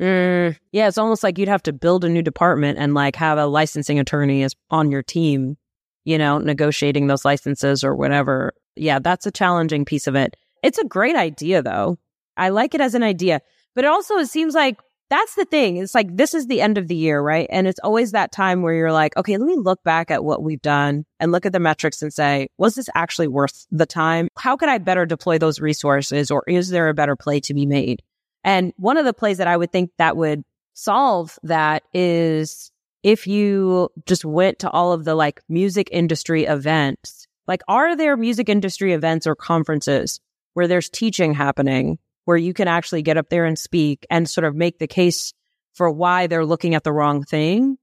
Mm, 0.00 0.56
yeah, 0.70 0.86
it's 0.86 0.98
almost 0.98 1.22
like 1.22 1.38
you'd 1.38 1.48
have 1.48 1.62
to 1.64 1.72
build 1.72 2.04
a 2.04 2.08
new 2.08 2.22
department 2.22 2.78
and 2.78 2.94
like 2.94 3.16
have 3.16 3.38
a 3.38 3.46
licensing 3.46 3.98
attorney 3.98 4.42
as 4.44 4.54
on 4.70 4.90
your 4.92 5.02
team, 5.02 5.56
you 6.04 6.18
know, 6.18 6.38
negotiating 6.38 7.08
those 7.08 7.24
licenses 7.24 7.82
or 7.82 7.94
whatever. 7.94 8.54
Yeah, 8.76 9.00
that's 9.00 9.26
a 9.26 9.32
challenging 9.32 9.84
piece 9.84 10.06
of 10.06 10.14
it. 10.14 10.36
It's 10.62 10.78
a 10.78 10.84
great 10.84 11.16
idea 11.16 11.62
though. 11.62 11.98
I 12.36 12.50
like 12.50 12.74
it 12.74 12.80
as 12.80 12.94
an 12.94 13.02
idea, 13.02 13.40
but 13.74 13.84
it 13.84 13.88
also 13.88 14.16
it 14.18 14.28
seems 14.28 14.54
like 14.54 14.78
that's 15.10 15.34
the 15.34 15.46
thing. 15.46 15.78
It's 15.78 15.94
like 15.94 16.16
this 16.16 16.34
is 16.34 16.46
the 16.46 16.60
end 16.60 16.78
of 16.78 16.86
the 16.86 16.94
year, 16.94 17.20
right? 17.20 17.48
And 17.50 17.66
it's 17.66 17.80
always 17.82 18.12
that 18.12 18.30
time 18.30 18.62
where 18.62 18.74
you're 18.74 18.92
like, 18.92 19.16
okay, 19.16 19.36
let 19.36 19.46
me 19.46 19.56
look 19.56 19.82
back 19.82 20.10
at 20.10 20.22
what 20.22 20.42
we've 20.42 20.62
done 20.62 21.06
and 21.18 21.32
look 21.32 21.46
at 21.46 21.52
the 21.52 21.60
metrics 21.60 22.02
and 22.02 22.12
say, 22.12 22.48
was 22.58 22.74
this 22.74 22.88
actually 22.94 23.28
worth 23.28 23.66
the 23.70 23.86
time? 23.86 24.28
How 24.36 24.56
could 24.56 24.68
I 24.68 24.78
better 24.78 25.06
deploy 25.06 25.38
those 25.38 25.60
resources 25.60 26.30
or 26.30 26.44
is 26.46 26.68
there 26.68 26.88
a 26.88 26.94
better 26.94 27.16
play 27.16 27.40
to 27.40 27.54
be 27.54 27.66
made? 27.66 28.02
And 28.44 28.72
one 28.76 28.96
of 28.96 29.04
the 29.04 29.12
plays 29.12 29.38
that 29.38 29.48
I 29.48 29.56
would 29.56 29.72
think 29.72 29.90
that 29.98 30.16
would 30.16 30.44
solve 30.74 31.38
that 31.42 31.82
is 31.92 32.70
if 33.02 33.26
you 33.26 33.90
just 34.06 34.24
went 34.24 34.60
to 34.60 34.70
all 34.70 34.92
of 34.92 35.04
the 35.04 35.14
like 35.14 35.40
music 35.48 35.88
industry 35.92 36.44
events, 36.44 37.26
like 37.46 37.62
are 37.68 37.96
there 37.96 38.16
music 38.16 38.48
industry 38.48 38.92
events 38.92 39.26
or 39.26 39.34
conferences 39.34 40.20
where 40.54 40.68
there's 40.68 40.88
teaching 40.88 41.34
happening 41.34 41.98
where 42.24 42.36
you 42.36 42.52
can 42.52 42.68
actually 42.68 43.02
get 43.02 43.16
up 43.16 43.30
there 43.30 43.44
and 43.44 43.58
speak 43.58 44.06
and 44.10 44.28
sort 44.28 44.44
of 44.44 44.54
make 44.54 44.78
the 44.78 44.86
case 44.86 45.32
for 45.74 45.90
why 45.90 46.26
they're 46.26 46.44
looking 46.44 46.74
at 46.74 46.84
the 46.84 46.92
wrong 46.92 47.22
thing 47.22 47.78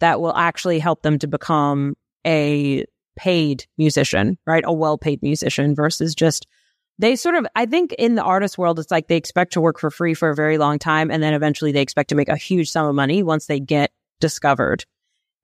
that 0.00 0.20
will 0.20 0.34
actually 0.34 0.78
help 0.78 1.02
them 1.02 1.18
to 1.18 1.26
become 1.26 1.94
a 2.26 2.84
paid 3.16 3.66
musician, 3.76 4.38
right? 4.46 4.64
A 4.66 4.72
well 4.72 4.96
paid 4.96 5.22
musician 5.22 5.74
versus 5.74 6.14
just 6.14 6.46
they 7.02 7.16
sort 7.16 7.34
of 7.34 7.46
I 7.56 7.66
think 7.66 7.92
in 7.94 8.14
the 8.14 8.22
artist 8.22 8.56
world 8.56 8.78
it's 8.78 8.90
like 8.90 9.08
they 9.08 9.16
expect 9.16 9.54
to 9.54 9.60
work 9.60 9.80
for 9.80 9.90
free 9.90 10.14
for 10.14 10.30
a 10.30 10.36
very 10.36 10.56
long 10.56 10.78
time 10.78 11.10
and 11.10 11.20
then 11.20 11.34
eventually 11.34 11.72
they 11.72 11.82
expect 11.82 12.10
to 12.10 12.14
make 12.14 12.28
a 12.28 12.36
huge 12.36 12.70
sum 12.70 12.86
of 12.86 12.94
money 12.94 13.22
once 13.24 13.46
they 13.46 13.60
get 13.60 13.90
discovered. 14.20 14.86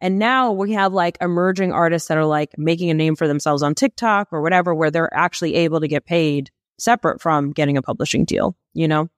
And 0.00 0.20
now 0.20 0.52
we 0.52 0.74
have 0.74 0.92
like 0.92 1.18
emerging 1.20 1.72
artists 1.72 2.06
that 2.08 2.16
are 2.16 2.24
like 2.24 2.56
making 2.56 2.90
a 2.90 2.94
name 2.94 3.16
for 3.16 3.26
themselves 3.26 3.64
on 3.64 3.74
TikTok 3.74 4.28
or 4.30 4.40
whatever 4.40 4.72
where 4.72 4.92
they're 4.92 5.12
actually 5.12 5.56
able 5.56 5.80
to 5.80 5.88
get 5.88 6.06
paid 6.06 6.50
separate 6.78 7.20
from 7.20 7.50
getting 7.50 7.76
a 7.76 7.82
publishing 7.82 8.24
deal, 8.24 8.56
you 8.72 8.86
know? 8.86 9.08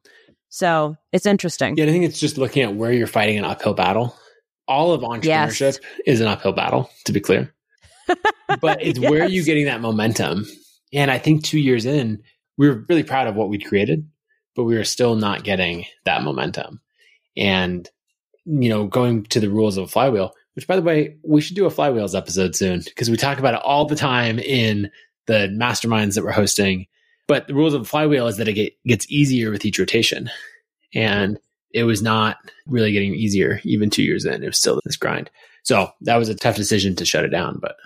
So 0.48 0.96
it's 1.12 1.26
interesting. 1.26 1.76
Yeah, 1.76 1.84
I 1.84 1.88
think 1.88 2.04
it's 2.04 2.18
just 2.18 2.38
looking 2.38 2.62
at 2.62 2.74
where 2.74 2.90
you're 2.90 3.06
fighting 3.06 3.36
an 3.36 3.44
uphill 3.44 3.74
battle. 3.74 4.16
All 4.66 4.92
of 4.94 5.02
entrepreneurship 5.02 5.60
yes. 5.60 5.80
is 6.06 6.20
an 6.22 6.26
uphill 6.26 6.52
battle, 6.52 6.90
to 7.04 7.12
be 7.12 7.20
clear. 7.20 7.54
but 8.60 8.82
it's 8.82 8.98
yes. 8.98 9.10
where 9.10 9.24
are 9.24 9.28
you 9.28 9.44
getting 9.44 9.66
that 9.66 9.82
momentum? 9.82 10.46
And 10.92 11.10
I 11.10 11.18
think 11.18 11.44
two 11.44 11.58
years 11.58 11.86
in, 11.86 12.22
we 12.56 12.68
were 12.68 12.84
really 12.88 13.02
proud 13.02 13.26
of 13.26 13.36
what 13.36 13.48
we'd 13.48 13.66
created, 13.66 14.08
but 14.56 14.64
we 14.64 14.76
were 14.76 14.84
still 14.84 15.14
not 15.14 15.44
getting 15.44 15.86
that 16.04 16.22
momentum. 16.22 16.80
And, 17.36 17.88
you 18.44 18.68
know, 18.68 18.86
going 18.86 19.24
to 19.26 19.40
the 19.40 19.50
rules 19.50 19.76
of 19.76 19.84
a 19.84 19.88
flywheel, 19.88 20.32
which 20.54 20.66
by 20.66 20.76
the 20.76 20.82
way, 20.82 21.16
we 21.22 21.40
should 21.40 21.56
do 21.56 21.66
a 21.66 21.70
flywheels 21.70 22.16
episode 22.16 22.56
soon 22.56 22.80
because 22.80 23.08
we 23.08 23.16
talk 23.16 23.38
about 23.38 23.54
it 23.54 23.62
all 23.62 23.86
the 23.86 23.96
time 23.96 24.38
in 24.38 24.90
the 25.26 25.48
masterminds 25.56 26.14
that 26.14 26.24
we're 26.24 26.32
hosting 26.32 26.86
but 27.30 27.46
the 27.46 27.54
rules 27.54 27.74
of 27.74 27.82
the 27.82 27.88
flywheel 27.88 28.26
is 28.26 28.38
that 28.38 28.48
it 28.48 28.54
get, 28.54 28.72
gets 28.84 29.08
easier 29.08 29.52
with 29.52 29.64
each 29.64 29.78
rotation. 29.78 30.28
And 30.92 31.38
it 31.72 31.84
was 31.84 32.02
not 32.02 32.38
really 32.66 32.90
getting 32.90 33.14
easier 33.14 33.60
even 33.62 33.88
two 33.88 34.02
years 34.02 34.24
in. 34.24 34.42
It 34.42 34.46
was 34.48 34.58
still 34.58 34.80
this 34.84 34.96
grind. 34.96 35.30
So 35.62 35.92
that 36.00 36.16
was 36.16 36.28
a 36.28 36.34
tough 36.34 36.56
decision 36.56 36.96
to 36.96 37.04
shut 37.04 37.24
it 37.24 37.28
down. 37.28 37.60
But 37.62 37.76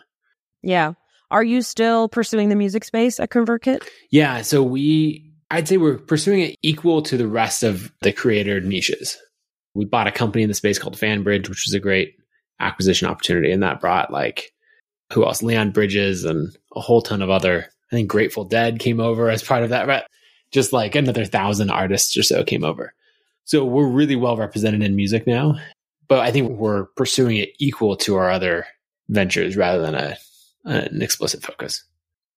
yeah. 0.63 0.95
Are 1.35 1.45
you 1.45 1.61
still 1.61 2.09
pursuing 2.09 2.49
the 2.49 2.57
music 2.57 2.85
space 2.85 3.21
at 3.21 3.29
ConvertKit? 3.29 3.87
Yeah. 4.11 4.41
So 4.43 4.63
we, 4.63 5.31
I'd 5.51 5.69
say 5.69 5.77
we're 5.77 5.99
pursuing 5.99 6.41
it 6.41 6.57
equal 6.63 7.03
to 7.03 7.17
the 7.17 7.29
rest 7.29 7.63
of 7.63 7.93
the 8.01 8.13
creator 8.13 8.61
niches. 8.61 9.19
We 9.75 9.85
bought 9.85 10.07
a 10.07 10.13
company 10.13 10.45
in 10.45 10.49
the 10.49 10.55
space 10.55 10.79
called 10.79 10.97
FanBridge, 10.97 11.49
which 11.49 11.65
was 11.67 11.75
a 11.75 11.81
great 11.81 12.15
acquisition 12.61 13.09
opportunity. 13.09 13.51
And 13.51 13.63
that 13.63 13.81
brought 13.81 14.13
like, 14.13 14.53
who 15.13 15.27
else? 15.27 15.43
Leon 15.43 15.73
Bridges 15.73 16.25
and 16.25 16.57
a 16.75 16.81
whole 16.81 17.03
ton 17.03 17.21
of 17.21 17.29
other 17.29 17.67
I 17.95 17.97
think 17.97 18.09
Grateful 18.09 18.45
Dead 18.45 18.81
came 18.81 18.99
over 18.99 19.31
as 19.31 19.43
part 19.43 19.63
of 19.63 19.71
that, 19.71 19.87
but 19.87 20.07
just 20.51 20.73
like 20.73 20.95
another 20.95 21.25
thousand 21.25 21.71
artists 21.71 22.17
or 22.17 22.23
so 22.23 22.43
came 22.43 22.65
over. 22.65 22.93
So 23.45 23.65
we're 23.65 23.87
really 23.87 24.17
well 24.17 24.37
represented 24.37 24.83
in 24.83 24.97
music 24.97 25.27
now, 25.27 25.61
but 26.09 26.21
I 26.21 26.33
think 26.33 26.51
we're 26.51 26.87
pursuing 26.97 27.37
it 27.37 27.51
equal 27.59 27.97
to 27.99 28.17
our 28.17 28.31
other 28.31 28.67
ventures 29.09 29.57
rather 29.57 29.83
than 29.83 29.95
a 29.95 30.17
an 30.65 31.03
explicit 31.03 31.43
focus. 31.43 31.85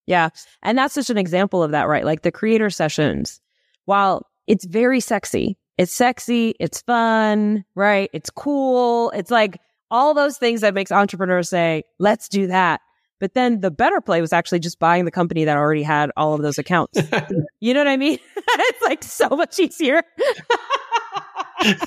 Yeah. 0.05 0.29
And 0.63 0.77
that's 0.77 0.95
just 0.95 1.09
an 1.09 1.17
example 1.17 1.61
of 1.61 1.71
that, 1.71 1.87
right? 1.87 2.05
Like 2.05 2.21
the 2.21 2.31
creator 2.31 2.69
sessions, 2.69 3.41
while 3.85 4.25
it's 4.47 4.65
very 4.65 4.99
sexy, 4.99 5.57
it's 5.77 5.93
sexy, 5.93 6.55
it's 6.59 6.81
fun, 6.81 7.65
right? 7.75 8.09
It's 8.13 8.29
cool. 8.29 9.11
It's 9.11 9.29
like 9.29 9.59
all 9.91 10.13
those 10.13 10.37
things 10.37 10.61
that 10.61 10.73
makes 10.73 10.91
entrepreneurs 10.91 11.49
say, 11.49 11.83
let's 11.99 12.29
do 12.29 12.47
that. 12.47 12.81
But 13.19 13.33
then 13.33 13.61
the 13.61 13.71
better 13.71 13.99
play 13.99 14.21
was 14.21 14.31
actually 14.31 14.59
just 14.59 14.79
buying 14.79 15.05
the 15.05 15.11
company 15.11 15.45
that 15.45 15.57
already 15.57 15.83
had 15.83 16.11
all 16.15 16.33
of 16.33 16.41
those 16.41 16.57
accounts. 16.57 16.99
you 17.59 17.73
know 17.73 17.79
what 17.79 17.87
I 17.87 17.97
mean? 17.97 18.19
it's 18.35 18.81
like 18.83 19.03
so 19.03 19.29
much 19.29 19.59
easier. 19.59 20.03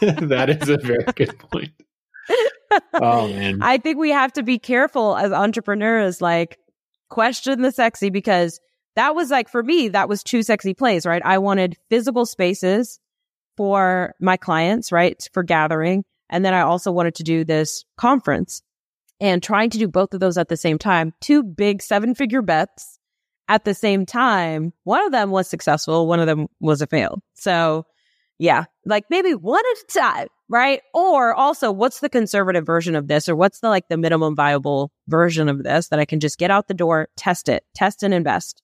that 0.01 0.59
is 0.61 0.69
a 0.69 0.77
very 0.79 1.05
good 1.15 1.39
point. 1.39 1.71
Oh 2.95 3.29
man. 3.33 3.63
I 3.63 3.79
think 3.79 3.99
we 3.99 4.11
have 4.11 4.33
to 4.35 4.43
be 4.43 4.59
careful 4.59 5.17
as 5.17 5.33
entrepreneurs, 5.33 6.21
like 6.21 6.59
question 7.09 7.63
the 7.63 7.73
sexy 7.73 8.11
because 8.11 8.61
that 8.97 9.15
was 9.15 9.31
like 9.31 9.49
for 9.49 9.63
me, 9.63 9.89
that 9.89 10.09
was 10.09 10.23
two 10.23 10.43
sexy 10.43 10.75
plays, 10.75 11.07
right? 11.07 11.23
I 11.25 11.39
wanted 11.39 11.77
physical 11.89 12.27
spaces 12.27 13.01
for 13.57 14.15
my 14.21 14.37
clients, 14.37 14.93
right? 14.93 15.29
For 15.33 15.43
gathering. 15.43 16.05
And 16.29 16.45
then 16.45 16.55
I 16.55 16.61
also 16.61 16.93
wanted 16.93 17.17
to 17.17 17.23
do 17.23 17.45
this 17.45 17.85
conference 17.97 18.63
and 19.21 19.43
trying 19.43 19.71
to 19.71 19.79
do 19.79 19.89
both 19.89 20.15
of 20.15 20.21
those 20.21 20.39
at 20.39 20.49
the 20.49 20.57
same 20.57 20.79
time, 20.79 21.13
two 21.21 21.43
big 21.43 21.83
seven 21.83 22.15
figure 22.15 22.43
bets 22.43 22.99
at 23.49 23.65
the 23.65 23.75
same 23.75 24.07
time. 24.07 24.73
One 24.85 25.05
of 25.05 25.13
them 25.13 25.31
was 25.31 25.49
successful. 25.49 26.07
One 26.07 26.21
of 26.21 26.27
them 26.27 26.47
was 26.61 26.81
a 26.83 26.87
fail. 26.87 27.21
So 27.35 27.85
yeah, 28.39 28.65
like 28.87 29.05
maybe 29.11 29.35
one 29.35 29.63
at 29.73 29.83
a 29.83 29.99
time, 29.99 30.29
right? 30.51 30.83
Or 30.93 31.33
also 31.33 31.71
what's 31.71 32.01
the 32.01 32.09
conservative 32.09 32.67
version 32.67 32.97
of 32.97 33.07
this 33.07 33.29
or 33.29 33.37
what's 33.37 33.61
the 33.61 33.69
like 33.69 33.87
the 33.89 33.97
minimum 33.97 34.35
viable 34.35 34.91
version 35.07 35.49
of 35.49 35.63
this 35.63 35.89
that 35.89 36.01
I 36.01 36.05
can 36.05 36.19
just 36.19 36.39
get 36.39 36.51
out 36.51 36.67
the 36.67 36.75
door, 36.75 37.09
test 37.17 37.49
it, 37.49 37.65
test 37.75 38.03
and 38.03 38.13
invest 38.13 38.61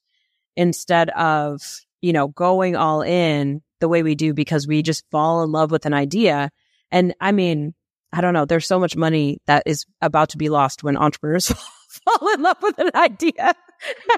instead 0.56 1.10
of, 1.10 1.62
you 2.02 2.12
know, 2.12 2.26
going 2.26 2.74
all 2.74 3.02
in 3.02 3.62
the 3.78 3.88
way 3.88 4.02
we 4.02 4.16
do 4.16 4.34
because 4.34 4.66
we 4.66 4.82
just 4.82 5.04
fall 5.12 5.44
in 5.44 5.52
love 5.52 5.70
with 5.70 5.86
an 5.86 5.94
idea. 5.94 6.50
And 6.90 7.14
I 7.20 7.30
mean, 7.30 7.72
I 8.12 8.20
don't 8.20 8.34
know. 8.34 8.46
There's 8.46 8.66
so 8.66 8.80
much 8.80 8.96
money 8.96 9.38
that 9.46 9.62
is 9.64 9.86
about 10.02 10.30
to 10.30 10.38
be 10.38 10.48
lost 10.48 10.82
when 10.82 10.96
entrepreneurs 10.96 11.48
fall 11.88 12.34
in 12.34 12.42
love 12.42 12.56
with 12.62 12.78
an 12.78 12.90
idea. 12.96 13.54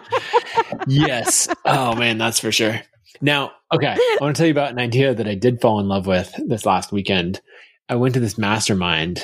yes. 0.87 1.49
Oh 1.67 1.95
man, 1.95 2.17
that's 2.17 2.41
for 2.41 2.51
sure. 2.51 2.81
Now, 3.21 3.53
okay, 3.73 3.95
I 3.99 4.19
want 4.21 4.37
to 4.37 4.41
tell 4.41 4.47
you 4.47 4.53
about 4.53 4.73
an 4.73 4.79
idea 4.79 5.15
that 5.15 5.29
I 5.29 5.35
did 5.35 5.61
fall 5.61 5.81
in 5.81 5.89
love 5.89 6.07
with 6.07 6.33
this 6.47 6.67
last 6.67 6.93
weekend. 6.93 7.41
I 7.89 7.97
went 7.97 8.15
to 8.15 8.21
this 8.21 8.39
mastermind 8.39 9.23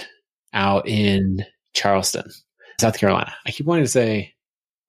out 0.53 0.88
in 0.88 1.45
Charleston, 1.74 2.30
South 2.80 2.99
Carolina. 2.99 3.34
I 3.47 3.51
keep 3.51 3.66
wanting 3.66 3.84
to 3.84 3.90
say, 3.90 4.34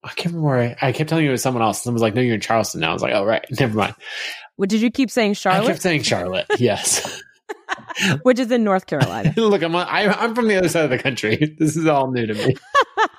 I 0.02 0.08
can't 0.08 0.26
remember 0.26 0.46
where 0.46 0.76
I, 0.80 0.88
I 0.88 0.92
kept 0.92 1.10
telling 1.10 1.24
you 1.24 1.30
it 1.30 1.32
was 1.32 1.42
someone 1.42 1.62
else. 1.62 1.82
Someone 1.82 1.94
was 1.94 2.02
like, 2.02 2.14
no, 2.14 2.20
you're 2.20 2.36
in 2.36 2.40
Charleston 2.40 2.80
now. 2.80 2.90
I 2.90 2.92
was 2.92 3.02
like, 3.02 3.12
oh, 3.12 3.24
right. 3.24 3.44
Never 3.60 3.76
mind. 3.76 3.94
What 4.56 4.68
did 4.68 4.80
you 4.80 4.90
keep 4.90 5.10
saying, 5.10 5.34
Charlotte? 5.34 5.64
I 5.64 5.66
kept 5.66 5.82
saying 5.82 6.02
Charlotte. 6.02 6.46
Yes. 6.58 7.22
which 8.22 8.38
is 8.38 8.50
in 8.50 8.64
North 8.64 8.86
Carolina. 8.86 9.32
Look, 9.36 9.62
I'm 9.62 9.74
am 9.74 9.86
i 9.88 10.24
am 10.24 10.34
from 10.34 10.48
the 10.48 10.56
other 10.56 10.68
side 10.68 10.84
of 10.84 10.90
the 10.90 10.98
country. 10.98 11.56
This 11.58 11.76
is 11.76 11.86
all 11.86 12.10
new 12.10 12.26
to 12.26 12.34
me. 12.34 12.56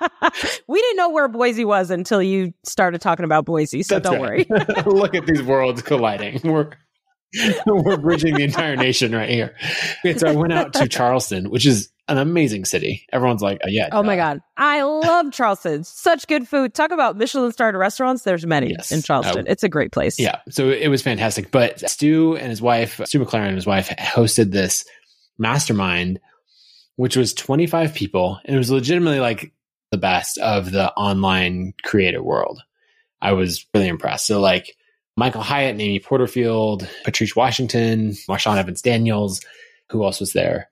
we 0.68 0.80
didn't 0.80 0.96
know 0.96 1.10
where 1.10 1.28
Boise 1.28 1.64
was 1.64 1.90
until 1.90 2.22
you 2.22 2.52
started 2.64 3.00
talking 3.00 3.24
about 3.24 3.44
Boise, 3.44 3.82
so 3.82 3.98
That's 3.98 4.10
don't 4.10 4.22
right. 4.22 4.48
worry. 4.48 4.64
Look 4.86 5.14
at 5.14 5.26
these 5.26 5.42
worlds 5.42 5.82
colliding. 5.82 6.40
We're 6.44 6.70
we're 7.66 7.98
bridging 7.98 8.34
the 8.34 8.42
entire 8.42 8.74
nation 8.74 9.14
right 9.14 9.28
here. 9.28 9.54
so 10.16 10.28
I 10.28 10.32
went 10.32 10.52
out 10.54 10.72
to 10.74 10.88
Charleston, 10.88 11.50
which 11.50 11.66
is 11.66 11.90
an 12.08 12.16
amazing 12.16 12.64
city. 12.64 13.06
Everyone's 13.12 13.42
like, 13.42 13.60
oh, 13.64 13.68
yeah. 13.68 13.90
Oh 13.92 14.02
my 14.02 14.16
God. 14.16 14.40
I 14.56 14.82
love 14.82 15.30
Charleston. 15.30 15.84
Such 15.84 16.26
good 16.26 16.48
food. 16.48 16.72
Talk 16.72 16.90
about 16.90 17.16
Michelin 17.16 17.52
starred 17.52 17.74
restaurants. 17.74 18.22
There's 18.22 18.46
many 18.46 18.70
yes. 18.70 18.90
in 18.90 19.02
Charleston. 19.02 19.46
Uh, 19.46 19.50
it's 19.50 19.62
a 19.62 19.68
great 19.68 19.92
place. 19.92 20.18
Yeah. 20.18 20.40
So 20.48 20.70
it 20.70 20.88
was 20.88 21.02
fantastic. 21.02 21.50
But 21.50 21.88
Stu 21.90 22.36
and 22.36 22.48
his 22.48 22.62
wife, 22.62 23.00
Stu 23.04 23.20
McLaren 23.20 23.48
and 23.48 23.56
his 23.56 23.66
wife 23.66 23.90
hosted 23.90 24.50
this 24.50 24.86
mastermind, 25.36 26.18
which 26.96 27.16
was 27.16 27.34
25 27.34 27.94
people. 27.94 28.40
And 28.46 28.54
it 28.54 28.58
was 28.58 28.70
legitimately 28.70 29.20
like 29.20 29.52
the 29.90 29.98
best 29.98 30.38
of 30.38 30.72
the 30.72 30.92
online 30.94 31.74
creator 31.82 32.22
world. 32.22 32.62
I 33.20 33.32
was 33.32 33.66
really 33.74 33.88
impressed. 33.88 34.26
So 34.26 34.40
like 34.40 34.76
Michael 35.16 35.42
Hyatt, 35.42 35.80
Amy 35.80 35.98
Porterfield, 35.98 36.88
Patrice 37.04 37.34
Washington, 37.34 38.12
Marshawn 38.28 38.56
Evans 38.56 38.82
Daniels, 38.82 39.40
who 39.90 40.04
else 40.04 40.20
was 40.20 40.32
there? 40.32 40.70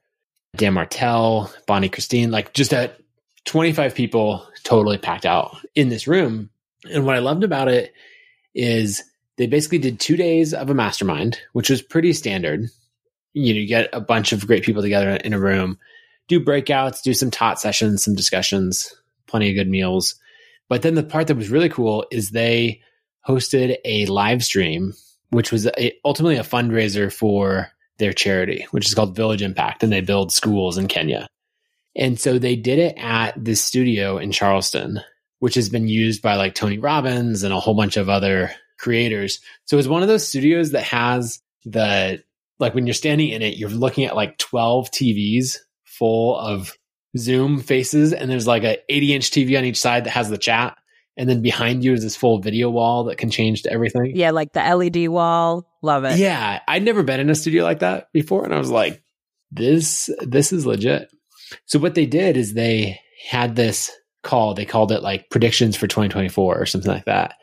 Dan 0.54 0.74
Martell, 0.74 1.52
Bonnie 1.66 1.88
Christine, 1.88 2.30
like 2.30 2.52
just 2.54 2.72
at 2.72 2.98
25 3.46 3.94
people 3.94 4.46
totally 4.64 4.98
packed 4.98 5.26
out 5.26 5.56
in 5.74 5.88
this 5.88 6.06
room. 6.06 6.50
And 6.90 7.04
what 7.04 7.16
I 7.16 7.20
loved 7.20 7.44
about 7.44 7.68
it 7.68 7.92
is 8.54 9.02
they 9.36 9.46
basically 9.46 9.78
did 9.78 10.00
two 10.00 10.16
days 10.16 10.54
of 10.54 10.70
a 10.70 10.74
mastermind, 10.74 11.38
which 11.52 11.70
was 11.70 11.82
pretty 11.82 12.12
standard. 12.12 12.68
You 13.32 13.54
know, 13.54 13.60
you 13.60 13.66
get 13.66 13.90
a 13.92 14.00
bunch 14.00 14.32
of 14.32 14.46
great 14.46 14.62
people 14.62 14.82
together 14.82 15.10
in 15.10 15.34
a 15.34 15.40
room, 15.40 15.78
do 16.28 16.40
breakouts, 16.40 17.02
do 17.02 17.12
some 17.14 17.30
tot 17.30 17.60
sessions, 17.60 18.04
some 18.04 18.14
discussions, 18.14 18.94
plenty 19.26 19.50
of 19.50 19.56
good 19.56 19.68
meals. 19.68 20.16
But 20.68 20.82
then 20.82 20.94
the 20.94 21.02
part 21.02 21.28
that 21.28 21.36
was 21.36 21.50
really 21.50 21.68
cool 21.68 22.06
is 22.10 22.30
they 22.30 22.80
hosted 23.26 23.76
a 23.84 24.06
live 24.06 24.44
stream, 24.44 24.94
which 25.30 25.52
was 25.52 25.66
a, 25.66 25.92
ultimately 26.04 26.36
a 26.36 26.42
fundraiser 26.42 27.12
for 27.12 27.68
their 27.98 28.12
charity, 28.12 28.66
which 28.70 28.86
is 28.86 28.94
called 28.94 29.16
Village 29.16 29.42
Impact, 29.42 29.82
and 29.82 29.92
they 29.92 30.00
build 30.00 30.32
schools 30.32 30.78
in 30.78 30.88
Kenya. 30.88 31.26
And 31.96 32.20
so 32.20 32.38
they 32.38 32.56
did 32.56 32.78
it 32.78 32.96
at 32.98 33.32
this 33.42 33.62
studio 33.62 34.18
in 34.18 34.30
Charleston, 34.30 35.00
which 35.38 35.54
has 35.54 35.68
been 35.68 35.88
used 35.88 36.20
by 36.20 36.34
like 36.34 36.54
Tony 36.54 36.78
Robbins 36.78 37.42
and 37.42 37.54
a 37.54 37.60
whole 37.60 37.74
bunch 37.74 37.96
of 37.96 38.08
other 38.08 38.50
creators. 38.78 39.40
So 39.64 39.78
it's 39.78 39.88
one 39.88 40.02
of 40.02 40.08
those 40.08 40.26
studios 40.26 40.72
that 40.72 40.84
has 40.84 41.40
the, 41.64 42.22
like 42.58 42.74
when 42.74 42.86
you're 42.86 42.94
standing 42.94 43.30
in 43.30 43.40
it, 43.40 43.56
you're 43.56 43.70
looking 43.70 44.04
at 44.04 44.14
like 44.14 44.36
12 44.38 44.90
TVs 44.90 45.56
full 45.84 46.36
of 46.36 46.76
Zoom 47.16 47.60
faces, 47.60 48.12
and 48.12 48.30
there's 48.30 48.46
like 48.46 48.64
a 48.64 48.78
80 48.88 49.14
inch 49.14 49.30
TV 49.30 49.58
on 49.58 49.64
each 49.64 49.80
side 49.80 50.04
that 50.04 50.10
has 50.10 50.28
the 50.28 50.38
chat 50.38 50.76
and 51.16 51.28
then 51.28 51.40
behind 51.40 51.82
you 51.82 51.94
is 51.94 52.02
this 52.02 52.16
full 52.16 52.38
video 52.40 52.68
wall 52.68 53.04
that 53.04 53.16
can 53.16 53.30
change 53.30 53.62
to 53.62 53.72
everything. 53.72 54.12
Yeah, 54.14 54.32
like 54.32 54.52
the 54.52 54.60
LED 54.60 55.08
wall. 55.08 55.66
Love 55.82 56.04
it. 56.04 56.18
Yeah, 56.18 56.60
I'd 56.68 56.82
never 56.82 57.02
been 57.02 57.20
in 57.20 57.30
a 57.30 57.34
studio 57.34 57.64
like 57.64 57.78
that 57.78 58.12
before, 58.12 58.44
and 58.44 58.54
I 58.54 58.58
was 58.58 58.70
like, 58.70 59.02
this 59.50 60.10
this 60.20 60.52
is 60.52 60.66
legit. 60.66 61.08
So 61.64 61.78
what 61.78 61.94
they 61.94 62.06
did 62.06 62.36
is 62.36 62.52
they 62.52 63.00
had 63.28 63.56
this 63.56 63.90
call. 64.22 64.54
They 64.54 64.66
called 64.66 64.92
it 64.92 65.02
like 65.02 65.30
predictions 65.30 65.76
for 65.76 65.86
2024 65.86 66.60
or 66.60 66.66
something 66.66 66.90
like 66.90 67.04
that. 67.04 67.34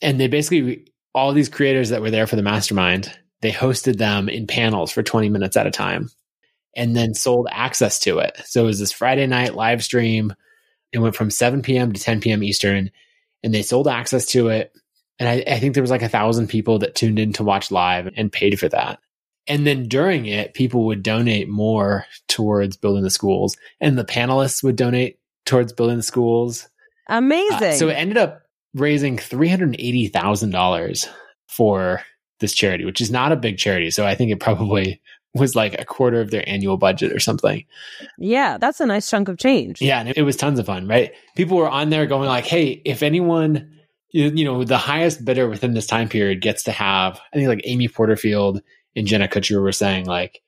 And 0.00 0.18
they 0.18 0.28
basically 0.28 0.86
all 1.14 1.32
these 1.32 1.48
creators 1.48 1.90
that 1.90 2.00
were 2.00 2.10
there 2.10 2.26
for 2.26 2.36
the 2.36 2.42
mastermind, 2.42 3.12
they 3.42 3.52
hosted 3.52 3.98
them 3.98 4.28
in 4.28 4.46
panels 4.46 4.90
for 4.90 5.02
20 5.02 5.28
minutes 5.28 5.56
at 5.56 5.66
a 5.66 5.70
time 5.70 6.08
and 6.74 6.96
then 6.96 7.14
sold 7.14 7.48
access 7.50 7.98
to 8.00 8.18
it. 8.18 8.40
So 8.44 8.62
it 8.62 8.66
was 8.66 8.78
this 8.78 8.92
Friday 8.92 9.26
night 9.26 9.54
live 9.54 9.82
stream. 9.82 10.34
It 10.92 10.98
went 10.98 11.16
from 11.16 11.30
7 11.30 11.62
p.m. 11.62 11.92
to 11.92 12.00
10 12.00 12.20
p.m. 12.20 12.42
Eastern, 12.42 12.90
and 13.42 13.54
they 13.54 13.62
sold 13.62 13.88
access 13.88 14.26
to 14.26 14.48
it. 14.48 14.72
And 15.18 15.28
I, 15.28 15.44
I 15.46 15.58
think 15.58 15.74
there 15.74 15.82
was 15.82 15.90
like 15.90 16.02
a 16.02 16.08
thousand 16.08 16.48
people 16.48 16.78
that 16.80 16.94
tuned 16.94 17.18
in 17.18 17.32
to 17.34 17.44
watch 17.44 17.70
live 17.70 18.10
and 18.16 18.32
paid 18.32 18.58
for 18.58 18.68
that. 18.68 19.00
And 19.46 19.66
then 19.66 19.88
during 19.88 20.26
it, 20.26 20.54
people 20.54 20.86
would 20.86 21.02
donate 21.02 21.48
more 21.48 22.06
towards 22.28 22.76
building 22.76 23.02
the 23.02 23.10
schools, 23.10 23.56
and 23.80 23.98
the 23.98 24.04
panelists 24.04 24.62
would 24.62 24.76
donate 24.76 25.18
towards 25.44 25.72
building 25.72 25.96
the 25.96 26.02
schools. 26.02 26.68
Amazing. 27.08 27.68
Uh, 27.68 27.72
so 27.72 27.88
it 27.88 27.94
ended 27.94 28.16
up 28.16 28.42
raising 28.74 29.16
$380,000 29.16 31.08
for 31.48 32.02
this 32.38 32.52
charity, 32.54 32.84
which 32.84 33.00
is 33.00 33.10
not 33.10 33.32
a 33.32 33.36
big 33.36 33.58
charity. 33.58 33.90
So 33.90 34.06
I 34.06 34.14
think 34.14 34.30
it 34.30 34.40
probably 34.40 34.99
was 35.34 35.54
like 35.54 35.80
a 35.80 35.84
quarter 35.84 36.20
of 36.20 36.30
their 36.30 36.48
annual 36.48 36.76
budget 36.76 37.12
or 37.12 37.20
something. 37.20 37.64
Yeah, 38.18 38.58
that's 38.58 38.80
a 38.80 38.86
nice 38.86 39.08
chunk 39.08 39.28
of 39.28 39.38
change. 39.38 39.80
Yeah, 39.80 40.00
and 40.00 40.12
it, 40.16 40.22
was 40.22 40.36
tons 40.36 40.58
of 40.58 40.66
fun, 40.66 40.88
right? 40.88 41.12
People 41.36 41.56
were 41.56 41.68
on 41.68 41.90
there 41.90 42.06
going 42.06 42.28
like, 42.28 42.46
"Hey, 42.46 42.82
if 42.84 43.02
anyone, 43.02 43.78
you, 44.10 44.30
you 44.34 44.44
know, 44.44 44.64
the 44.64 44.78
highest 44.78 45.24
bidder 45.24 45.48
within 45.48 45.74
this 45.74 45.86
time 45.86 46.08
period 46.08 46.40
gets 46.40 46.64
to 46.64 46.72
have," 46.72 47.20
I 47.32 47.36
think 47.36 47.48
like 47.48 47.62
Amy 47.64 47.88
Porterfield 47.88 48.60
and 48.96 49.06
Jenna 49.06 49.28
Kutcher 49.28 49.62
were 49.62 49.72
saying 49.72 50.06
like, 50.06 50.42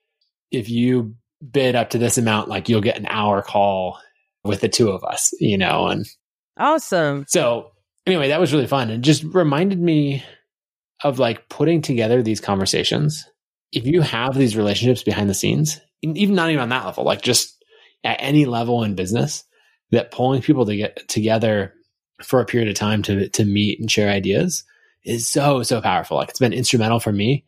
if 0.51 0.69
you 0.69 1.15
bid 1.51 1.75
up 1.75 1.89
to 1.91 1.97
this 1.97 2.17
amount, 2.17 2.49
like 2.49 2.69
you'll 2.69 2.81
get 2.81 2.97
an 2.97 3.07
hour 3.07 3.41
call 3.41 3.99
with 4.43 4.61
the 4.61 4.69
two 4.69 4.89
of 4.89 5.03
us, 5.03 5.33
you 5.39 5.57
know, 5.57 5.87
and 5.87 6.05
awesome. 6.57 7.25
So 7.27 7.71
anyway, 8.05 8.29
that 8.29 8.39
was 8.39 8.53
really 8.53 8.67
fun 8.67 8.89
and 8.89 9.03
just 9.03 9.23
reminded 9.23 9.79
me 9.79 10.23
of 11.03 11.19
like 11.19 11.49
putting 11.49 11.81
together 11.81 12.21
these 12.21 12.39
conversations 12.39 13.25
if 13.73 13.87
you 13.87 14.01
have 14.01 14.35
these 14.35 14.55
relationships 14.55 15.03
behind 15.03 15.29
the 15.29 15.33
scenes, 15.33 15.81
even 16.01 16.35
not 16.35 16.49
even 16.49 16.61
on 16.61 16.69
that 16.69 16.85
level, 16.85 17.03
like 17.03 17.21
just 17.21 17.63
at 18.03 18.17
any 18.19 18.45
level 18.45 18.83
in 18.83 18.95
business, 18.95 19.43
that 19.91 20.11
pulling 20.11 20.41
people 20.41 20.65
to 20.65 20.75
get 20.75 21.07
together 21.09 21.73
for 22.21 22.39
a 22.39 22.45
period 22.45 22.69
of 22.69 22.75
time 22.75 23.01
to 23.03 23.27
to 23.29 23.43
meet 23.43 23.79
and 23.79 23.91
share 23.91 24.09
ideas 24.09 24.63
is 25.03 25.27
so 25.27 25.63
so 25.63 25.81
powerful. 25.81 26.17
Like 26.17 26.29
it's 26.29 26.39
been 26.39 26.53
instrumental 26.53 26.99
for 26.99 27.11
me, 27.11 27.45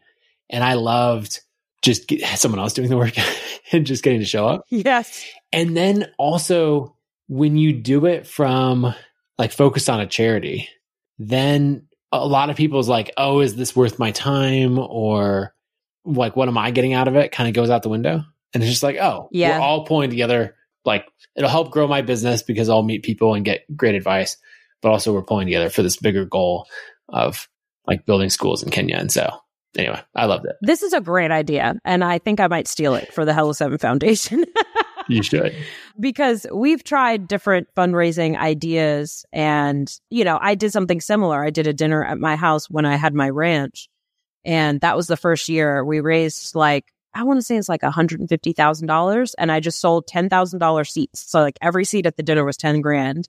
and 0.50 0.64
I 0.64 0.74
loved 0.74 1.42
just 1.82 2.12
someone 2.36 2.60
else 2.60 2.74
doing 2.74 2.90
the 2.90 2.98
work 2.98 3.14
and 3.72 3.86
just 3.86 4.04
getting 4.04 4.20
to 4.20 4.26
show 4.26 4.48
up. 4.48 4.66
Yes, 4.70 5.26
and 5.54 5.78
then 5.78 6.08
also 6.18 6.96
when 7.28 7.58
you 7.58 7.74
do 7.74 8.06
it 8.06 8.28
from 8.28 8.94
like 9.38 9.52
focused 9.52 9.90
on 9.90 10.00
a 10.00 10.08
charity, 10.08 10.70
then 11.20 11.88
a 12.12 12.26
lot 12.26 12.50
of 12.50 12.56
people's 12.56 12.88
like, 12.90 13.12
oh, 13.18 13.42
is 13.42 13.56
this 13.56 13.76
worth 13.76 14.00
my 14.00 14.12
time 14.12 14.80
or 14.80 15.55
like 16.06 16.36
what 16.36 16.47
am 16.47 16.58
I 16.58 16.72
getting 16.72 16.93
out 16.93 17.08
of 17.08 17.16
it 17.16 17.32
kind 17.32 17.47
of 17.47 17.56
goes 17.56 17.70
out 17.70 17.84
the 17.84 17.89
window. 17.89 18.24
And 18.53 18.64
it's 18.64 18.72
just 18.72 18.84
like, 18.84 18.97
oh, 18.97 19.28
yeah. 19.32 19.58
we're 19.58 19.64
all 19.66 19.86
pulling 19.86 20.10
together. 20.10 20.56
Like 20.86 21.06
it'll 21.36 21.49
help 21.49 21.72
grow 21.72 21.88
my 21.88 22.01
business 22.01 22.41
because 22.41 22.70
I'll 22.70 22.84
meet 22.84 23.03
people 23.03 23.34
and 23.34 23.43
get 23.43 23.66
great 23.76 23.95
advice. 23.95 24.38
But 24.82 24.91
also 24.91 25.14
we're 25.14 25.24
pulling 25.24 25.47
together 25.47 25.70
for 25.70 25.84
this 25.84 25.97
bigger 25.97 26.26
goal 26.26 26.68
of 27.10 27.49
like 27.88 28.06
building 28.06 28.30
schools 28.30 28.64
in 28.64 28.70
Kenya. 28.70 28.97
And 28.97 29.12
so 29.12 29.30
anyway, 29.78 30.01
I 30.16 30.26
loved 30.26 30.45
it. 30.45 30.56
This 30.62 30.84
is 30.84 30.93
a 30.93 31.01
great 31.01 31.32
idea. 31.32 31.76
And 31.84 32.03
I 32.03 32.20
think 32.20 32.39
I 32.39 32.47
might 32.47 32.68
steal 32.68 32.95
it 32.95 33.14
for 33.14 33.26
the 33.26 33.34
Hello 33.34 33.51
Seven 33.51 33.78
Foundation. 33.78 34.45
you 35.08 35.24
should. 35.24 35.56
Because 35.99 36.45
we've 36.53 36.84
tried 36.84 37.28
different 37.28 37.68
fundraising 37.76 38.38
ideas. 38.38 39.26
And, 39.34 39.91
you 40.10 40.24
know, 40.24 40.38
I 40.41 40.56
did 40.56 40.72
something 40.72 41.01
similar. 41.01 41.43
I 41.43 41.49
did 41.49 41.68
a 41.68 41.74
dinner 41.74 42.03
at 42.03 42.20
my 42.20 42.36
house 42.36 42.70
when 42.70 42.86
I 42.86 42.95
had 42.95 43.14
my 43.14 43.30
ranch. 43.30 43.89
And 44.46 44.80
that 44.82 44.96
was 44.96 45.08
the 45.08 45.18
first 45.18 45.50
year 45.50 45.84
we 45.84 46.00
raised 46.00 46.56
like, 46.56 46.86
I 47.14 47.24
want 47.24 47.39
to 47.39 47.41
say 47.41 47.58
it's 47.58 47.70
like 47.70 47.82
$150,000. 47.82 49.34
And 49.38 49.52
I 49.52 49.60
just 49.60 49.80
sold 49.80 50.08
$10,000 50.08 50.88
seats. 50.89 51.32
So 51.32 51.41
like 51.41 51.58
every 51.62 51.86
seat 51.86 52.06
at 52.06 52.18
the 52.18 52.24
dinner 52.24 52.46
was 52.46 52.58
10 52.58 52.82
grand. 52.82 53.28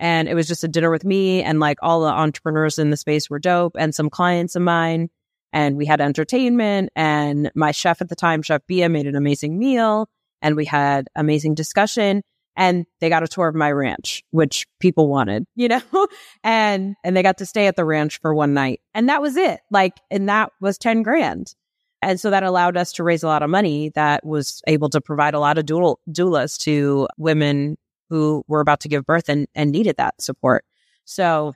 And 0.00 0.28
it 0.28 0.34
was 0.34 0.48
just 0.48 0.64
a 0.64 0.68
dinner 0.68 0.90
with 0.90 1.04
me 1.04 1.42
and 1.42 1.60
like 1.60 1.78
all 1.82 2.02
the 2.02 2.08
entrepreneurs 2.08 2.78
in 2.78 2.90
the 2.90 2.96
space 2.96 3.28
were 3.28 3.38
dope 3.38 3.76
and 3.78 3.94
some 3.94 4.10
clients 4.10 4.56
of 4.56 4.62
mine. 4.62 5.10
And 5.52 5.76
we 5.76 5.86
had 5.86 6.00
entertainment 6.00 6.90
and 6.94 7.50
my 7.54 7.72
chef 7.72 8.00
at 8.00 8.08
the 8.08 8.16
time, 8.16 8.42
Chef 8.42 8.66
Bia 8.66 8.88
made 8.88 9.06
an 9.06 9.16
amazing 9.16 9.58
meal 9.58 10.08
and 10.40 10.56
we 10.56 10.64
had 10.64 11.08
amazing 11.16 11.54
discussion 11.54 12.22
and 12.58 12.86
they 13.00 13.08
got 13.08 13.22
a 13.22 13.28
tour 13.28 13.46
of 13.46 13.54
my 13.54 13.70
ranch, 13.70 14.24
which 14.32 14.66
people 14.80 15.08
wanted, 15.08 15.46
you 15.54 15.68
know, 15.68 16.08
and, 16.44 16.96
and 17.02 17.16
they 17.16 17.22
got 17.22 17.38
to 17.38 17.46
stay 17.46 17.68
at 17.68 17.76
the 17.76 17.84
ranch 17.84 18.20
for 18.20 18.34
one 18.34 18.52
night 18.52 18.80
and 18.92 19.08
that 19.08 19.22
was 19.22 19.36
it. 19.36 19.60
Like, 19.70 19.94
and 20.10 20.28
that 20.28 20.50
was 20.60 20.76
10 20.76 21.02
grand. 21.02 21.54
And 22.02 22.20
so 22.20 22.30
that 22.30 22.42
allowed 22.42 22.76
us 22.76 22.92
to 22.94 23.04
raise 23.04 23.22
a 23.22 23.26
lot 23.28 23.42
of 23.42 23.50
money 23.50 23.90
that 23.94 24.24
was 24.24 24.60
able 24.66 24.88
to 24.90 25.00
provide 25.00 25.34
a 25.34 25.40
lot 25.40 25.58
of 25.58 25.64
doula, 25.64 25.96
doulas 26.10 26.58
to 26.60 27.08
women 27.16 27.76
who 28.08 28.44
were 28.46 28.60
about 28.60 28.80
to 28.80 28.88
give 28.88 29.06
birth 29.06 29.28
and, 29.28 29.46
and 29.54 29.70
needed 29.70 29.96
that 29.96 30.20
support. 30.20 30.64
So 31.04 31.54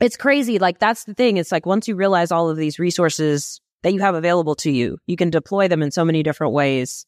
it's 0.00 0.16
crazy. 0.16 0.58
Like 0.58 0.78
that's 0.78 1.04
the 1.04 1.14
thing. 1.14 1.36
It's 1.36 1.52
like 1.52 1.66
once 1.66 1.88
you 1.88 1.94
realize 1.94 2.32
all 2.32 2.50
of 2.50 2.56
these 2.56 2.78
resources 2.78 3.60
that 3.82 3.92
you 3.92 4.00
have 4.00 4.14
available 4.14 4.54
to 4.56 4.70
you, 4.70 4.98
you 5.06 5.16
can 5.16 5.30
deploy 5.30 5.68
them 5.68 5.82
in 5.82 5.90
so 5.90 6.04
many 6.04 6.22
different 6.22 6.52
ways 6.52 7.06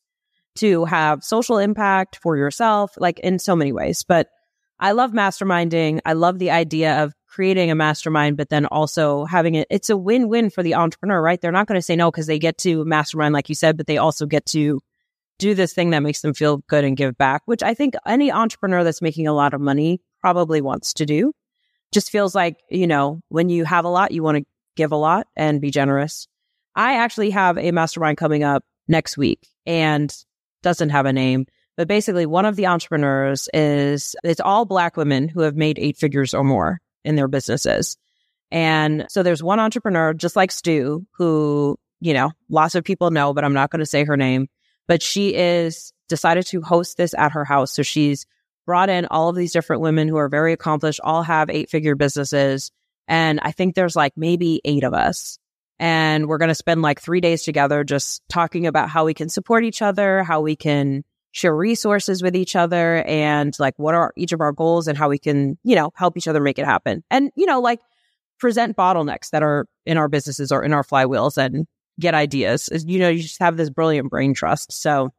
to 0.56 0.84
have 0.84 1.24
social 1.24 1.58
impact 1.58 2.18
for 2.22 2.36
yourself, 2.36 2.94
like 2.96 3.18
in 3.20 3.38
so 3.38 3.56
many 3.56 3.72
ways. 3.72 4.04
But 4.04 4.28
I 4.78 4.92
love 4.92 5.12
masterminding. 5.12 6.00
I 6.04 6.14
love 6.14 6.38
the 6.38 6.50
idea 6.50 7.02
of 7.02 7.12
creating 7.26 7.70
a 7.70 7.74
mastermind, 7.74 8.36
but 8.36 8.48
then 8.48 8.66
also 8.66 9.24
having 9.24 9.54
it. 9.56 9.66
It's 9.70 9.90
a 9.90 9.96
win 9.96 10.28
win 10.28 10.50
for 10.50 10.62
the 10.62 10.74
entrepreneur, 10.74 11.20
right? 11.20 11.40
They're 11.40 11.52
not 11.52 11.66
going 11.66 11.78
to 11.78 11.82
say 11.82 11.96
no 11.96 12.10
because 12.10 12.26
they 12.26 12.38
get 12.38 12.58
to 12.58 12.84
mastermind, 12.84 13.34
like 13.34 13.48
you 13.48 13.54
said, 13.54 13.76
but 13.76 13.86
they 13.86 13.98
also 13.98 14.26
get 14.26 14.46
to 14.46 14.80
do 15.38 15.54
this 15.54 15.72
thing 15.72 15.90
that 15.90 16.00
makes 16.00 16.20
them 16.20 16.34
feel 16.34 16.58
good 16.68 16.84
and 16.84 16.96
give 16.96 17.18
back, 17.18 17.42
which 17.46 17.62
I 17.62 17.74
think 17.74 17.94
any 18.06 18.30
entrepreneur 18.30 18.84
that's 18.84 19.02
making 19.02 19.26
a 19.26 19.32
lot 19.32 19.54
of 19.54 19.60
money 19.60 20.00
probably 20.20 20.60
wants 20.60 20.94
to 20.94 21.06
do. 21.06 21.32
Just 21.92 22.10
feels 22.10 22.34
like, 22.34 22.56
you 22.70 22.86
know, 22.86 23.20
when 23.28 23.48
you 23.48 23.64
have 23.64 23.84
a 23.84 23.88
lot, 23.88 24.12
you 24.12 24.22
want 24.22 24.38
to 24.38 24.44
give 24.76 24.92
a 24.92 24.96
lot 24.96 25.26
and 25.36 25.60
be 25.60 25.70
generous. 25.70 26.28
I 26.74 26.94
actually 26.98 27.30
have 27.30 27.58
a 27.58 27.70
mastermind 27.70 28.16
coming 28.16 28.42
up 28.42 28.64
next 28.88 29.16
week 29.16 29.48
and 29.66 30.14
doesn't 30.64 30.90
have 30.90 31.06
a 31.06 31.12
name, 31.12 31.46
but 31.76 31.86
basically 31.86 32.26
one 32.26 32.46
of 32.46 32.56
the 32.56 32.66
entrepreneurs 32.66 33.48
is 33.54 34.16
it's 34.24 34.40
all 34.40 34.64
black 34.64 34.96
women 34.96 35.28
who 35.28 35.40
have 35.42 35.54
made 35.54 35.78
eight 35.78 35.96
figures 35.96 36.34
or 36.34 36.42
more 36.42 36.80
in 37.04 37.14
their 37.14 37.28
businesses. 37.28 37.96
And 38.50 39.06
so 39.08 39.22
there's 39.22 39.42
one 39.42 39.60
entrepreneur, 39.60 40.14
just 40.14 40.36
like 40.36 40.50
Stu, 40.50 41.06
who, 41.12 41.78
you 42.00 42.14
know, 42.14 42.32
lots 42.48 42.74
of 42.74 42.84
people 42.84 43.10
know, 43.10 43.32
but 43.32 43.44
I'm 43.44 43.54
not 43.54 43.70
going 43.70 43.80
to 43.80 43.86
say 43.86 44.04
her 44.04 44.16
name, 44.16 44.48
but 44.86 45.02
she 45.02 45.34
is 45.34 45.92
decided 46.08 46.46
to 46.46 46.62
host 46.62 46.96
this 46.96 47.14
at 47.14 47.32
her 47.32 47.44
house. 47.44 47.72
So 47.72 47.82
she's 47.82 48.26
brought 48.66 48.88
in 48.88 49.06
all 49.06 49.28
of 49.28 49.36
these 49.36 49.52
different 49.52 49.82
women 49.82 50.08
who 50.08 50.16
are 50.16 50.28
very 50.28 50.52
accomplished, 50.52 51.00
all 51.02 51.22
have 51.22 51.50
eight 51.50 51.70
figure 51.70 51.94
businesses. 51.94 52.70
And 53.08 53.40
I 53.42 53.52
think 53.52 53.74
there's 53.74 53.96
like 53.96 54.12
maybe 54.16 54.60
eight 54.64 54.84
of 54.84 54.94
us. 54.94 55.38
And 55.78 56.28
we're 56.28 56.38
going 56.38 56.48
to 56.48 56.54
spend 56.54 56.82
like 56.82 57.00
three 57.00 57.20
days 57.20 57.42
together 57.42 57.84
just 57.84 58.22
talking 58.28 58.66
about 58.66 58.88
how 58.88 59.04
we 59.04 59.14
can 59.14 59.28
support 59.28 59.64
each 59.64 59.82
other, 59.82 60.22
how 60.22 60.40
we 60.40 60.56
can 60.56 61.04
share 61.32 61.54
resources 61.54 62.22
with 62.22 62.36
each 62.36 62.54
other 62.54 63.02
and 63.02 63.56
like 63.58 63.74
what 63.76 63.94
are 63.94 64.12
each 64.16 64.32
of 64.32 64.40
our 64.40 64.52
goals 64.52 64.86
and 64.86 64.96
how 64.96 65.08
we 65.08 65.18
can, 65.18 65.58
you 65.64 65.74
know, 65.74 65.92
help 65.96 66.16
each 66.16 66.28
other 66.28 66.40
make 66.40 66.60
it 66.60 66.64
happen. 66.64 67.02
And, 67.10 67.32
you 67.34 67.44
know, 67.44 67.60
like 67.60 67.80
present 68.38 68.76
bottlenecks 68.76 69.30
that 69.30 69.42
are 69.42 69.66
in 69.84 69.96
our 69.96 70.08
businesses 70.08 70.52
or 70.52 70.62
in 70.62 70.72
our 70.72 70.84
flywheels 70.84 71.36
and 71.36 71.66
get 71.98 72.14
ideas. 72.14 72.68
You 72.86 73.00
know, 73.00 73.08
you 73.08 73.22
just 73.22 73.40
have 73.40 73.56
this 73.56 73.68
brilliant 73.68 74.10
brain 74.10 74.32
trust. 74.32 74.72
So, 74.72 75.10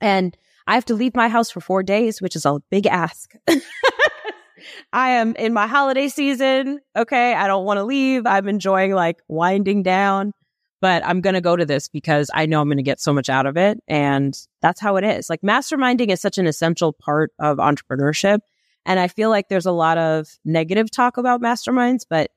and 0.00 0.36
I 0.68 0.74
have 0.74 0.84
to 0.86 0.94
leave 0.94 1.16
my 1.16 1.28
house 1.28 1.50
for 1.50 1.60
four 1.60 1.82
days, 1.82 2.22
which 2.22 2.36
is 2.36 2.44
a 2.44 2.60
big 2.70 2.86
ask. 2.86 3.32
I 4.92 5.10
am 5.10 5.34
in 5.36 5.52
my 5.52 5.66
holiday 5.66 6.08
season. 6.08 6.80
Okay. 6.96 7.34
I 7.34 7.46
don't 7.46 7.64
want 7.64 7.78
to 7.78 7.84
leave. 7.84 8.26
I'm 8.26 8.48
enjoying 8.48 8.92
like 8.92 9.18
winding 9.28 9.82
down, 9.82 10.32
but 10.80 11.04
I'm 11.04 11.20
going 11.20 11.34
to 11.34 11.40
go 11.40 11.56
to 11.56 11.66
this 11.66 11.88
because 11.88 12.30
I 12.34 12.46
know 12.46 12.60
I'm 12.60 12.68
going 12.68 12.76
to 12.78 12.82
get 12.82 13.00
so 13.00 13.12
much 13.12 13.28
out 13.28 13.46
of 13.46 13.56
it. 13.56 13.78
And 13.88 14.36
that's 14.62 14.80
how 14.80 14.96
it 14.96 15.04
is. 15.04 15.30
Like 15.30 15.42
masterminding 15.42 16.10
is 16.10 16.20
such 16.20 16.38
an 16.38 16.46
essential 16.46 16.92
part 16.92 17.32
of 17.38 17.58
entrepreneurship. 17.58 18.40
And 18.84 19.00
I 19.00 19.08
feel 19.08 19.30
like 19.30 19.48
there's 19.48 19.66
a 19.66 19.72
lot 19.72 19.98
of 19.98 20.28
negative 20.44 20.90
talk 20.90 21.16
about 21.16 21.42
masterminds, 21.42 22.02
but 22.08 22.30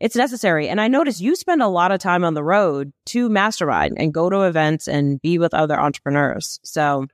it's 0.00 0.14
necessary. 0.14 0.68
And 0.68 0.80
I 0.80 0.86
notice 0.86 1.20
you 1.20 1.34
spend 1.34 1.60
a 1.60 1.66
lot 1.66 1.90
of 1.90 1.98
time 1.98 2.24
on 2.24 2.34
the 2.34 2.44
road 2.44 2.92
to 3.06 3.28
mastermind 3.28 3.96
and 3.98 4.14
go 4.14 4.30
to 4.30 4.42
events 4.42 4.86
and 4.86 5.20
be 5.20 5.38
with 5.38 5.54
other 5.54 5.78
entrepreneurs. 5.78 6.60
So 6.62 7.06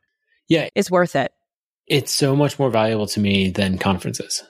yeah, 0.48 0.68
it's 0.74 0.90
worth 0.90 1.16
it 1.16 1.32
it's 1.86 2.12
so 2.12 2.34
much 2.34 2.58
more 2.58 2.70
valuable 2.70 3.06
to 3.08 3.20
me 3.20 3.50
than 3.50 3.78
conferences 3.78 4.42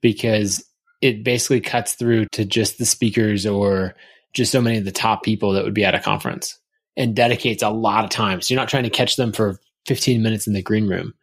because 0.00 0.64
it 1.00 1.24
basically 1.24 1.60
cuts 1.60 1.94
through 1.94 2.26
to 2.32 2.44
just 2.44 2.78
the 2.78 2.86
speakers 2.86 3.46
or 3.46 3.94
just 4.34 4.52
so 4.52 4.60
many 4.60 4.78
of 4.78 4.84
the 4.84 4.92
top 4.92 5.22
people 5.22 5.52
that 5.52 5.64
would 5.64 5.74
be 5.74 5.84
at 5.84 5.94
a 5.94 6.00
conference. 6.00 6.58
and 6.96 7.14
dedicates 7.14 7.62
a 7.62 7.70
lot 7.70 8.04
of 8.04 8.10
time. 8.10 8.40
So 8.40 8.52
you're 8.52 8.60
not 8.60 8.68
trying 8.68 8.82
to 8.82 8.90
catch 8.90 9.14
them 9.14 9.32
for 9.32 9.60
15 9.86 10.20
minutes 10.20 10.48
in 10.48 10.52
the 10.52 10.62
green 10.62 10.88
room. 10.88 11.14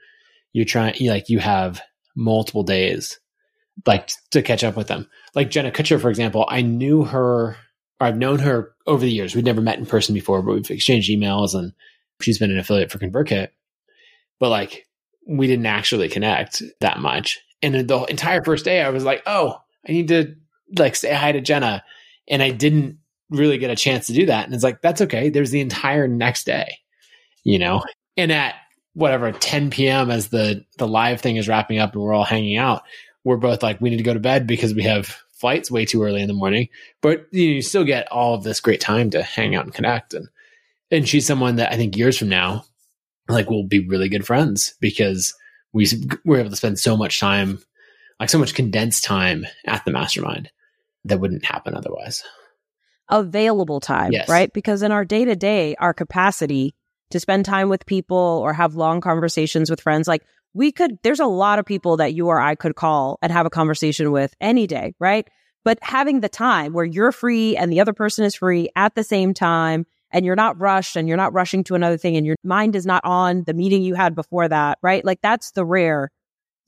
You're 0.53 0.65
trying, 0.65 0.95
you 0.95 1.09
like, 1.11 1.27
you 1.27 1.39
have 1.39 1.81
multiple 2.15 2.63
days 2.63 3.19
like 3.85 4.09
to 4.31 4.41
catch 4.41 4.63
up 4.63 4.77
with 4.77 4.87
them. 4.87 5.09
Like 5.35 5.49
Jenna 5.51 5.71
Kutcher, 5.71 5.99
for 5.99 6.09
example, 6.09 6.45
I 6.47 6.61
knew 6.61 7.03
her, 7.03 7.57
or 7.99 8.07
I've 8.07 8.15
known 8.17 8.39
her 8.39 8.73
over 8.87 9.01
the 9.01 9.11
years. 9.11 9.35
We'd 9.35 9.43
never 9.43 9.59
met 9.61 9.77
in 9.77 9.85
person 9.85 10.13
before, 10.15 10.41
but 10.41 10.53
we've 10.53 10.71
exchanged 10.71 11.11
emails 11.11 11.53
and 11.53 11.73
she's 12.21 12.39
been 12.39 12.51
an 12.51 12.59
affiliate 12.59 12.89
for 12.89 12.97
ConvertKit. 12.99 13.49
But 14.39 14.49
like, 14.49 14.87
we 15.27 15.45
didn't 15.47 15.65
actually 15.65 16.07
connect 16.07 16.63
that 16.79 16.99
much. 16.99 17.41
And 17.65 17.87
the 17.87 18.03
entire 18.03 18.43
first 18.43 18.63
day, 18.63 18.81
I 18.83 18.89
was 18.89 19.03
like, 19.03 19.23
oh, 19.25 19.59
I 19.87 19.91
need 19.91 20.09
to 20.09 20.35
like 20.77 20.95
say 20.95 21.11
hi 21.11 21.31
to 21.31 21.41
Jenna. 21.41 21.83
And 22.27 22.43
I 22.43 22.51
didn't 22.51 22.99
really 23.31 23.57
get 23.57 23.71
a 23.71 23.75
chance 23.75 24.05
to 24.07 24.13
do 24.13 24.27
that. 24.27 24.45
And 24.45 24.53
it's 24.53 24.63
like, 24.63 24.83
that's 24.83 25.01
okay. 25.01 25.29
There's 25.29 25.49
the 25.49 25.61
entire 25.61 26.07
next 26.07 26.45
day, 26.45 26.77
you 27.43 27.57
know? 27.57 27.83
And 28.17 28.31
at 28.31 28.53
whatever 28.93 29.31
10 29.31 29.71
p.m. 29.71 30.11
as 30.11 30.27
the 30.27 30.63
the 30.77 30.87
live 30.87 31.21
thing 31.21 31.37
is 31.37 31.47
wrapping 31.47 31.79
up 31.79 31.93
and 31.93 32.03
we're 32.03 32.13
all 32.13 32.23
hanging 32.23 32.57
out, 32.57 32.83
we're 33.23 33.37
both 33.37 33.63
like, 33.63 33.81
we 33.81 33.89
need 33.89 33.97
to 33.97 34.03
go 34.03 34.13
to 34.13 34.19
bed 34.19 34.45
because 34.45 34.75
we 34.75 34.83
have 34.83 35.07
flights 35.33 35.71
way 35.71 35.85
too 35.85 36.03
early 36.03 36.21
in 36.21 36.27
the 36.27 36.33
morning. 36.35 36.69
But 37.01 37.25
you, 37.31 37.47
know, 37.47 37.53
you 37.55 37.61
still 37.63 37.83
get 37.83 38.11
all 38.11 38.35
of 38.35 38.43
this 38.43 38.61
great 38.61 38.79
time 38.79 39.09
to 39.09 39.23
hang 39.23 39.55
out 39.55 39.65
and 39.65 39.73
connect. 39.73 40.13
And 40.13 40.27
and 40.91 41.09
she's 41.09 41.25
someone 41.25 41.55
that 41.55 41.73
I 41.73 41.77
think 41.77 41.97
years 41.97 42.15
from 42.15 42.29
now, 42.29 42.65
like 43.27 43.49
we'll 43.49 43.65
be 43.65 43.87
really 43.87 44.07
good 44.07 44.25
friends 44.25 44.75
because 44.79 45.33
we 45.75 45.87
we're 46.23 46.39
able 46.39 46.49
to 46.49 46.55
spend 46.55 46.79
so 46.79 46.97
much 46.97 47.19
time, 47.19 47.59
like 48.19 48.29
so 48.29 48.39
much 48.39 48.55
condensed 48.55 49.03
time 49.03 49.45
at 49.67 49.85
the 49.85 49.91
mastermind 49.91 50.49
that 51.03 51.19
wouldn't 51.19 51.45
happen 51.45 51.75
otherwise 51.75 52.23
available 53.09 53.79
time, 53.79 54.11
yes. 54.11 54.29
right? 54.29 54.51
Because 54.51 54.81
in 54.81 54.91
our 54.91 55.05
day 55.05 55.25
to 55.25 55.35
day, 55.35 55.75
our 55.79 55.93
capacity 55.93 56.73
to 57.11 57.19
spend 57.19 57.45
time 57.45 57.69
with 57.69 57.85
people 57.85 58.17
or 58.17 58.53
have 58.53 58.75
long 58.75 59.01
conversations 59.01 59.69
with 59.69 59.81
friends, 59.81 60.07
like 60.07 60.23
we 60.53 60.71
could, 60.71 60.97
there's 61.03 61.19
a 61.19 61.25
lot 61.25 61.59
of 61.59 61.65
people 61.65 61.97
that 61.97 62.13
you 62.13 62.27
or 62.27 62.39
I 62.39 62.55
could 62.55 62.75
call 62.75 63.19
and 63.21 63.31
have 63.31 63.45
a 63.45 63.51
conversation 63.51 64.11
with 64.11 64.33
any 64.41 64.67
day, 64.67 64.95
right? 64.99 65.27
But 65.63 65.79
having 65.81 66.21
the 66.21 66.29
time 66.29 66.73
where 66.73 66.85
you're 66.85 67.11
free 67.11 67.57
and 67.57 67.71
the 67.71 67.81
other 67.81 67.93
person 67.93 68.25
is 68.25 68.35
free 68.35 68.69
at 68.75 68.95
the 68.95 69.03
same 69.03 69.33
time 69.33 69.85
and 70.15 70.25
you're 70.25 70.37
not 70.37 70.57
rushed 70.57 70.95
and 70.95 71.09
you're 71.09 71.17
not 71.17 71.33
rushing 71.33 71.65
to 71.65 71.75
another 71.75 71.97
thing 71.97 72.15
and 72.15 72.25
your 72.25 72.37
mind 72.41 72.73
is 72.77 72.85
not 72.85 73.03
on 73.03 73.43
the 73.43 73.53
meeting 73.53 73.83
you 73.83 73.95
had 73.95 74.15
before 74.15 74.47
that, 74.47 74.77
right? 74.81 75.03
Like 75.03 75.19
that's 75.21 75.51
the 75.51 75.65
rare 75.65 76.09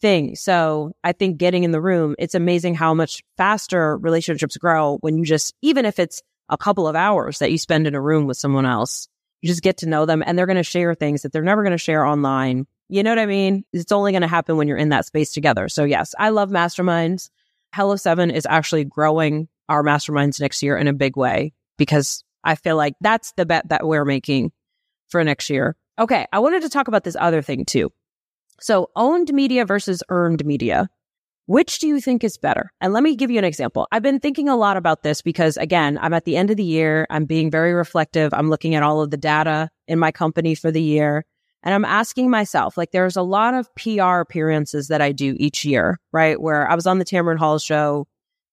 thing. 0.01 0.35
So 0.35 0.91
I 1.01 1.13
think 1.13 1.37
getting 1.37 1.63
in 1.63 1.71
the 1.71 1.79
room, 1.79 2.13
it's 2.19 2.35
amazing 2.35 2.75
how 2.75 2.93
much 2.93 3.23
faster 3.37 3.97
relationships 3.97 4.57
grow 4.57 4.97
when 4.99 5.17
you 5.17 5.23
just, 5.23 5.55
even 5.61 5.85
if 5.85 5.97
it's 5.97 6.21
a 6.49 6.57
couple 6.57 6.89
of 6.89 6.97
hours 6.97 7.39
that 7.39 7.49
you 7.49 7.57
spend 7.57 7.87
in 7.87 7.95
a 7.95 8.01
room 8.01 8.27
with 8.27 8.35
someone 8.35 8.65
else, 8.65 9.07
you 9.41 9.47
just 9.47 9.63
get 9.63 9.77
to 9.77 9.87
know 9.87 10.05
them 10.05 10.21
and 10.25 10.37
they're 10.37 10.45
going 10.45 10.57
to 10.57 10.63
share 10.63 10.93
things 10.93 11.21
that 11.21 11.31
they're 11.31 11.41
never 11.41 11.63
going 11.63 11.71
to 11.71 11.77
share 11.77 12.05
online. 12.05 12.67
You 12.89 13.01
know 13.01 13.11
what 13.11 13.19
I 13.19 13.27
mean? 13.27 13.63
It's 13.71 13.93
only 13.93 14.11
going 14.11 14.23
to 14.23 14.27
happen 14.27 14.57
when 14.57 14.67
you're 14.67 14.75
in 14.75 14.89
that 14.89 15.05
space 15.05 15.31
together. 15.31 15.69
So 15.69 15.85
yes, 15.85 16.13
I 16.19 16.29
love 16.29 16.49
masterminds. 16.49 17.29
Hello 17.73 17.95
Seven 17.95 18.29
is 18.29 18.45
actually 18.45 18.83
growing 18.83 19.47
our 19.69 19.83
masterminds 19.83 20.41
next 20.41 20.61
year 20.63 20.77
in 20.77 20.89
a 20.89 20.93
big 20.93 21.15
way 21.15 21.53
because 21.77 22.25
I 22.47 22.55
feel 22.55 22.77
like 22.77 22.95
that's 23.01 23.33
the 23.33 23.45
bet 23.45 23.69
that 23.69 23.85
we're 23.85 24.05
making 24.05 24.51
for 25.09 25.23
next 25.23 25.49
year. 25.49 25.75
Okay. 25.99 26.25
I 26.31 26.39
wanted 26.39 26.63
to 26.63 26.69
talk 26.69 26.87
about 26.87 27.03
this 27.03 27.17
other 27.19 27.41
thing 27.41 27.65
too. 27.65 27.91
So 28.59 28.89
owned 28.95 29.31
media 29.33 29.65
versus 29.65 30.01
earned 30.09 30.43
media. 30.45 30.89
Which 31.45 31.79
do 31.79 31.87
you 31.87 32.01
think 32.01 32.23
is 32.23 32.37
better? 32.37 32.71
And 32.81 32.91
let 32.91 33.03
me 33.03 33.15
give 33.15 33.31
you 33.31 33.37
an 33.37 33.45
example. 33.45 33.87
I've 33.91 34.01
been 34.01 34.19
thinking 34.19 34.49
a 34.49 34.55
lot 34.55 34.75
about 34.75 35.03
this 35.03 35.21
because 35.21 35.55
again, 35.57 35.97
I'm 36.01 36.13
at 36.13 36.25
the 36.25 36.35
end 36.35 36.49
of 36.49 36.57
the 36.57 36.63
year. 36.63 37.05
I'm 37.09 37.25
being 37.25 37.51
very 37.51 37.73
reflective. 37.73 38.33
I'm 38.33 38.49
looking 38.49 38.75
at 38.75 38.83
all 38.83 39.01
of 39.01 39.11
the 39.11 39.17
data 39.17 39.69
in 39.87 39.99
my 39.99 40.11
company 40.11 40.55
for 40.55 40.71
the 40.71 40.81
year. 40.81 41.25
And 41.63 41.73
I'm 41.73 41.85
asking 41.85 42.29
myself, 42.29 42.77
like, 42.77 42.91
there's 42.91 43.17
a 43.17 43.21
lot 43.21 43.53
of 43.53 43.73
PR 43.75 44.19
appearances 44.19 44.89
that 44.89 45.01
I 45.01 45.11
do 45.11 45.35
each 45.37 45.65
year, 45.65 45.99
right? 46.13 46.39
Where 46.39 46.69
I 46.69 46.75
was 46.75 46.85
on 46.85 46.99
the 46.99 47.05
Tamron 47.05 47.37
Hall 47.37 47.59
show 47.59 48.07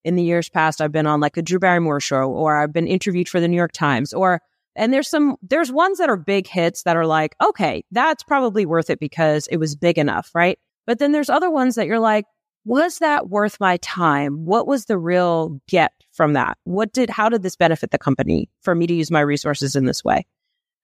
in 0.05 0.16
the 0.16 0.22
years 0.22 0.48
past. 0.48 0.80
I've 0.80 0.92
been 0.92 1.07
on 1.07 1.20
like 1.20 1.36
a 1.36 1.42
Drew 1.42 1.59
Barrymore 1.59 2.00
show 2.00 2.30
or 2.30 2.57
I've 2.57 2.72
been 2.72 2.86
interviewed 2.86 3.28
for 3.28 3.40
the 3.40 3.48
New 3.48 3.57
York 3.57 3.72
Times 3.72 4.12
or 4.12 4.40
and 4.76 4.92
there's 4.92 5.09
some, 5.09 5.36
there's 5.42 5.70
ones 5.70 5.98
that 5.98 6.11
are 6.11 6.16
big 6.16 6.48
hits 6.48 6.82
that 6.82 6.96
are 6.96 7.07
like, 7.07 7.36
okay, 7.42 7.84
that's 7.92 8.22
probably 8.22 8.66
worth 8.66 8.90
it 8.90 8.98
because 8.98 9.46
it 9.46 9.59
was 9.59 9.76
big 9.76 9.98
enough, 9.98 10.30
right? 10.34 10.59
But 10.86 10.98
then 10.98 11.12
there's 11.12 11.30
other 11.30 11.50
ones 11.50 11.76
that 11.76 11.86
you're 11.86 12.00
like, 12.00 12.24
was 12.64 12.98
that 12.98 13.28
worth 13.28 13.61
my 13.61 13.76
time? 13.78 14.44
What 14.44 14.66
was 14.66 14.86
the 14.86 14.98
real 14.98 15.61
get 15.68 15.92
from 16.12 16.32
that? 16.32 16.59
What 16.64 16.92
did, 16.92 17.11
how 17.11 17.28
did 17.28 17.42
this 17.42 17.57
benefit 17.57 17.90
the 17.90 17.98
company 17.98 18.48
for 18.62 18.74
me 18.74 18.86
to 18.86 18.94
use 18.94 19.11
my 19.11 19.20
resources 19.20 19.76
in 19.76 19.84
this 19.84 20.02
way? 20.02 20.26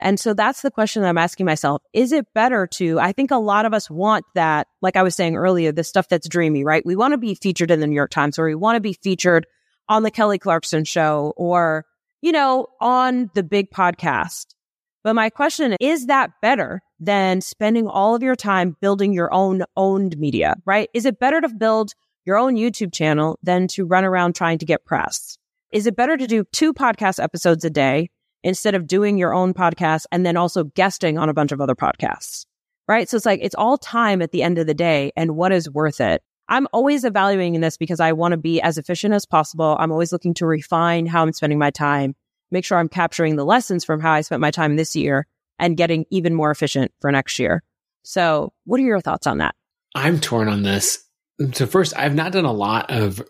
And 0.00 0.18
so 0.18 0.34
that's 0.34 0.62
the 0.62 0.70
question 0.70 1.02
that 1.02 1.08
I'm 1.08 1.18
asking 1.18 1.46
myself. 1.46 1.82
Is 1.92 2.12
it 2.12 2.26
better 2.34 2.66
to, 2.68 2.98
I 2.98 3.12
think 3.12 3.30
a 3.30 3.36
lot 3.36 3.66
of 3.66 3.74
us 3.74 3.90
want 3.90 4.24
that, 4.34 4.66
like 4.80 4.96
I 4.96 5.02
was 5.02 5.14
saying 5.14 5.36
earlier, 5.36 5.72
the 5.72 5.84
stuff 5.84 6.08
that's 6.08 6.28
dreamy, 6.28 6.64
right? 6.64 6.84
We 6.84 6.96
want 6.96 7.12
to 7.12 7.18
be 7.18 7.34
featured 7.34 7.70
in 7.70 7.80
the 7.80 7.86
New 7.86 7.94
York 7.94 8.10
Times 8.10 8.38
or 8.38 8.46
we 8.46 8.54
want 8.54 8.76
to 8.76 8.80
be 8.80 8.94
featured 8.94 9.46
on 9.88 10.02
the 10.02 10.10
Kelly 10.10 10.38
Clarkson 10.38 10.84
show 10.84 11.34
or 11.36 11.84
you 12.22 12.32
know, 12.32 12.66
on 12.80 13.30
the 13.34 13.42
big 13.42 13.70
podcast. 13.70 14.54
But 15.02 15.14
my 15.14 15.30
question 15.30 15.76
is 15.80 16.06
that 16.06 16.30
better 16.42 16.82
than 16.98 17.40
spending 17.40 17.86
all 17.86 18.14
of 18.14 18.22
your 18.22 18.36
time 18.36 18.76
building 18.80 19.12
your 19.12 19.32
own 19.32 19.62
owned 19.76 20.18
media, 20.18 20.56
right? 20.66 20.90
Is 20.92 21.06
it 21.06 21.18
better 21.18 21.40
to 21.40 21.48
build 21.48 21.92
your 22.26 22.36
own 22.36 22.56
YouTube 22.56 22.92
channel 22.92 23.38
than 23.42 23.66
to 23.68 23.86
run 23.86 24.04
around 24.04 24.34
trying 24.34 24.58
to 24.58 24.66
get 24.66 24.84
press? 24.84 25.38
Is 25.72 25.86
it 25.86 25.96
better 25.96 26.16
to 26.16 26.26
do 26.26 26.44
two 26.52 26.74
podcast 26.74 27.22
episodes 27.22 27.64
a 27.64 27.70
day 27.70 28.10
instead 28.42 28.74
of 28.74 28.86
doing 28.86 29.18
your 29.18 29.34
own 29.34 29.54
podcast 29.54 30.06
and 30.12 30.24
then 30.24 30.36
also 30.36 30.64
guesting 30.64 31.18
on 31.18 31.28
a 31.28 31.34
bunch 31.34 31.52
of 31.52 31.60
other 31.60 31.74
podcasts? 31.74 32.46
Right. 32.88 33.08
So 33.08 33.16
it's 33.16 33.26
like, 33.26 33.40
it's 33.42 33.54
all 33.54 33.78
time 33.78 34.20
at 34.20 34.32
the 34.32 34.42
end 34.42 34.58
of 34.58 34.66
the 34.66 34.74
day 34.74 35.12
and 35.16 35.36
what 35.36 35.52
is 35.52 35.70
worth 35.70 36.00
it. 36.00 36.22
I'm 36.48 36.66
always 36.72 37.04
evaluating 37.04 37.60
this 37.60 37.76
because 37.76 38.00
I 38.00 38.12
want 38.12 38.32
to 38.32 38.36
be 38.36 38.60
as 38.60 38.76
efficient 38.76 39.14
as 39.14 39.24
possible. 39.24 39.76
I'm 39.78 39.92
always 39.92 40.10
looking 40.10 40.34
to 40.34 40.46
refine 40.46 41.06
how 41.06 41.22
I'm 41.22 41.32
spending 41.32 41.60
my 41.60 41.70
time, 41.70 42.16
make 42.50 42.64
sure 42.64 42.78
I'm 42.78 42.88
capturing 42.88 43.36
the 43.36 43.44
lessons 43.44 43.84
from 43.84 44.00
how 44.00 44.12
I 44.12 44.22
spent 44.22 44.40
my 44.40 44.50
time 44.50 44.74
this 44.74 44.96
year 44.96 45.28
and 45.60 45.76
getting 45.76 46.06
even 46.10 46.34
more 46.34 46.50
efficient 46.50 46.92
for 47.00 47.12
next 47.12 47.38
year. 47.38 47.62
So, 48.02 48.52
what 48.64 48.80
are 48.80 48.84
your 48.84 49.00
thoughts 49.00 49.28
on 49.28 49.38
that? 49.38 49.54
I'm 49.94 50.18
torn 50.18 50.48
on 50.48 50.62
this. 50.62 51.04
So, 51.52 51.66
first, 51.66 51.96
I've 51.96 52.14
not 52.14 52.32
done 52.32 52.46
a 52.46 52.52
lot 52.52 52.90
of 52.90 53.22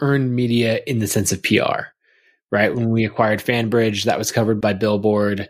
earned 0.00 0.34
media 0.34 0.80
in 0.86 0.98
the 0.98 1.06
sense 1.06 1.32
of 1.32 1.42
PR, 1.42 1.92
right? 2.50 2.74
When 2.74 2.90
we 2.90 3.04
acquired 3.04 3.40
FanBridge, 3.40 4.04
that 4.04 4.18
was 4.18 4.32
covered 4.32 4.60
by 4.60 4.72
Billboard. 4.72 5.48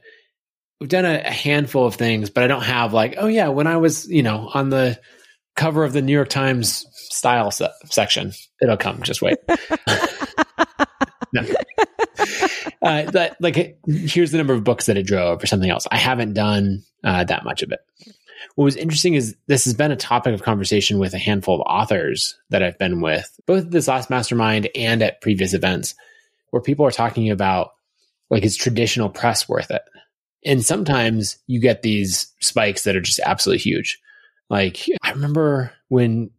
We've 0.81 0.89
done 0.89 1.05
a, 1.05 1.23
a 1.25 1.31
handful 1.31 1.87
of 1.87 1.95
things, 1.95 2.31
but 2.31 2.45
I 2.45 2.47
don't 2.47 2.63
have 2.63 2.93
like, 2.93 3.17
oh, 3.19 3.27
yeah, 3.27 3.49
when 3.49 3.67
I 3.67 3.77
was, 3.77 4.09
you 4.09 4.23
know, 4.23 4.51
on 4.53 4.71
the 4.71 4.99
cover 5.59 5.85
of 5.85 5.93
the 5.93 6.03
New 6.03 6.13
York 6.13 6.29
Times 6.29 6.87
style 6.93 7.51
se- 7.51 7.73
section. 7.91 8.33
It'll 8.63 8.77
come. 8.77 9.03
Just 9.03 9.21
wait. 9.21 9.39
no. 11.33 11.43
Uh, 12.81 13.11
but 13.11 13.37
like, 13.41 13.79
here's 13.87 14.31
the 14.31 14.39
number 14.39 14.55
of 14.55 14.63
books 14.65 14.87
that 14.87 14.97
it 14.97 15.07
drove 15.07 15.43
or 15.43 15.47
something 15.47 15.69
else. 15.69 15.87
I 15.91 15.97
haven't 15.97 16.35
done 16.35 16.85
uh, 17.05 17.25
that 17.25 17.45
much 17.45 17.63
of 17.63 17.73
it. 17.73 17.81
What 18.55 18.65
was 18.65 18.77
interesting 18.77 19.15
is 19.15 19.37
this 19.47 19.65
has 19.65 19.75
been 19.75 19.91
a 19.91 19.97
topic 19.97 20.33
of 20.33 20.43
conversation 20.43 20.99
with 20.99 21.13
a 21.13 21.19
handful 21.19 21.57
of 21.57 21.61
authors 21.63 22.39
that 22.51 22.63
I've 22.63 22.79
been 22.79 23.01
with, 23.01 23.29
both 23.47 23.65
at 23.65 23.71
this 23.71 23.89
last 23.89 24.11
mastermind 24.11 24.69
and 24.75 25.03
at 25.03 25.21
previous 25.21 25.55
events, 25.55 25.95
where 26.51 26.63
people 26.63 26.87
are 26.87 26.91
talking 26.91 27.31
about 27.31 27.71
like, 28.31 28.43
is 28.43 28.57
traditional 28.57 29.09
press 29.09 29.49
worth 29.49 29.71
it? 29.71 29.83
And 30.45 30.65
sometimes 30.65 31.39
you 31.47 31.61
get 31.61 31.83
these 31.83 32.33
spikes 32.41 32.85
that 32.85 32.97
are 32.97 33.01
just 33.01 33.21
absolutely 33.25 33.61
huge. 33.61 33.99
Like, 34.51 34.87
I 35.03 35.11
remember 35.11 35.73
when 35.89 36.31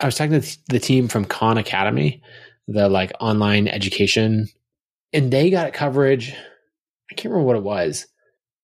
I 0.00 0.06
was 0.06 0.16
talking 0.16 0.40
to 0.40 0.58
the 0.68 0.78
team 0.78 1.08
from 1.08 1.24
Khan 1.24 1.58
Academy, 1.58 2.22
the 2.66 2.88
like 2.88 3.12
online 3.20 3.66
education, 3.68 4.48
and 5.12 5.32
they 5.32 5.50
got 5.50 5.72
coverage. 5.72 6.32
I 7.10 7.14
can't 7.14 7.32
remember 7.32 7.46
what 7.46 7.56
it 7.56 7.62
was 7.62 8.06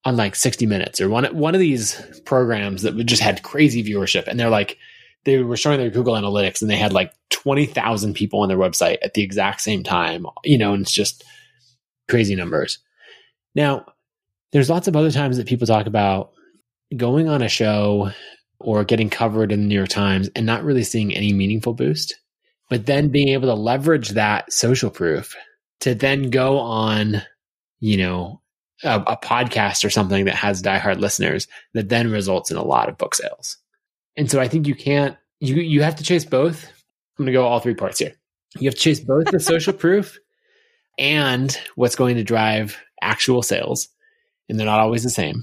on 0.04 0.16
like 0.16 0.36
60 0.36 0.66
minutes 0.66 1.00
or 1.00 1.08
one 1.08 1.24
one 1.34 1.54
of 1.54 1.60
these 1.60 2.20
programs 2.26 2.82
that 2.82 2.94
just 3.06 3.22
had 3.22 3.42
crazy 3.42 3.82
viewership, 3.82 4.28
and 4.28 4.38
they're 4.38 4.50
like 4.50 4.78
they 5.24 5.42
were 5.42 5.56
showing 5.56 5.78
their 5.78 5.90
Google 5.90 6.14
Analytics, 6.14 6.62
and 6.62 6.70
they 6.70 6.76
had 6.76 6.92
like 6.92 7.12
20,000 7.30 8.14
people 8.14 8.40
on 8.40 8.48
their 8.48 8.58
website 8.58 8.98
at 9.02 9.14
the 9.14 9.22
exact 9.22 9.60
same 9.60 9.82
time. 9.82 10.26
You 10.44 10.58
know, 10.58 10.72
and 10.72 10.82
it's 10.82 10.92
just 10.92 11.24
crazy 12.08 12.34
numbers. 12.34 12.78
Now, 13.54 13.86
there's 14.52 14.70
lots 14.70 14.88
of 14.88 14.96
other 14.96 15.10
times 15.10 15.36
that 15.36 15.46
people 15.46 15.66
talk 15.66 15.86
about 15.86 16.32
going 16.96 17.28
on 17.28 17.42
a 17.42 17.48
show 17.48 18.12
or 18.60 18.84
getting 18.84 19.10
covered 19.10 19.52
in 19.52 19.62
the 19.62 19.66
New 19.66 19.74
York 19.74 19.88
Times 19.88 20.30
and 20.34 20.46
not 20.46 20.64
really 20.64 20.84
seeing 20.84 21.14
any 21.14 21.32
meaningful 21.32 21.74
boost. 21.74 22.14
But 22.70 22.86
then 22.86 23.08
being 23.08 23.28
able 23.28 23.48
to 23.48 23.54
leverage 23.54 24.10
that 24.10 24.52
social 24.52 24.90
proof 24.90 25.36
to 25.80 25.94
then 25.94 26.30
go 26.30 26.58
on, 26.58 27.22
you 27.80 27.96
know, 27.98 28.40
a, 28.82 29.00
a 29.00 29.16
podcast 29.16 29.84
or 29.84 29.90
something 29.90 30.24
that 30.24 30.34
has 30.34 30.62
diehard 30.62 30.98
listeners 30.98 31.46
that 31.74 31.88
then 31.88 32.10
results 32.10 32.50
in 32.50 32.56
a 32.56 32.64
lot 32.64 32.88
of 32.88 32.98
book 32.98 33.14
sales. 33.14 33.58
And 34.16 34.30
so 34.30 34.40
I 34.40 34.48
think 34.48 34.66
you 34.66 34.74
can't, 34.74 35.16
you, 35.40 35.56
you 35.56 35.82
have 35.82 35.96
to 35.96 36.04
chase 36.04 36.24
both. 36.24 36.64
I'm 36.64 37.24
going 37.24 37.26
to 37.26 37.32
go 37.32 37.46
all 37.46 37.60
three 37.60 37.74
parts 37.74 37.98
here. 37.98 38.12
You 38.58 38.68
have 38.68 38.74
to 38.74 38.80
chase 38.80 39.00
both 39.00 39.26
the 39.26 39.40
social 39.40 39.72
proof 39.84 40.18
and 40.98 41.56
what's 41.74 41.96
going 41.96 42.16
to 42.16 42.24
drive 42.24 42.78
actual 43.00 43.42
sales. 43.42 43.88
and 44.48 44.58
they're 44.58 44.66
not 44.66 44.80
always 44.80 45.02
the 45.02 45.10
same. 45.10 45.42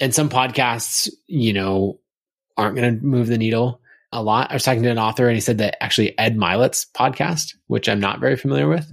And 0.00 0.14
some 0.14 0.28
podcasts, 0.28 1.08
you 1.26 1.52
know, 1.52 2.00
aren't 2.56 2.76
going 2.76 2.98
to 2.98 3.04
move 3.04 3.26
the 3.26 3.38
needle 3.38 3.80
a 4.12 4.22
lot. 4.22 4.50
I 4.50 4.54
was 4.54 4.62
talking 4.62 4.82
to 4.82 4.90
an 4.90 4.98
author 4.98 5.26
and 5.26 5.34
he 5.34 5.40
said 5.40 5.58
that 5.58 5.82
actually 5.82 6.18
Ed 6.18 6.36
Mylett's 6.36 6.86
podcast, 6.94 7.54
which 7.66 7.88
I'm 7.88 8.00
not 8.00 8.20
very 8.20 8.36
familiar 8.36 8.68
with, 8.68 8.92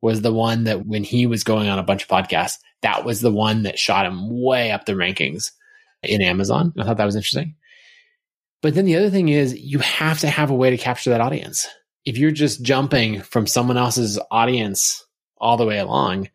was 0.00 0.22
the 0.22 0.32
one 0.32 0.64
that 0.64 0.86
when 0.86 1.04
he 1.04 1.26
was 1.26 1.44
going 1.44 1.68
on 1.68 1.78
a 1.78 1.82
bunch 1.82 2.02
of 2.02 2.08
podcasts, 2.08 2.58
that 2.82 3.04
was 3.04 3.20
the 3.20 3.32
one 3.32 3.64
that 3.64 3.78
shot 3.78 4.06
him 4.06 4.42
way 4.42 4.70
up 4.70 4.84
the 4.84 4.92
rankings 4.92 5.52
in 6.02 6.22
Amazon. 6.22 6.72
I 6.78 6.84
thought 6.84 6.98
that 6.98 7.04
was 7.04 7.16
interesting. 7.16 7.54
But 8.60 8.74
then 8.74 8.84
the 8.84 8.96
other 8.96 9.10
thing 9.10 9.28
is 9.28 9.56
you 9.56 9.78
have 9.78 10.20
to 10.20 10.28
have 10.28 10.50
a 10.50 10.54
way 10.54 10.70
to 10.70 10.76
capture 10.76 11.10
that 11.10 11.20
audience. 11.20 11.66
If 12.04 12.18
you're 12.18 12.30
just 12.30 12.62
jumping 12.62 13.22
from 13.22 13.46
someone 13.46 13.76
else's 13.76 14.18
audience 14.30 15.04
all 15.36 15.56
the 15.56 15.66
way 15.66 15.78
along, 15.78 16.28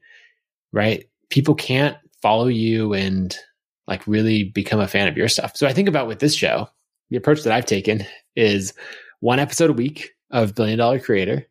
right? 0.71 1.05
People 1.29 1.55
can't 1.55 1.97
follow 2.21 2.47
you 2.47 2.93
and 2.93 3.35
like 3.87 4.07
really 4.07 4.45
become 4.45 4.79
a 4.79 4.87
fan 4.87 5.07
of 5.07 5.17
your 5.17 5.27
stuff. 5.27 5.57
So 5.57 5.67
I 5.67 5.73
think 5.73 5.89
about 5.89 6.07
with 6.07 6.19
this 6.19 6.35
show, 6.35 6.69
the 7.09 7.17
approach 7.17 7.43
that 7.43 7.53
I've 7.53 7.65
taken 7.65 8.05
is 8.35 8.73
one 9.19 9.39
episode 9.39 9.69
a 9.69 9.73
week 9.73 10.11
of 10.31 10.55
Billion 10.55 10.79
Dollar 10.79 10.99
Creator, 10.99 11.45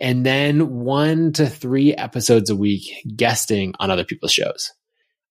and 0.00 0.24
then 0.24 0.80
one 0.80 1.32
to 1.34 1.46
three 1.48 1.94
episodes 1.94 2.50
a 2.50 2.56
week 2.56 2.90
guesting 3.16 3.74
on 3.78 3.90
other 3.90 4.04
people's 4.04 4.32
shows. 4.32 4.72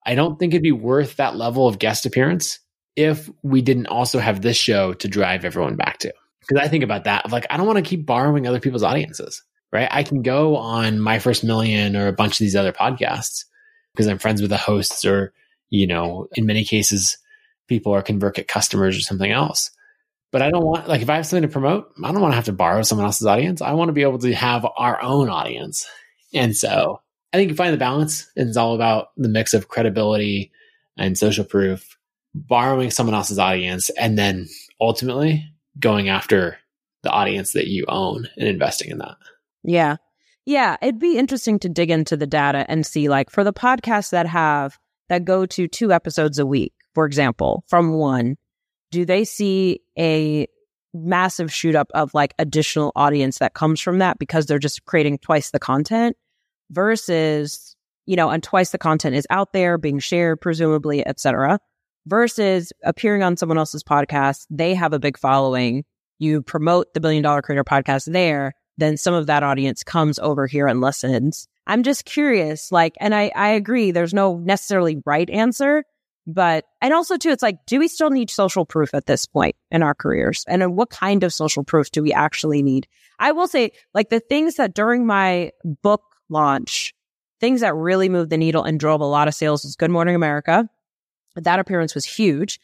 I 0.05 0.15
don't 0.15 0.37
think 0.37 0.53
it'd 0.53 0.63
be 0.63 0.71
worth 0.71 1.15
that 1.15 1.35
level 1.35 1.67
of 1.67 1.79
guest 1.79 2.05
appearance 2.05 2.59
if 2.95 3.29
we 3.41 3.61
didn't 3.61 3.87
also 3.87 4.19
have 4.19 4.41
this 4.41 4.57
show 4.57 4.93
to 4.93 5.07
drive 5.07 5.45
everyone 5.45 5.75
back 5.75 5.97
to. 5.99 6.13
Because 6.41 6.63
I 6.63 6.67
think 6.67 6.83
about 6.83 7.05
that, 7.05 7.31
like, 7.31 7.45
I 7.49 7.57
don't 7.57 7.67
want 7.67 7.77
to 7.77 7.89
keep 7.89 8.05
borrowing 8.05 8.47
other 8.47 8.59
people's 8.59 8.83
audiences, 8.83 9.41
right? 9.71 9.87
I 9.89 10.03
can 10.03 10.21
go 10.21 10.57
on 10.57 10.99
My 10.99 11.19
First 11.19 11.43
Million 11.43 11.95
or 11.95 12.07
a 12.07 12.13
bunch 12.13 12.33
of 12.33 12.39
these 12.39 12.55
other 12.55 12.73
podcasts 12.73 13.45
because 13.93 14.07
I'm 14.07 14.19
friends 14.19 14.41
with 14.41 14.49
the 14.49 14.57
hosts 14.57 15.05
or, 15.05 15.33
you 15.69 15.87
know, 15.87 16.27
in 16.33 16.45
many 16.45 16.65
cases, 16.65 17.17
people 17.67 17.93
are 17.93 18.03
ConvertKit 18.03 18.47
customers 18.47 18.97
or 18.97 19.01
something 19.01 19.31
else. 19.31 19.71
But 20.31 20.41
I 20.41 20.49
don't 20.49 20.65
want, 20.65 20.87
like, 20.89 21.01
if 21.01 21.09
I 21.09 21.15
have 21.15 21.25
something 21.25 21.47
to 21.47 21.53
promote, 21.53 21.91
I 22.03 22.11
don't 22.11 22.21
want 22.21 22.33
to 22.33 22.35
have 22.37 22.45
to 22.45 22.53
borrow 22.53 22.81
someone 22.81 23.05
else's 23.05 23.27
audience. 23.27 23.61
I 23.61 23.73
want 23.73 23.89
to 23.89 23.93
be 23.93 24.01
able 24.01 24.19
to 24.19 24.33
have 24.33 24.65
our 24.77 25.01
own 25.01 25.29
audience. 25.29 25.87
And 26.33 26.57
so 26.57 27.01
I 27.31 27.37
think 27.37 27.51
you 27.51 27.55
find 27.55 27.73
the 27.73 27.77
balance. 27.77 28.29
and 28.35 28.49
It's 28.49 28.57
all 28.57 28.75
about 28.75 29.09
the 29.15 29.29
mix 29.29 29.53
of 29.53 29.67
credibility 29.67 30.51
and 30.97 31.17
social 31.17 31.45
proof, 31.45 31.97
borrowing 32.35 32.91
someone 32.91 33.15
else's 33.15 33.39
audience, 33.39 33.89
and 33.91 34.17
then 34.17 34.47
ultimately 34.81 35.45
going 35.79 36.09
after 36.09 36.57
the 37.03 37.09
audience 37.09 37.53
that 37.53 37.67
you 37.67 37.85
own 37.87 38.27
and 38.37 38.47
investing 38.47 38.91
in 38.91 38.97
that. 38.99 39.15
Yeah. 39.63 39.97
Yeah. 40.45 40.77
It'd 40.81 40.99
be 40.99 41.17
interesting 41.17 41.59
to 41.59 41.69
dig 41.69 41.89
into 41.89 42.17
the 42.17 42.27
data 42.27 42.65
and 42.67 42.85
see, 42.85 43.09
like, 43.09 43.29
for 43.29 43.43
the 43.43 43.53
podcasts 43.53 44.11
that 44.11 44.25
have, 44.27 44.77
that 45.09 45.25
go 45.25 45.45
to 45.45 45.67
two 45.67 45.91
episodes 45.91 46.39
a 46.39 46.45
week, 46.45 46.73
for 46.93 47.05
example, 47.05 47.63
from 47.67 47.93
one, 47.93 48.37
do 48.91 49.05
they 49.05 49.25
see 49.25 49.81
a 49.97 50.47
massive 50.93 51.51
shoot 51.51 51.75
up 51.75 51.89
of 51.93 52.13
like 52.13 52.33
additional 52.37 52.91
audience 52.95 53.39
that 53.39 53.55
comes 53.55 53.81
from 53.81 53.97
that 53.97 54.19
because 54.19 54.45
they're 54.45 54.59
just 54.59 54.85
creating 54.85 55.17
twice 55.17 55.49
the 55.49 55.59
content 55.59 56.15
versus, 56.69 57.75
you 58.05 58.15
know, 58.15 58.29
and 58.29 58.43
twice 58.43 58.69
the 58.69 58.77
content 58.77 59.15
is 59.15 59.27
out 59.29 59.53
there 59.53 59.77
being 59.77 59.99
shared, 59.99 60.39
presumably, 60.39 61.05
etc. 61.05 61.59
Versus 62.05 62.73
appearing 62.83 63.23
on 63.23 63.37
someone 63.37 63.57
else's 63.57 63.83
podcast, 63.83 64.45
they 64.49 64.73
have 64.75 64.91
a 64.91 64.99
big 64.99 65.17
following. 65.17 65.85
You 66.19 66.41
promote 66.41 66.93
the 66.93 66.99
billion 66.99 67.23
dollar 67.23 67.41
creator 67.41 67.63
podcast 67.63 68.11
there, 68.11 68.53
then 68.77 68.97
some 68.97 69.13
of 69.13 69.27
that 69.27 69.43
audience 69.43 69.83
comes 69.83 70.19
over 70.19 70.47
here 70.47 70.67
and 70.67 70.81
listens. 70.81 71.47
I'm 71.65 71.83
just 71.83 72.03
curious, 72.03 72.71
like, 72.71 72.95
and 72.99 73.15
I, 73.15 73.31
I 73.35 73.49
agree, 73.49 73.91
there's 73.91 74.13
no 74.13 74.37
necessarily 74.37 75.01
right 75.05 75.29
answer, 75.29 75.85
but, 76.27 76.65
and 76.81 76.93
also 76.93 77.17
too, 77.17 77.29
it's 77.29 77.43
like, 77.43 77.65
do 77.67 77.79
we 77.79 77.87
still 77.87 78.09
need 78.09 78.29
social 78.29 78.65
proof 78.65 78.93
at 78.93 79.05
this 79.05 79.25
point 79.25 79.55
in 79.71 79.81
our 79.81 79.93
careers? 79.93 80.43
And 80.47 80.75
what 80.75 80.89
kind 80.89 81.23
of 81.23 81.33
social 81.33 81.63
proof 81.63 81.89
do 81.91 82.03
we 82.03 82.11
actually 82.11 82.63
need? 82.63 82.87
I 83.19 83.31
will 83.31 83.47
say, 83.47 83.71
like, 83.93 84.09
the 84.09 84.19
things 84.19 84.55
that 84.55 84.73
during 84.73 85.05
my 85.05 85.51
book 85.63 86.03
launch, 86.29 86.93
things 87.39 87.61
that 87.61 87.75
really 87.75 88.09
moved 88.09 88.29
the 88.29 88.37
needle 88.37 88.63
and 88.63 88.79
drove 88.79 89.01
a 89.01 89.05
lot 89.05 89.27
of 89.27 89.33
sales 89.33 89.63
was 89.63 89.77
Good 89.77 89.91
Morning 89.91 90.15
America. 90.15 90.67
That 91.35 91.59
appearance 91.59 91.95
was 91.95 92.05
huge. 92.05 92.59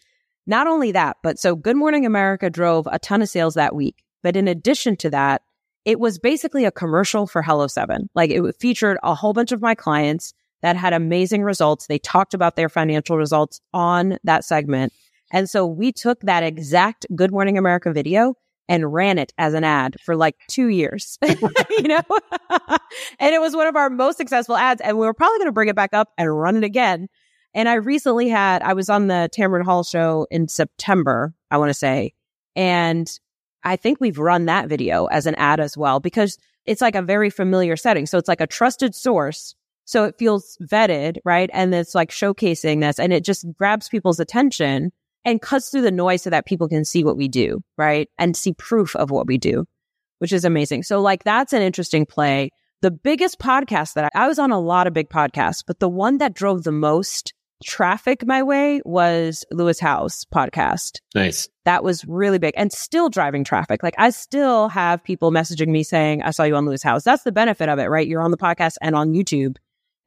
Not 0.45 0.67
only 0.67 0.91
that, 0.91 1.17
but 1.21 1.39
so 1.39 1.55
Good 1.55 1.75
Morning 1.77 2.05
America 2.05 2.49
drove 2.49 2.87
a 2.91 2.99
ton 2.99 3.21
of 3.21 3.29
sales 3.29 3.53
that 3.53 3.75
week. 3.75 4.03
But 4.23 4.35
in 4.35 4.47
addition 4.47 4.95
to 4.97 5.09
that, 5.11 5.41
it 5.85 5.99
was 5.99 6.19
basically 6.19 6.65
a 6.65 6.71
commercial 6.71 7.27
for 7.27 7.41
Hello 7.41 7.67
7. 7.67 8.09
Like 8.15 8.31
it 8.31 8.41
featured 8.59 8.97
a 9.03 9.15
whole 9.15 9.33
bunch 9.33 9.51
of 9.51 9.61
my 9.61 9.75
clients 9.75 10.33
that 10.61 10.75
had 10.75 10.93
amazing 10.93 11.43
results. 11.43 11.87
They 11.87 11.99
talked 11.99 12.33
about 12.33 12.55
their 12.55 12.69
financial 12.69 13.17
results 13.17 13.61
on 13.73 14.17
that 14.23 14.43
segment. 14.43 14.93
And 15.31 15.49
so 15.49 15.65
we 15.65 15.91
took 15.91 16.21
that 16.21 16.43
exact 16.43 17.05
Good 17.15 17.31
Morning 17.31 17.57
America 17.57 17.93
video 17.93 18.35
and 18.67 18.93
ran 18.93 19.17
it 19.17 19.33
as 19.37 19.53
an 19.53 19.63
ad 19.63 19.95
for 20.03 20.15
like 20.15 20.35
two 20.47 20.67
years, 20.67 21.17
you 21.23 21.87
know? 21.87 22.01
and 23.19 23.33
it 23.33 23.41
was 23.41 23.55
one 23.55 23.67
of 23.67 23.75
our 23.75 23.89
most 23.89 24.17
successful 24.17 24.55
ads. 24.55 24.81
And 24.81 24.97
we 24.97 25.05
were 25.05 25.13
probably 25.13 25.39
going 25.39 25.47
to 25.47 25.53
bring 25.53 25.69
it 25.69 25.75
back 25.75 25.93
up 25.93 26.09
and 26.17 26.37
run 26.37 26.55
it 26.55 26.63
again. 26.63 27.07
And 27.53 27.67
I 27.67 27.75
recently 27.75 28.29
had, 28.29 28.61
I 28.61 28.73
was 28.73 28.89
on 28.89 29.07
the 29.07 29.29
Tamron 29.35 29.63
Hall 29.63 29.83
show 29.83 30.27
in 30.29 30.47
September, 30.47 31.33
I 31.49 31.57
want 31.57 31.69
to 31.69 31.73
say. 31.73 32.13
And 32.55 33.09
I 33.63 33.75
think 33.75 33.99
we've 33.99 34.19
run 34.19 34.45
that 34.45 34.69
video 34.69 35.05
as 35.07 35.25
an 35.25 35.35
ad 35.35 35.59
as 35.59 35.77
well 35.77 35.99
because 35.99 36.37
it's 36.65 36.81
like 36.81 36.95
a 36.95 37.01
very 37.01 37.29
familiar 37.29 37.75
setting. 37.75 38.05
So 38.05 38.17
it's 38.17 38.27
like 38.27 38.41
a 38.41 38.47
trusted 38.47 38.93
source 38.93 39.55
so 39.89 40.03
it 40.03 40.19
feels 40.19 40.55
vetted, 40.61 41.17
right? 41.25 41.49
And 41.51 41.73
it's 41.73 41.95
like 41.95 42.11
showcasing 42.11 42.79
this 42.79 42.99
and 42.99 43.11
it 43.11 43.23
just 43.23 43.43
grabs 43.57 43.89
people's 43.89 44.19
attention 44.19 44.91
and 45.25 45.41
cuts 45.41 45.69
through 45.69 45.81
the 45.81 45.89
noise 45.89 46.21
so 46.21 46.29
that 46.29 46.45
people 46.45 46.69
can 46.69 46.85
see 46.85 47.03
what 47.03 47.17
we 47.17 47.27
do, 47.27 47.63
right? 47.75 48.07
And 48.19 48.37
see 48.37 48.53
proof 48.53 48.95
of 48.95 49.09
what 49.09 49.25
we 49.25 49.39
do, 49.39 49.65
which 50.19 50.31
is 50.31 50.45
amazing. 50.45 50.83
So 50.83 51.01
like 51.01 51.23
that's 51.23 51.53
an 51.53 51.63
interesting 51.63 52.05
play. 52.05 52.51
The 52.83 52.91
biggest 52.91 53.39
podcast 53.39 53.95
that 53.95 54.11
I, 54.13 54.25
I 54.25 54.27
was 54.27 54.37
on 54.37 54.51
a 54.51 54.59
lot 54.59 54.85
of 54.85 54.93
big 54.93 55.09
podcasts, 55.09 55.63
but 55.65 55.79
the 55.79 55.89
one 55.89 56.19
that 56.19 56.35
drove 56.35 56.65
the 56.65 56.71
most 56.71 57.33
traffic 57.63 58.25
my 58.25 58.43
way 58.43 58.81
was 58.85 59.45
Lewis 59.51 59.79
Howes 59.79 60.25
podcast. 60.33 60.99
Nice. 61.13 61.47
That 61.65 61.83
was 61.83 62.05
really 62.05 62.39
big 62.39 62.53
and 62.57 62.71
still 62.71 63.09
driving 63.09 63.43
traffic. 63.43 63.83
Like 63.83 63.95
I 63.97 64.09
still 64.09 64.69
have 64.69 65.03
people 65.03 65.31
messaging 65.31 65.67
me 65.67 65.83
saying, 65.83 66.23
I 66.23 66.31
saw 66.31 66.43
you 66.43 66.55
on 66.55 66.65
Lewis 66.65 66.83
Howes. 66.83 67.03
That's 67.03 67.23
the 67.23 67.31
benefit 67.31 67.69
of 67.69 67.79
it, 67.79 67.85
right? 67.85 68.07
You're 68.07 68.21
on 68.21 68.31
the 68.31 68.37
podcast 68.37 68.75
and 68.81 68.95
on 68.95 69.13
YouTube 69.13 69.57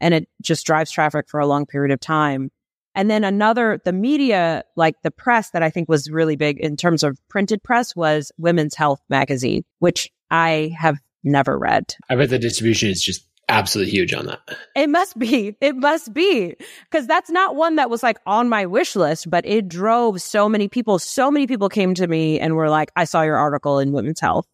and 0.00 0.12
it 0.12 0.28
just 0.42 0.66
drives 0.66 0.90
traffic 0.90 1.28
for 1.28 1.40
a 1.40 1.46
long 1.46 1.64
period 1.64 1.92
of 1.92 2.00
time. 2.00 2.50
And 2.94 3.10
then 3.10 3.24
another, 3.24 3.80
the 3.84 3.92
media, 3.92 4.64
like 4.76 5.00
the 5.02 5.10
press 5.10 5.50
that 5.50 5.62
I 5.62 5.70
think 5.70 5.88
was 5.88 6.10
really 6.10 6.36
big 6.36 6.58
in 6.58 6.76
terms 6.76 7.02
of 7.02 7.18
printed 7.28 7.62
press 7.62 7.96
was 7.96 8.30
Women's 8.36 8.74
Health 8.74 9.00
magazine, 9.08 9.64
which 9.78 10.10
I 10.30 10.74
have 10.78 10.98
never 11.24 11.58
read. 11.58 11.94
I 12.10 12.16
bet 12.16 12.28
the 12.28 12.38
distribution 12.38 12.90
is 12.90 13.02
just 13.02 13.26
absolutely 13.48 13.92
huge 13.92 14.14
on 14.14 14.26
that. 14.26 14.40
It 14.74 14.88
must 14.88 15.18
be. 15.18 15.56
It 15.60 15.76
must 15.76 16.12
be. 16.12 16.56
Cause 16.90 17.06
that's 17.06 17.30
not 17.30 17.56
one 17.56 17.76
that 17.76 17.90
was 17.90 18.02
like 18.02 18.18
on 18.26 18.48
my 18.48 18.66
wish 18.66 18.96
list, 18.96 19.28
but 19.30 19.46
it 19.46 19.68
drove 19.68 20.20
so 20.22 20.48
many 20.48 20.68
people. 20.68 20.98
So 20.98 21.30
many 21.30 21.46
people 21.46 21.68
came 21.68 21.94
to 21.94 22.06
me 22.06 22.40
and 22.40 22.56
were 22.56 22.70
like, 22.70 22.90
I 22.96 23.04
saw 23.04 23.22
your 23.22 23.36
article 23.36 23.78
in 23.78 23.92
Women's 23.92 24.20
Health. 24.20 24.46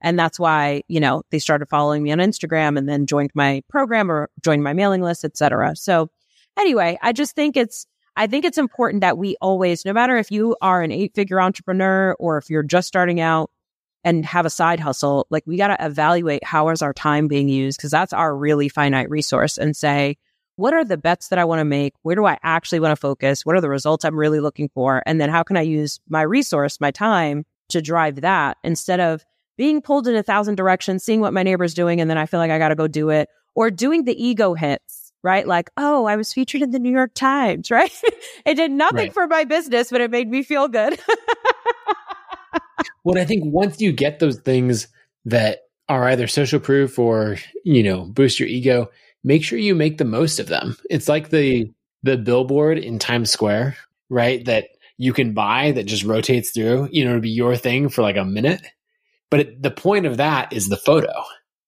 And 0.00 0.18
that's 0.18 0.38
why, 0.38 0.82
you 0.88 0.98
know, 0.98 1.22
they 1.30 1.38
started 1.38 1.68
following 1.68 2.02
me 2.02 2.10
on 2.10 2.18
Instagram 2.18 2.78
and 2.78 2.88
then 2.88 3.06
joined 3.06 3.30
my 3.34 3.62
program 3.68 4.10
or 4.10 4.30
joined 4.42 4.64
my 4.64 4.72
mailing 4.72 5.02
list, 5.02 5.24
etc. 5.24 5.76
So 5.76 6.10
anyway, 6.58 6.98
I 7.02 7.12
just 7.12 7.36
think 7.36 7.56
it's, 7.56 7.86
I 8.16 8.26
think 8.26 8.44
it's 8.44 8.58
important 8.58 9.02
that 9.02 9.18
we 9.18 9.36
always, 9.40 9.84
no 9.84 9.92
matter 9.92 10.16
if 10.16 10.30
you 10.30 10.56
are 10.62 10.82
an 10.82 10.90
eight 10.90 11.14
figure 11.14 11.40
entrepreneur 11.40 12.14
or 12.18 12.38
if 12.38 12.48
you're 12.48 12.62
just 12.62 12.88
starting 12.88 13.20
out 13.20 13.50
and 14.04 14.24
have 14.24 14.46
a 14.46 14.50
side 14.50 14.80
hustle, 14.80 15.26
like 15.30 15.42
we 15.46 15.56
got 15.56 15.68
to 15.68 15.84
evaluate 15.84 16.44
how 16.44 16.68
is 16.70 16.82
our 16.82 16.92
time 16.92 17.28
being 17.28 17.48
used? 17.48 17.80
Cause 17.80 17.90
that's 17.90 18.12
our 18.12 18.34
really 18.34 18.68
finite 18.68 19.10
resource 19.10 19.58
and 19.58 19.76
say, 19.76 20.16
what 20.56 20.74
are 20.74 20.84
the 20.84 20.98
bets 20.98 21.28
that 21.28 21.38
I 21.38 21.44
want 21.44 21.60
to 21.60 21.64
make? 21.64 21.94
Where 22.02 22.16
do 22.16 22.26
I 22.26 22.38
actually 22.42 22.80
want 22.80 22.92
to 22.92 22.96
focus? 22.96 23.46
What 23.46 23.56
are 23.56 23.60
the 23.60 23.70
results 23.70 24.04
I'm 24.04 24.16
really 24.16 24.40
looking 24.40 24.68
for? 24.74 25.02
And 25.06 25.20
then 25.20 25.30
how 25.30 25.42
can 25.42 25.56
I 25.56 25.62
use 25.62 26.00
my 26.08 26.22
resource, 26.22 26.80
my 26.80 26.90
time 26.90 27.46
to 27.70 27.80
drive 27.80 28.20
that 28.20 28.58
instead 28.62 29.00
of 29.00 29.24
being 29.56 29.80
pulled 29.82 30.06
in 30.06 30.16
a 30.16 30.22
thousand 30.22 30.56
directions, 30.56 31.04
seeing 31.04 31.20
what 31.20 31.32
my 31.32 31.42
neighbor's 31.42 31.74
doing, 31.74 32.00
and 32.00 32.10
then 32.10 32.18
I 32.18 32.26
feel 32.26 32.40
like 32.40 32.50
I 32.50 32.58
got 32.58 32.68
to 32.68 32.74
go 32.74 32.88
do 32.88 33.10
it, 33.10 33.28
or 33.54 33.70
doing 33.70 34.04
the 34.04 34.22
ego 34.22 34.54
hits, 34.54 35.12
right? 35.22 35.46
Like, 35.46 35.70
oh, 35.76 36.06
I 36.06 36.16
was 36.16 36.32
featured 36.32 36.62
in 36.62 36.70
the 36.70 36.78
New 36.78 36.92
York 36.92 37.12
Times, 37.14 37.70
right? 37.70 37.92
it 38.46 38.54
did 38.54 38.70
nothing 38.70 38.96
right. 38.96 39.12
for 39.12 39.26
my 39.26 39.44
business, 39.44 39.90
but 39.90 40.00
it 40.00 40.10
made 40.10 40.28
me 40.28 40.42
feel 40.42 40.68
good. 40.68 40.98
well, 43.04 43.18
I 43.18 43.24
think 43.24 43.44
once 43.44 43.80
you 43.80 43.92
get 43.92 44.18
those 44.18 44.38
things 44.38 44.88
that 45.26 45.60
are 45.88 46.08
either 46.08 46.26
social 46.26 46.60
proof 46.60 46.98
or, 46.98 47.36
you 47.64 47.82
know, 47.82 48.04
boost 48.04 48.38
your 48.38 48.48
ego, 48.48 48.90
make 49.24 49.44
sure 49.44 49.58
you 49.58 49.74
make 49.74 49.98
the 49.98 50.04
most 50.04 50.38
of 50.38 50.48
them. 50.48 50.76
It's 50.88 51.08
like 51.08 51.30
the 51.30 51.72
the 52.02 52.16
billboard 52.16 52.78
in 52.78 52.98
Times 52.98 53.30
Square, 53.30 53.76
right? 54.08 54.44
That 54.44 54.68
you 54.96 55.12
can 55.12 55.34
buy 55.34 55.72
that 55.72 55.84
just 55.84 56.04
rotates 56.04 56.50
through, 56.50 56.88
you 56.92 57.04
know, 57.04 57.14
to 57.14 57.20
be 57.20 57.30
your 57.30 57.56
thing 57.56 57.88
for 57.88 58.02
like 58.02 58.16
a 58.16 58.24
minute. 58.24 58.62
But 59.30 59.40
it, 59.40 59.62
the 59.62 59.70
point 59.70 60.06
of 60.06 60.16
that 60.18 60.52
is 60.52 60.68
the 60.68 60.76
photo. 60.76 61.12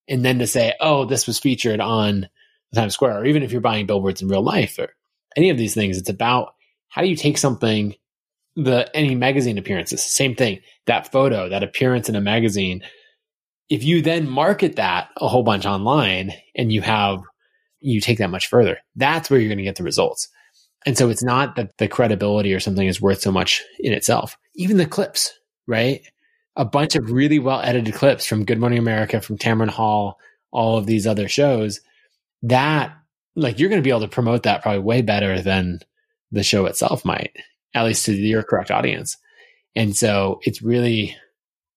And 0.09 0.25
then 0.25 0.39
to 0.41 0.47
say, 0.47 0.75
oh, 0.81 1.05
this 1.05 1.27
was 1.27 1.39
featured 1.39 1.81
on 1.81 2.29
Times 2.75 2.95
Square, 2.95 3.21
or 3.21 3.25
even 3.25 3.43
if 3.43 3.53
you're 3.53 3.61
buying 3.61 3.87
billboards 3.87 4.23
in 4.23 4.29
real 4.29 4.43
life, 4.43 4.79
or 4.79 4.95
any 5.37 5.51
of 5.51 5.59
these 5.59 5.75
things. 5.75 5.99
It's 5.99 6.11
about 6.11 6.55
how 6.89 7.03
do 7.03 7.09
you 7.09 7.17
take 7.17 7.39
something, 7.39 7.95
the 8.57 8.95
any 8.95 9.15
magazine 9.15 9.59
appearances, 9.59 10.03
same 10.03 10.35
thing, 10.35 10.61
that 10.87 11.11
photo, 11.11 11.49
that 11.49 11.63
appearance 11.63 12.09
in 12.09 12.17
a 12.17 12.21
magazine. 12.21 12.83
If 13.69 13.85
you 13.85 14.03
then 14.03 14.29
market 14.29 14.77
that 14.77 15.09
a 15.17 15.29
whole 15.29 15.43
bunch 15.43 15.65
online 15.65 16.33
and 16.55 16.73
you 16.73 16.83
have, 16.83 17.23
you 17.81 18.01
take 18.01 18.19
that 18.19 18.31
much 18.31 18.49
further, 18.49 18.79
that's 18.97 19.31
where 19.31 19.41
you're 19.41 19.49
going 19.49 19.59
to 19.59 19.65
get 19.65 19.77
the 19.77 19.83
results. 19.83 20.29
And 20.85 20.99
so 20.99 21.09
it's 21.09 21.23
not 21.23 21.57
that 21.57 21.79
the 21.79 21.89
credibility 21.89 22.53
or 22.53 22.61
something 22.61 22.87
is 22.87 23.01
worth 23.01 23.21
so 23.21 23.33
much 23.33 23.63
in 23.81 23.93
itself. 23.93 24.37
Even 24.57 24.77
the 24.77 24.87
clips, 24.87 25.33
right? 25.67 26.03
A 26.57 26.65
bunch 26.65 26.97
of 26.97 27.11
really 27.11 27.39
well 27.39 27.61
edited 27.61 27.95
clips 27.95 28.27
from 28.27 28.45
Good 28.45 28.59
Morning 28.59 28.79
America, 28.79 29.21
from 29.21 29.39
Tamron 29.39 29.69
Hall, 29.69 30.19
all 30.51 30.77
of 30.77 30.87
these 30.87 31.07
other 31.07 31.29
shows 31.29 31.81
that 32.43 32.93
like 33.35 33.59
you're 33.59 33.69
going 33.69 33.81
to 33.81 33.85
be 33.85 33.91
able 33.91 34.01
to 34.01 34.09
promote 34.09 34.43
that 34.43 34.63
probably 34.63 34.81
way 34.81 35.03
better 35.03 35.41
than 35.41 35.81
the 36.31 36.43
show 36.43 36.67
itself 36.67 37.05
might, 37.05 37.35
at 37.75 37.85
least 37.85 38.05
to 38.07 38.13
your 38.15 38.43
correct 38.43 38.71
audience. 38.71 39.17
And 39.75 39.97
so 39.97 40.41
it's 40.43 40.63
really 40.63 41.17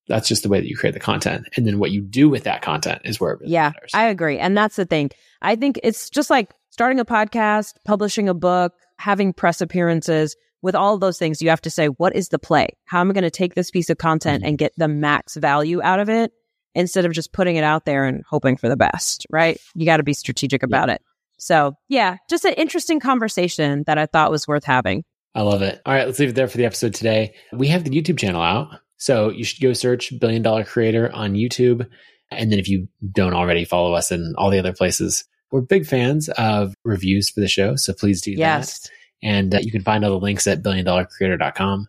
that's 0.08 0.28
just 0.28 0.44
the 0.44 0.48
way 0.48 0.60
that 0.60 0.68
you 0.68 0.76
create 0.76 0.92
the 0.92 1.00
content. 1.00 1.48
And 1.56 1.66
then 1.66 1.80
what 1.80 1.90
you 1.90 2.00
do 2.00 2.28
with 2.28 2.44
that 2.44 2.62
content 2.62 3.02
is 3.04 3.18
where 3.20 3.32
it 3.32 3.40
really 3.40 3.52
yeah, 3.52 3.70
matters. 3.74 3.90
I 3.92 4.04
agree. 4.04 4.38
And 4.38 4.56
that's 4.56 4.76
the 4.76 4.84
thing. 4.84 5.10
I 5.42 5.56
think 5.56 5.80
it's 5.82 6.10
just 6.10 6.30
like 6.30 6.54
starting 6.70 7.00
a 7.00 7.04
podcast, 7.04 7.74
publishing 7.84 8.28
a 8.28 8.34
book, 8.34 8.72
having 8.98 9.32
press 9.32 9.60
appearances. 9.60 10.36
With 10.62 10.74
all 10.74 10.94
of 10.94 11.00
those 11.00 11.18
things, 11.18 11.42
you 11.42 11.50
have 11.50 11.60
to 11.62 11.70
say, 11.70 11.88
what 11.88 12.16
is 12.16 12.28
the 12.28 12.38
play? 12.38 12.68
How 12.86 13.00
am 13.00 13.10
I 13.10 13.14
going 13.14 13.24
to 13.24 13.30
take 13.30 13.54
this 13.54 13.70
piece 13.70 13.90
of 13.90 13.98
content 13.98 14.42
Mhm. 14.42 14.48
and 14.48 14.58
get 14.58 14.72
the 14.76 14.88
max 14.88 15.36
value 15.36 15.82
out 15.82 16.00
of 16.00 16.08
it 16.08 16.32
instead 16.74 17.04
of 17.04 17.12
just 17.12 17.32
putting 17.32 17.56
it 17.56 17.64
out 17.64 17.84
there 17.84 18.04
and 18.04 18.22
hoping 18.28 18.56
for 18.56 18.68
the 18.68 18.76
best, 18.76 19.26
right? 19.30 19.60
You 19.74 19.86
got 19.86 19.98
to 19.98 20.02
be 20.02 20.12
strategic 20.14 20.62
about 20.62 20.88
it. 20.88 21.02
So, 21.38 21.74
yeah, 21.88 22.16
just 22.30 22.44
an 22.44 22.54
interesting 22.54 23.00
conversation 23.00 23.84
that 23.86 23.98
I 23.98 24.06
thought 24.06 24.30
was 24.30 24.48
worth 24.48 24.64
having. 24.64 25.04
I 25.36 25.42
love 25.42 25.60
it. 25.60 25.82
All 25.84 25.92
right, 25.92 26.06
let's 26.06 26.18
leave 26.18 26.30
it 26.30 26.34
there 26.34 26.48
for 26.48 26.56
the 26.56 26.64
episode 26.64 26.94
today. 26.94 27.34
We 27.52 27.68
have 27.68 27.84
the 27.84 27.90
YouTube 27.90 28.18
channel 28.18 28.40
out. 28.40 28.68
So 28.96 29.28
you 29.28 29.44
should 29.44 29.60
go 29.60 29.74
search 29.74 30.18
Billion 30.18 30.40
Dollar 30.40 30.64
Creator 30.64 31.12
on 31.12 31.34
YouTube. 31.34 31.86
And 32.30 32.50
then 32.50 32.58
if 32.58 32.68
you 32.68 32.88
don't 33.12 33.34
already 33.34 33.66
follow 33.66 33.92
us 33.92 34.10
in 34.10 34.34
all 34.38 34.48
the 34.48 34.58
other 34.58 34.72
places, 34.72 35.24
we're 35.50 35.60
big 35.60 35.86
fans 35.86 36.30
of 36.30 36.74
reviews 36.84 37.28
for 37.28 37.40
the 37.40 37.48
show. 37.48 37.76
So 37.76 37.92
please 37.92 38.22
do 38.22 38.32
that. 38.32 38.38
Yes. 38.38 38.90
And 39.22 39.54
uh, 39.54 39.58
you 39.60 39.70
can 39.70 39.82
find 39.82 40.06
all 40.06 40.12
the 40.12 40.24
links 40.24 40.46
at 40.46 40.62
billiondollarcreator.com. 40.62 41.86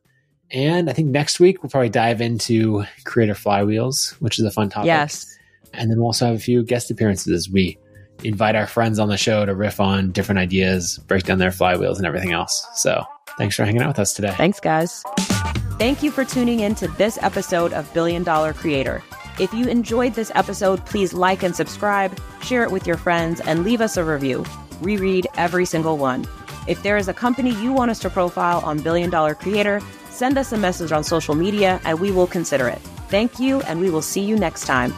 And 0.52 0.90
I 0.90 0.94
think 0.94 1.10
next 1.10 1.40
week 1.40 1.64
we'll 1.64 1.70
probably 1.70 1.88
dive 1.88 2.20
into 2.20 2.84
creator 3.06 3.34
flywheels, 3.34 4.12
which 4.22 4.40
is 4.40 4.46
a 4.46 4.52
fun 4.52 4.68
topic. 4.70 4.88
Yes. 4.88 5.26
And 5.74 5.90
then 5.90 6.00
we'll 6.00 6.08
also 6.08 6.26
have 6.26 6.36
a 6.36 6.40
few 6.40 6.66
guest 6.66 6.92
appearances 6.92 7.32
as 7.34 7.50
we 7.50 7.78
invite 8.26 8.56
our 8.56 8.68
friends 8.68 9.00
on 9.00 9.08
the 9.08 9.18
show 9.18 9.46
to 9.46 9.56
riff 9.56 9.80
on 9.80 10.12
different 10.12 10.40
ideas, 10.40 10.98
break 11.08 11.24
down 11.24 11.38
their 11.38 11.52
flywheels 11.52 11.96
and 11.96 12.06
everything 12.06 12.34
else. 12.34 12.66
So 12.76 13.06
thanks 13.38 13.56
for 13.56 13.66
hanging 13.66 13.82
out 13.82 13.90
with 13.90 14.00
us 14.00 14.14
today. 14.14 14.34
Thanks, 14.38 14.60
guys. 14.60 15.04
Thank 15.80 16.02
you 16.02 16.12
for 16.12 16.26
tuning 16.26 16.62
in 16.62 16.76
to 16.76 16.88
this 16.90 17.20
episode 17.22 17.72
of 17.74 17.92
Billion 17.94 18.24
Dollar 18.24 18.54
Creator. 18.54 19.04
If 19.40 19.54
you 19.54 19.68
enjoyed 19.68 20.16
this 20.16 20.32
episode, 20.34 20.84
please 20.88 21.14
like 21.14 21.44
and 21.44 21.56
subscribe, 21.56 22.20
share 22.42 22.64
it 22.64 22.72
with 22.72 22.88
your 22.88 22.98
friends, 22.98 23.40
and 23.42 23.64
leave 23.64 23.82
us 23.82 23.96
a 23.96 24.04
review. 24.04 24.44
We 24.82 24.98
read 24.98 25.28
every 25.36 25.66
single 25.66 25.98
one. 25.98 26.26
If 26.68 26.82
there 26.82 26.98
is 26.98 27.08
a 27.08 27.14
company 27.14 27.52
you 27.62 27.72
want 27.72 27.92
us 27.92 28.00
to 28.00 28.10
profile 28.10 28.62
on 28.62 28.80
Billion 28.80 29.12
Dollar 29.12 29.36
Creator, 29.36 29.82
send 30.10 30.38
us 30.38 30.52
a 30.52 30.58
message 30.58 30.92
on 30.92 31.04
social 31.04 31.36
media 31.36 31.80
and 31.86 32.00
we 32.00 32.12
will 32.12 32.28
consider 32.28 32.68
it. 32.68 32.80
Thank 33.10 33.40
you, 33.40 33.62
and 33.62 33.80
we 33.80 33.90
will 33.90 34.02
see 34.02 34.22
you 34.22 34.36
next 34.36 34.66
time. 34.66 34.94